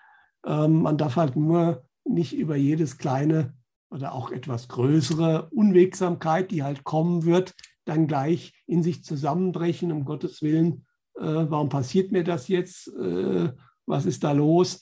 Ähm, 0.44 0.82
man 0.82 0.98
darf 0.98 1.16
halt 1.16 1.36
nur 1.36 1.82
nicht 2.04 2.34
über 2.34 2.56
jedes 2.56 2.98
kleine 2.98 3.54
oder 3.90 4.12
auch 4.12 4.30
etwas 4.30 4.68
größere 4.68 5.48
Unwegsamkeit, 5.50 6.50
die 6.50 6.62
halt 6.62 6.84
kommen 6.84 7.24
wird, 7.24 7.54
dann 7.86 8.06
gleich 8.06 8.52
in 8.66 8.82
sich 8.82 9.02
zusammenbrechen, 9.02 9.92
um 9.92 10.04
Gottes 10.04 10.42
Willen, 10.42 10.84
äh, 11.14 11.22
warum 11.24 11.70
passiert 11.70 12.12
mir 12.12 12.22
das 12.22 12.48
jetzt, 12.48 12.88
äh, 12.88 13.50
was 13.86 14.04
ist 14.04 14.22
da 14.24 14.32
los? 14.32 14.78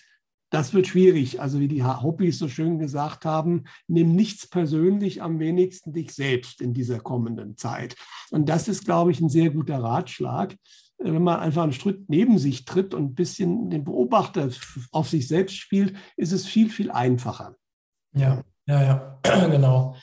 Das 0.51 0.73
wird 0.73 0.87
schwierig. 0.87 1.41
Also 1.41 1.61
wie 1.61 1.69
die 1.69 1.85
Hobbys 1.85 2.39
so 2.39 2.49
schön 2.49 2.79
gesagt 2.79 3.25
haben, 3.25 3.65
nimm 3.87 4.15
nichts 4.15 4.49
persönlich, 4.49 5.23
am 5.23 5.39
wenigsten 5.39 5.93
dich 5.93 6.13
selbst 6.13 6.61
in 6.61 6.73
dieser 6.73 7.01
kommenden 7.01 7.57
Zeit. 7.57 7.97
Und 8.31 8.49
das 8.49 8.69
ist, 8.69 8.85
glaube 8.85 9.11
ich, 9.11 9.21
ein 9.21 9.29
sehr 9.29 9.51
guter 9.51 9.83
Ratschlag. 9.83 10.53
Äh, 10.53 11.13
wenn 11.13 11.23
man 11.23 11.41
einfach 11.41 11.63
einen 11.63 11.73
Schritt 11.73 12.09
neben 12.09 12.39
sich 12.39 12.65
tritt 12.65 12.95
und 12.95 13.05
ein 13.05 13.15
bisschen 13.15 13.71
den 13.71 13.85
Beobachter 13.85 14.49
auf 14.91 15.09
sich 15.09 15.29
selbst 15.29 15.57
spielt, 15.57 15.95
ist 16.17 16.33
es 16.33 16.47
viel, 16.47 16.71
viel 16.71 16.91
einfacher. 16.91 17.57
Ja, 18.15 18.43
ja, 18.67 18.83
ja, 18.83 19.21
genau. 19.49 19.97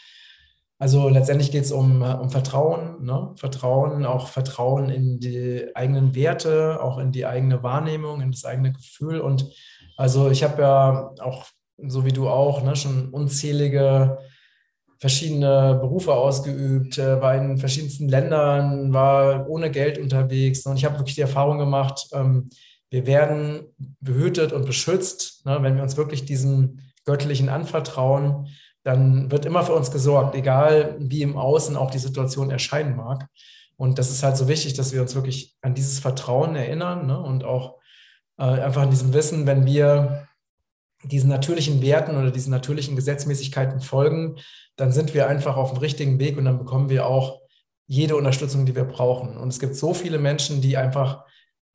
Also 0.77 1.07
letztendlich 1.07 1.51
geht 1.51 1.63
es 1.63 1.71
um, 1.71 2.01
äh, 2.01 2.13
um 2.13 2.29
Vertrauen, 2.29 3.03
ne? 3.03 3.31
Vertrauen, 3.37 4.05
auch 4.05 4.27
Vertrauen 4.27 4.89
in 4.89 5.19
die 5.19 5.69
eigenen 5.73 6.13
Werte, 6.15 6.83
auch 6.83 6.97
in 6.97 7.11
die 7.11 7.25
eigene 7.25 7.63
Wahrnehmung, 7.63 8.21
in 8.21 8.31
das 8.31 8.43
eigene 8.43 8.73
Gefühl. 8.73 9.21
Und 9.21 9.49
also 9.95 10.29
ich 10.29 10.43
habe 10.43 10.61
ja 10.61 11.11
auch, 11.21 11.45
so 11.77 12.05
wie 12.05 12.11
du 12.11 12.29
auch, 12.29 12.63
ne, 12.63 12.75
schon 12.75 13.09
unzählige 13.09 14.17
verschiedene 14.99 15.77
Berufe 15.81 16.13
ausgeübt, 16.13 16.97
äh, 16.97 17.21
war 17.21 17.35
in 17.35 17.57
verschiedensten 17.57 18.07
Ländern, 18.07 18.93
war 18.93 19.47
ohne 19.49 19.69
Geld 19.69 19.97
unterwegs. 19.97 20.65
Und 20.65 20.77
ich 20.77 20.85
habe 20.85 20.97
wirklich 20.97 21.15
die 21.15 21.21
Erfahrung 21.21 21.57
gemacht, 21.57 22.07
ähm, 22.13 22.49
wir 22.89 23.05
werden 23.05 23.65
behütet 23.99 24.53
und 24.53 24.65
beschützt, 24.65 25.45
ne, 25.45 25.57
wenn 25.61 25.75
wir 25.75 25.83
uns 25.83 25.97
wirklich 25.97 26.25
diesem 26.25 26.79
Göttlichen 27.03 27.49
anvertrauen, 27.49 28.47
dann 28.83 29.31
wird 29.31 29.45
immer 29.45 29.63
für 29.63 29.73
uns 29.73 29.91
gesorgt, 29.91 30.35
egal 30.35 30.95
wie 30.99 31.23
im 31.23 31.37
Außen 31.37 31.75
auch 31.75 31.91
die 31.91 31.99
Situation 31.99 32.51
erscheinen 32.51 32.95
mag. 32.95 33.27
Und 33.77 33.99
das 33.99 34.11
ist 34.11 34.23
halt 34.23 34.37
so 34.37 34.47
wichtig, 34.47 34.75
dass 34.75 34.93
wir 34.93 35.01
uns 35.01 35.15
wirklich 35.15 35.55
an 35.61 35.73
dieses 35.73 35.99
Vertrauen 35.99 36.55
erinnern 36.55 37.07
ne, 37.07 37.19
und 37.19 37.43
auch 37.43 37.79
äh, 38.37 38.43
einfach 38.43 38.83
an 38.83 38.91
diesem 38.91 39.13
Wissen, 39.13 39.45
wenn 39.45 39.65
wir 39.65 40.27
diesen 41.03 41.29
natürlichen 41.29 41.81
Werten 41.81 42.17
oder 42.17 42.31
diesen 42.31 42.51
natürlichen 42.51 42.95
Gesetzmäßigkeiten 42.95 43.81
folgen, 43.81 44.37
dann 44.75 44.91
sind 44.91 45.13
wir 45.13 45.27
einfach 45.27 45.57
auf 45.57 45.73
dem 45.73 45.79
richtigen 45.79 46.19
Weg 46.19 46.37
und 46.37 46.45
dann 46.45 46.57
bekommen 46.57 46.89
wir 46.89 47.05
auch 47.05 47.41
jede 47.87 48.15
Unterstützung, 48.15 48.65
die 48.65 48.75
wir 48.75 48.85
brauchen. 48.85 49.37
Und 49.37 49.49
es 49.49 49.59
gibt 49.59 49.75
so 49.75 49.93
viele 49.93 50.17
Menschen, 50.17 50.61
die 50.61 50.77
einfach 50.77 51.23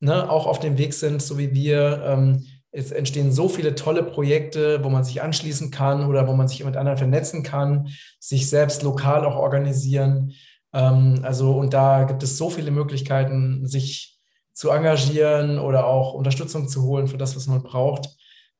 ne, 0.00 0.28
auch 0.28 0.46
auf 0.46 0.58
dem 0.58 0.78
Weg 0.78 0.94
sind, 0.94 1.22
so 1.22 1.38
wie 1.38 1.52
wir. 1.52 2.02
Ähm, 2.04 2.46
es 2.72 2.92
entstehen 2.92 3.32
so 3.32 3.48
viele 3.48 3.74
tolle 3.74 4.04
Projekte, 4.04 4.84
wo 4.84 4.90
man 4.90 5.02
sich 5.02 5.22
anschließen 5.22 5.72
kann 5.72 6.06
oder 6.06 6.28
wo 6.28 6.34
man 6.34 6.46
sich 6.46 6.64
mit 6.64 6.76
anderen 6.76 6.98
vernetzen 6.98 7.42
kann, 7.42 7.88
sich 8.20 8.48
selbst 8.48 8.82
lokal 8.82 9.24
auch 9.24 9.36
organisieren. 9.36 10.32
Ähm, 10.72 11.20
also, 11.22 11.52
und 11.52 11.74
da 11.74 12.04
gibt 12.04 12.22
es 12.22 12.38
so 12.38 12.48
viele 12.50 12.70
Möglichkeiten, 12.70 13.66
sich 13.66 14.19
zu 14.52 14.70
engagieren 14.70 15.58
oder 15.58 15.86
auch 15.86 16.14
Unterstützung 16.14 16.68
zu 16.68 16.82
holen 16.82 17.08
für 17.08 17.18
das, 17.18 17.36
was 17.36 17.46
man 17.46 17.62
braucht. 17.62 18.08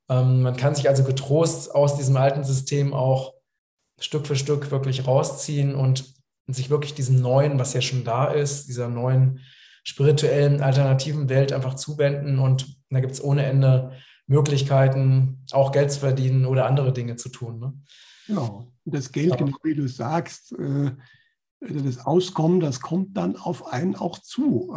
Ähm, 0.09 0.43
man 0.43 0.57
kann 0.57 0.75
sich 0.75 0.89
also 0.89 1.05
getrost 1.05 1.75
aus 1.75 1.97
diesem 1.97 2.17
alten 2.17 2.45
System 2.45 2.95
auch 2.95 3.35
Stück 3.99 4.27
für 4.27 4.37
Stück 4.37 4.71
wirklich 4.71 5.07
rausziehen 5.07 5.75
und 5.75 6.05
sich 6.47 6.71
wirklich 6.71 6.95
diesem 6.95 7.21
neuen, 7.21 7.59
was 7.59 7.75
ja 7.75 7.81
schon 7.81 8.05
da 8.05 8.27
ist, 8.27 8.67
dieser 8.67 8.89
neuen 8.89 9.41
spirituellen, 9.85 10.63
alternativen 10.63 11.29
Welt 11.29 11.53
einfach 11.53 11.75
zuwenden. 11.75 12.39
Und 12.39 12.77
da 12.91 13.01
gibt 13.01 13.13
es 13.13 13.23
ohne 13.23 13.45
Ende 13.45 13.93
Möglichkeiten, 14.27 15.45
auch 15.53 15.73
Geld 15.73 15.93
zu 15.93 16.01
verdienen 16.01 16.47
oder 16.47 16.67
andere 16.67 16.93
Dinge 16.93 17.17
zu 17.17 17.29
tun. 17.29 17.59
Ne? 17.59 17.73
Genau. 18.27 18.73
Und 18.85 18.95
das 18.95 19.13
Geld, 19.13 19.37
genau 19.37 19.57
wie 19.63 19.75
du 19.75 19.89
sagst, 19.89 20.53
äh, 20.53 20.93
das 21.61 22.07
Auskommen, 22.07 22.61
das 22.61 22.81
kommt 22.81 23.17
dann 23.17 23.37
auf 23.37 23.67
einen 23.73 23.95
auch 23.95 24.19
zu. 24.19 24.75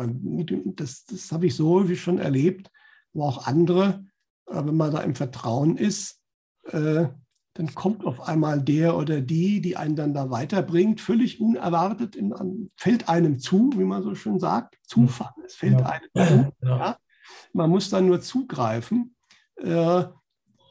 Das, 0.75 1.05
das 1.05 1.31
habe 1.31 1.47
ich 1.47 1.55
so 1.55 1.69
häufig 1.69 2.01
schon 2.01 2.19
erlebt, 2.19 2.69
wo 3.13 3.23
auch 3.23 3.47
andere 3.47 4.05
wenn 4.47 4.75
man 4.75 4.91
da 4.91 4.99
im 4.99 5.15
Vertrauen 5.15 5.77
ist, 5.77 6.21
äh, 6.65 7.07
dann 7.55 7.75
kommt 7.75 8.03
auf 8.05 8.21
einmal 8.21 8.61
der 8.61 8.97
oder 8.97 9.21
die, 9.21 9.61
die 9.61 9.77
einen 9.77 9.95
dann 9.95 10.13
da 10.13 10.31
weiterbringt, 10.31 11.01
völlig 11.01 11.39
unerwartet, 11.39 12.15
in, 12.15 12.71
fällt 12.75 13.09
einem 13.09 13.39
zu, 13.39 13.69
wie 13.75 13.83
man 13.83 14.01
so 14.01 14.15
schön 14.15 14.39
sagt. 14.39 14.77
Zufall, 14.83 15.33
es 15.45 15.55
fällt 15.55 15.79
ja. 15.79 15.85
einem 15.85 16.09
zu. 16.15 16.67
Ja. 16.67 16.97
Man 17.53 17.69
muss 17.69 17.89
dann 17.89 18.07
nur 18.07 18.21
zugreifen. 18.21 19.15
Äh, 19.57 20.03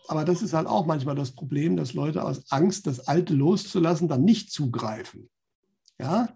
aber 0.09 0.25
das 0.25 0.43
ist 0.43 0.53
halt 0.53 0.67
auch 0.67 0.85
manchmal 0.85 1.15
das 1.15 1.33
Problem, 1.33 1.77
dass 1.77 1.95
Leute 1.95 2.25
aus 2.25 2.51
Angst, 2.51 2.89
das 2.89 3.07
Alte 3.07 3.35
loszulassen, 3.35 4.09
dann 4.09 4.25
nicht 4.25 4.51
zugreifen. 4.51 5.31
Ja, 6.03 6.29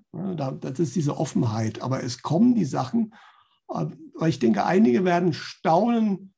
das 0.53 0.79
ist 0.79 0.95
diese 0.95 1.17
Offenheit. 1.17 1.83
Aber 1.83 2.03
es 2.03 2.23
kommen 2.23 2.55
die 2.55 2.64
Sachen. 2.64 3.14
Aber 3.69 4.29
ich 4.29 4.39
denke, 4.39 4.64
einige 4.64 5.05
werden 5.05 5.33
staunen, 5.33 6.33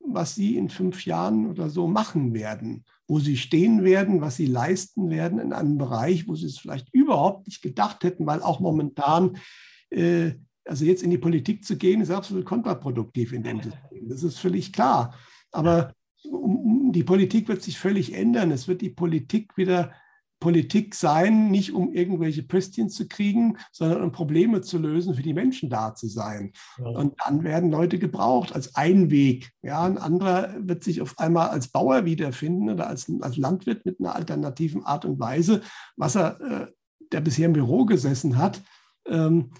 was 0.00 0.34
sie 0.34 0.56
in 0.56 0.70
fünf 0.70 1.04
Jahren 1.04 1.46
oder 1.50 1.68
so 1.68 1.86
machen 1.86 2.32
werden, 2.32 2.84
wo 3.06 3.18
sie 3.18 3.36
stehen 3.36 3.84
werden, 3.84 4.20
was 4.20 4.36
sie 4.36 4.46
leisten 4.46 5.10
werden 5.10 5.38
in 5.38 5.52
einem 5.52 5.76
Bereich, 5.76 6.26
wo 6.26 6.34
sie 6.34 6.46
es 6.46 6.58
vielleicht 6.58 6.92
überhaupt 6.94 7.46
nicht 7.46 7.60
gedacht 7.60 8.02
hätten, 8.02 8.26
weil 8.26 8.42
auch 8.42 8.60
momentan, 8.60 9.36
äh, 9.90 10.32
also 10.64 10.84
jetzt 10.84 11.02
in 11.02 11.10
die 11.10 11.18
Politik 11.18 11.64
zu 11.64 11.76
gehen, 11.76 12.00
ist 12.00 12.10
absolut 12.10 12.46
kontraproduktiv 12.46 13.32
in 13.32 13.42
dem 13.42 13.60
System. 13.60 14.08
Das 14.08 14.22
ist 14.22 14.38
völlig 14.38 14.72
klar. 14.72 15.14
Aber 15.52 15.92
um, 16.24 16.92
die 16.92 17.04
Politik 17.04 17.48
wird 17.48 17.62
sich 17.62 17.78
völlig 17.78 18.14
ändern. 18.14 18.50
Es 18.50 18.68
wird 18.68 18.80
die 18.80 18.90
Politik 18.90 19.56
wieder 19.56 19.92
Politik 20.40 20.94
sein, 20.94 21.50
nicht 21.50 21.72
um 21.72 21.92
irgendwelche 21.92 22.42
Pöstchen 22.42 22.88
zu 22.88 23.06
kriegen, 23.06 23.58
sondern 23.72 24.02
um 24.02 24.10
Probleme 24.10 24.62
zu 24.62 24.78
lösen, 24.78 25.14
für 25.14 25.22
die 25.22 25.34
Menschen 25.34 25.68
da 25.68 25.94
zu 25.94 26.08
sein. 26.08 26.52
Ja. 26.78 26.86
Und 26.86 27.14
dann 27.24 27.44
werden 27.44 27.70
Leute 27.70 27.98
gebraucht 27.98 28.54
als 28.54 28.74
Einweg. 28.74 29.50
Ja, 29.62 29.84
ein 29.84 29.98
anderer 29.98 30.54
wird 30.58 30.82
sich 30.82 31.02
auf 31.02 31.18
einmal 31.18 31.50
als 31.50 31.68
Bauer 31.68 32.06
wiederfinden 32.06 32.70
oder 32.70 32.88
als, 32.88 33.10
als 33.20 33.36
Landwirt 33.36 33.84
mit 33.84 34.00
einer 34.00 34.16
alternativen 34.16 34.84
Art 34.84 35.04
und 35.04 35.20
Weise, 35.20 35.60
was 35.96 36.16
er 36.16 36.40
äh, 36.40 36.66
der 37.12 37.20
bisher 37.20 37.46
im 37.46 37.52
Büro 37.52 37.84
gesessen 37.84 38.38
hat, 38.38 38.62
ähm, 39.06 39.50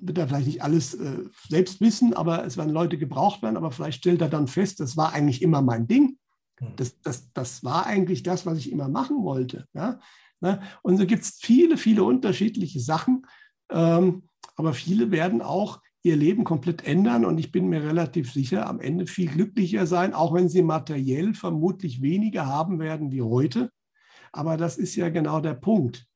wird 0.00 0.18
er 0.18 0.28
vielleicht 0.28 0.46
nicht 0.46 0.62
alles 0.62 0.94
äh, 0.94 1.24
selbst 1.48 1.80
wissen, 1.80 2.14
aber 2.14 2.44
es 2.44 2.56
werden 2.56 2.72
Leute 2.72 2.96
gebraucht 2.96 3.42
werden, 3.42 3.56
aber 3.56 3.72
vielleicht 3.72 3.98
stellt 3.98 4.20
er 4.20 4.28
dann 4.28 4.46
fest, 4.46 4.80
das 4.80 4.96
war 4.96 5.12
eigentlich 5.12 5.42
immer 5.42 5.62
mein 5.62 5.86
Ding. 5.86 6.16
Hm. 6.58 6.76
Das, 6.76 7.00
das, 7.00 7.32
das 7.32 7.64
war 7.64 7.86
eigentlich 7.86 8.22
das, 8.22 8.46
was 8.46 8.58
ich 8.58 8.70
immer 8.70 8.88
machen 8.88 9.22
wollte. 9.24 9.66
Ja? 9.74 9.98
Ne? 10.40 10.60
Und 10.82 10.98
so 10.98 11.06
gibt 11.06 11.22
es 11.22 11.38
viele, 11.40 11.76
viele 11.76 12.04
unterschiedliche 12.04 12.80
Sachen, 12.80 13.26
ähm, 13.70 14.28
aber 14.56 14.74
viele 14.74 15.10
werden 15.10 15.42
auch 15.42 15.80
ihr 16.02 16.16
Leben 16.16 16.44
komplett 16.44 16.86
ändern 16.86 17.24
und 17.24 17.38
ich 17.38 17.50
bin 17.50 17.68
mir 17.68 17.82
relativ 17.82 18.30
sicher, 18.30 18.66
am 18.66 18.78
Ende 18.78 19.06
viel 19.06 19.28
glücklicher 19.28 19.86
sein, 19.86 20.12
auch 20.12 20.34
wenn 20.34 20.50
sie 20.50 20.62
materiell 20.62 21.32
vermutlich 21.32 22.02
weniger 22.02 22.46
haben 22.46 22.78
werden 22.78 23.10
wie 23.10 23.22
heute. 23.22 23.70
Aber 24.30 24.56
das 24.56 24.76
ist 24.76 24.96
ja 24.96 25.08
genau 25.08 25.40
der 25.40 25.54
Punkt. 25.54 26.06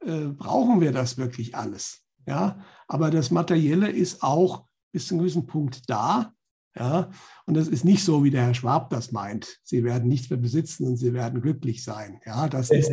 Äh, 0.00 0.28
brauchen 0.28 0.80
wir 0.80 0.92
das 0.92 1.16
wirklich 1.16 1.56
alles? 1.56 2.04
Ja, 2.26 2.62
aber 2.88 3.10
das 3.10 3.30
Materielle 3.30 3.88
ist 3.88 4.22
auch 4.22 4.66
bis 4.92 5.06
zu 5.06 5.14
einem 5.14 5.20
gewissen 5.20 5.46
Punkt 5.46 5.88
da. 5.88 6.34
Ja, 6.78 7.10
und 7.46 7.54
das 7.54 7.66
ist 7.66 7.84
nicht 7.84 8.04
so, 8.04 8.22
wie 8.22 8.30
der 8.30 8.44
Herr 8.44 8.54
Schwab 8.54 8.90
das 8.90 9.10
meint. 9.10 9.58
Sie 9.64 9.82
werden 9.82 10.08
nichts 10.08 10.30
mehr 10.30 10.38
besitzen 10.38 10.86
und 10.86 10.96
sie 10.96 11.12
werden 11.12 11.42
glücklich 11.42 11.82
sein. 11.82 12.20
Ja, 12.24 12.48
das 12.48 12.70
ist 12.70 12.90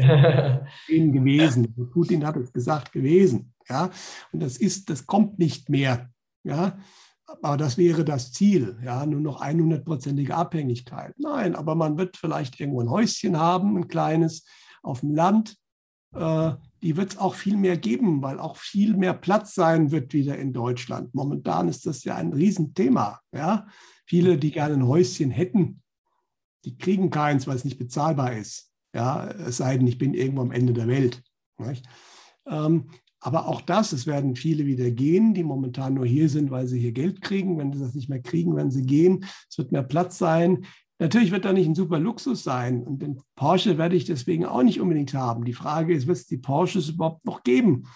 ihnen 0.88 1.12
gewesen. 1.12 1.74
Putin 1.92 2.26
hat 2.26 2.36
es 2.38 2.52
gesagt 2.52 2.92
gewesen. 2.92 3.54
Ja, 3.70 3.92
und 4.32 4.42
das 4.42 4.58
ist, 4.58 4.90
das 4.90 5.06
kommt 5.06 5.38
nicht 5.38 5.70
mehr. 5.70 6.10
Ja, 6.44 6.78
aber 7.42 7.58
das 7.58 7.78
wäre 7.78 8.04
das 8.04 8.32
Ziel. 8.32 8.78
Ja, 8.84 9.06
nur 9.06 9.22
noch 9.22 9.42
100-prozentige 9.42 10.32
Abhängigkeit. 10.32 11.14
Nein, 11.18 11.56
aber 11.56 11.76
man 11.76 11.98
wird 11.98 12.18
vielleicht 12.18 12.60
irgendwo 12.60 12.82
ein 12.82 12.90
Häuschen 12.90 13.38
haben, 13.38 13.78
ein 13.78 13.88
kleines 13.88 14.46
auf 14.82 15.02
dem 15.02 15.14
Land. 15.14 15.58
Äh, 16.16 16.56
die 16.82 16.98
wird 16.98 17.14
es 17.14 17.18
auch 17.18 17.34
viel 17.34 17.58
mehr 17.58 17.78
geben, 17.78 18.22
weil 18.22 18.40
auch 18.40 18.58
viel 18.58 18.96
mehr 18.96 19.14
Platz 19.14 19.56
sein 19.56 19.92
wird 19.92 20.14
wieder 20.14 20.38
in 20.38 20.54
Deutschland. 20.54 21.16
Momentan 21.16 21.68
ist 21.68 21.86
das 21.86 22.04
ja 22.04 22.16
ein 22.16 22.32
Riesenthema. 22.32 23.22
Ja? 23.34 23.68
Viele, 24.06 24.38
die 24.38 24.52
gerne 24.52 24.76
ein 24.76 24.88
Häuschen 24.88 25.32
hätten, 25.32 25.82
die 26.64 26.78
kriegen 26.78 27.10
keins, 27.10 27.48
weil 27.48 27.56
es 27.56 27.66
nicht 27.66 27.80
bezahlbar 27.80 28.34
ist. 28.34 28.72
Ja? 28.94 29.28
Es 29.30 29.58
sei 29.58 29.78
denn, 29.78 29.88
ich 29.88 29.98
bin 29.98 30.14
irgendwo 30.14 30.42
am 30.42 30.52
Ende 30.52 30.74
der 30.74 30.88
Welt. 30.88 31.24
Ähm, 32.48 32.90
aber 33.20 33.48
auch 33.48 33.62
das, 33.62 33.92
es 33.92 34.06
werden 34.06 34.36
viele 34.36 34.68
wieder 34.68 34.92
gehen, 34.92 35.34
die 35.34 35.44
momentan 35.44 35.96
nur 35.96 36.06
hier 36.06 36.30
sind, 36.30 36.52
weil 36.52 36.68
sie 36.68 36.80
hier 36.80 36.92
Geld 36.92 37.22
kriegen. 37.22 37.58
Wenn 37.58 37.74
sie 37.74 37.80
das 37.80 37.96
nicht 37.96 38.10
mehr 38.10 38.22
kriegen, 38.22 38.56
werden 38.56 38.70
sie 38.70 38.86
gehen. 38.86 39.26
Es 39.50 39.58
wird 39.58 39.72
mehr 39.72 39.82
Platz 39.82 40.20
sein. 40.20 40.66
Natürlich 40.98 41.32
wird 41.32 41.44
da 41.44 41.52
nicht 41.52 41.68
ein 41.68 41.76
super 41.76 42.00
Luxus 42.00 42.44
sein 42.44 42.84
und 42.84 43.02
den 43.02 43.22
Porsche 43.36 43.78
werde 43.78 43.98
ich 43.98 44.06
deswegen 44.06 44.46
auch 44.46 44.64
nicht 44.64 44.80
unbedingt 44.80 45.14
haben. 45.14 45.44
Die 45.44 45.54
Frage 45.54 45.94
ist, 45.94 46.08
wird 46.08 46.18
es 46.18 46.28
die 46.28 46.38
Porsches 46.38 46.90
überhaupt 46.90 47.26
noch 47.26 47.44
geben? 47.44 47.88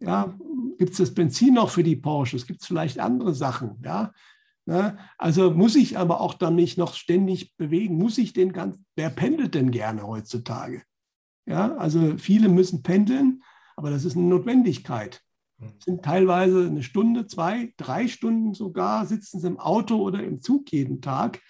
Ja, 0.00 0.36
gibt 0.78 0.92
es 0.92 0.98
das 0.98 1.14
Benzin 1.14 1.54
noch 1.54 1.70
für 1.70 1.84
die 1.84 1.96
Porsches? 1.96 2.46
Gibt 2.46 2.62
es 2.62 2.66
vielleicht 2.66 2.98
andere 2.98 3.32
Sachen? 3.34 3.80
Ja, 3.84 4.12
ne? 4.66 4.98
also 5.18 5.52
muss 5.52 5.76
ich 5.76 5.98
aber 5.98 6.20
auch 6.20 6.34
dann 6.34 6.56
mich 6.56 6.76
noch 6.76 6.94
ständig 6.94 7.56
bewegen? 7.56 7.96
Muss 7.96 8.18
ich 8.18 8.32
den 8.32 8.52
ganz, 8.52 8.80
wer 8.96 9.10
pendelt 9.10 9.54
denn 9.54 9.70
gerne 9.70 10.04
heutzutage? 10.04 10.82
Ja, 11.46 11.76
also 11.76 12.18
viele 12.18 12.48
müssen 12.48 12.82
pendeln, 12.82 13.42
aber 13.76 13.90
das 13.90 14.04
ist 14.04 14.16
eine 14.16 14.26
Notwendigkeit. 14.26 15.22
Hm. 15.60 15.74
Sind 15.78 16.04
teilweise 16.04 16.66
eine 16.66 16.82
Stunde, 16.82 17.26
zwei, 17.26 17.72
drei 17.76 18.08
Stunden 18.08 18.52
sogar, 18.52 19.06
sitzen 19.06 19.40
sie 19.40 19.46
im 19.46 19.60
Auto 19.60 19.96
oder 19.96 20.24
im 20.24 20.42
Zug 20.42 20.72
jeden 20.72 21.00
Tag 21.00 21.40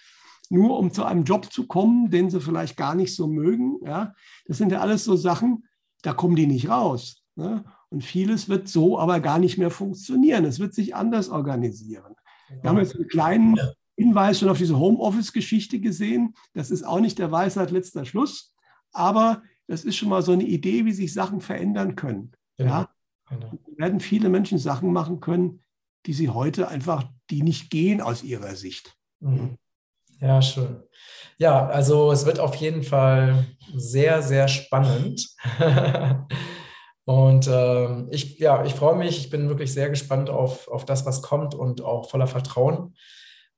nur 0.49 0.77
um 0.77 0.91
zu 0.91 1.03
einem 1.05 1.23
Job 1.23 1.51
zu 1.51 1.67
kommen, 1.67 2.09
den 2.09 2.29
sie 2.29 2.41
vielleicht 2.41 2.75
gar 2.75 2.95
nicht 2.95 3.15
so 3.15 3.27
mögen. 3.27 3.79
Ja? 3.85 4.13
Das 4.45 4.57
sind 4.57 4.71
ja 4.71 4.79
alles 4.79 5.03
so 5.03 5.15
Sachen, 5.15 5.65
da 6.01 6.13
kommen 6.13 6.35
die 6.35 6.47
nicht 6.47 6.69
raus. 6.69 7.23
Ne? 7.35 7.63
Und 7.89 8.03
vieles 8.03 8.49
wird 8.49 8.67
so 8.67 8.99
aber 8.99 9.19
gar 9.19 9.39
nicht 9.39 9.57
mehr 9.57 9.71
funktionieren. 9.71 10.45
Es 10.45 10.59
wird 10.59 10.73
sich 10.73 10.95
anders 10.95 11.29
organisieren. 11.29 12.15
Wir 12.61 12.69
haben 12.69 12.77
jetzt 12.77 12.95
einen 12.95 13.07
kleinen 13.07 13.59
Hinweis 13.95 14.39
schon 14.39 14.49
auf 14.49 14.57
diese 14.57 14.79
Homeoffice-Geschichte 14.79 15.79
gesehen. 15.79 16.33
Das 16.53 16.71
ist 16.71 16.83
auch 16.83 16.99
nicht 16.99 17.19
der 17.19 17.31
Weisheit 17.31 17.69
letzter 17.69 18.05
Schluss, 18.05 18.55
aber 18.91 19.43
das 19.67 19.85
ist 19.85 19.97
schon 19.97 20.09
mal 20.09 20.23
so 20.23 20.31
eine 20.31 20.45
Idee, 20.45 20.85
wie 20.85 20.93
sich 20.93 21.13
Sachen 21.13 21.41
verändern 21.41 21.95
können. 21.95 22.31
Genau. 22.57 22.71
Ja? 22.71 22.89
Genau. 23.29 23.51
werden 23.77 23.99
viele 23.99 24.27
Menschen 24.29 24.57
Sachen 24.57 24.91
machen 24.91 25.19
können, 25.19 25.63
die 26.07 26.13
sie 26.13 26.29
heute 26.29 26.67
einfach, 26.67 27.11
die 27.29 27.43
nicht 27.43 27.69
gehen 27.69 28.01
aus 28.01 28.23
ihrer 28.23 28.55
Sicht. 28.55 28.97
Mhm. 29.19 29.57
Ja, 30.21 30.41
schön. 30.41 30.83
Ja, 31.37 31.67
also 31.67 32.11
es 32.11 32.25
wird 32.25 32.39
auf 32.39 32.55
jeden 32.55 32.83
Fall 32.83 33.45
sehr, 33.73 34.21
sehr 34.21 34.49
spannend. 34.49 35.29
und 37.05 37.47
äh, 37.47 38.01
ich, 38.09 38.37
ja, 38.39 38.65
ich 38.65 38.73
freue 38.73 38.97
mich. 38.97 39.17
Ich 39.17 39.29
bin 39.29 39.47
wirklich 39.47 39.73
sehr 39.73 39.89
gespannt 39.89 40.29
auf, 40.29 40.67
auf 40.67 40.83
das, 40.83 41.05
was 41.05 41.21
kommt 41.21 41.55
und 41.55 41.81
auch 41.81 42.09
voller 42.09 42.27
Vertrauen. 42.27 42.95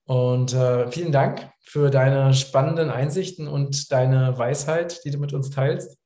Und 0.06 0.54
äh, 0.54 0.92
vielen 0.92 1.12
Dank 1.12 1.50
für 1.64 1.90
deine 1.90 2.34
spannenden 2.34 2.92
Einsichten 2.92 3.48
und 3.48 3.92
deine 3.92 4.38
Weisheit, 4.38 5.04
die 5.04 5.12
du 5.12 5.18
mit 5.18 5.34
uns 5.34 5.50
teilst. 5.50 5.98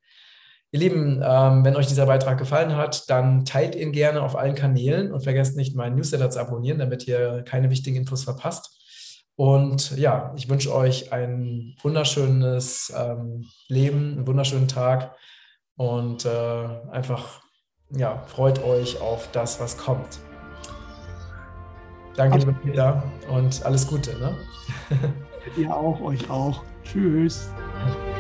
Ihr 0.72 0.80
Lieben, 0.80 1.22
ähm, 1.26 1.66
wenn 1.66 1.76
euch 1.76 1.88
dieser 1.88 2.06
Beitrag 2.06 2.38
gefallen 2.38 2.76
hat, 2.76 3.10
dann 3.10 3.46
teilt 3.46 3.76
ihn 3.76 3.92
gerne 3.92 4.22
auf 4.22 4.36
allen 4.36 4.56
Kanälen 4.56 5.12
und 5.12 5.24
vergesst 5.24 5.58
nicht, 5.58 5.76
meinen 5.76 5.96
Newsletter 5.96 6.30
zu 6.30 6.40
abonnieren, 6.40 6.80
damit 6.80 7.08
ihr 7.08 7.44
keine 7.44 7.70
wichtigen 7.70 7.98
Infos 7.98 8.24
verpasst. 8.24 8.85
Und 9.36 9.98
ja, 9.98 10.34
ich 10.38 10.50
wünsche 10.50 10.74
euch 10.74 11.12
ein 11.12 11.76
wunderschönes 11.82 12.94
ähm, 12.96 13.46
Leben, 13.68 14.14
einen 14.14 14.28
wunderschönen 14.28 14.68
Tag 14.68 15.16
und 15.76 16.26
äh, 16.26 16.68
einfach, 16.92 17.42
ja, 17.90 18.24
freut 18.28 18.64
euch 18.64 19.02
auf 19.02 19.30
das, 19.32 19.60
was 19.60 19.78
kommt. 19.78 20.20
Danke, 22.16 22.38
lieber 22.38 22.54
Peter, 22.54 23.04
und 23.30 23.66
alles 23.66 23.86
Gute. 23.86 24.18
Ne? 24.18 24.38
Ihr 25.58 25.76
auch, 25.76 26.00
euch 26.00 26.30
auch. 26.30 26.64
Tschüss. 26.84 27.50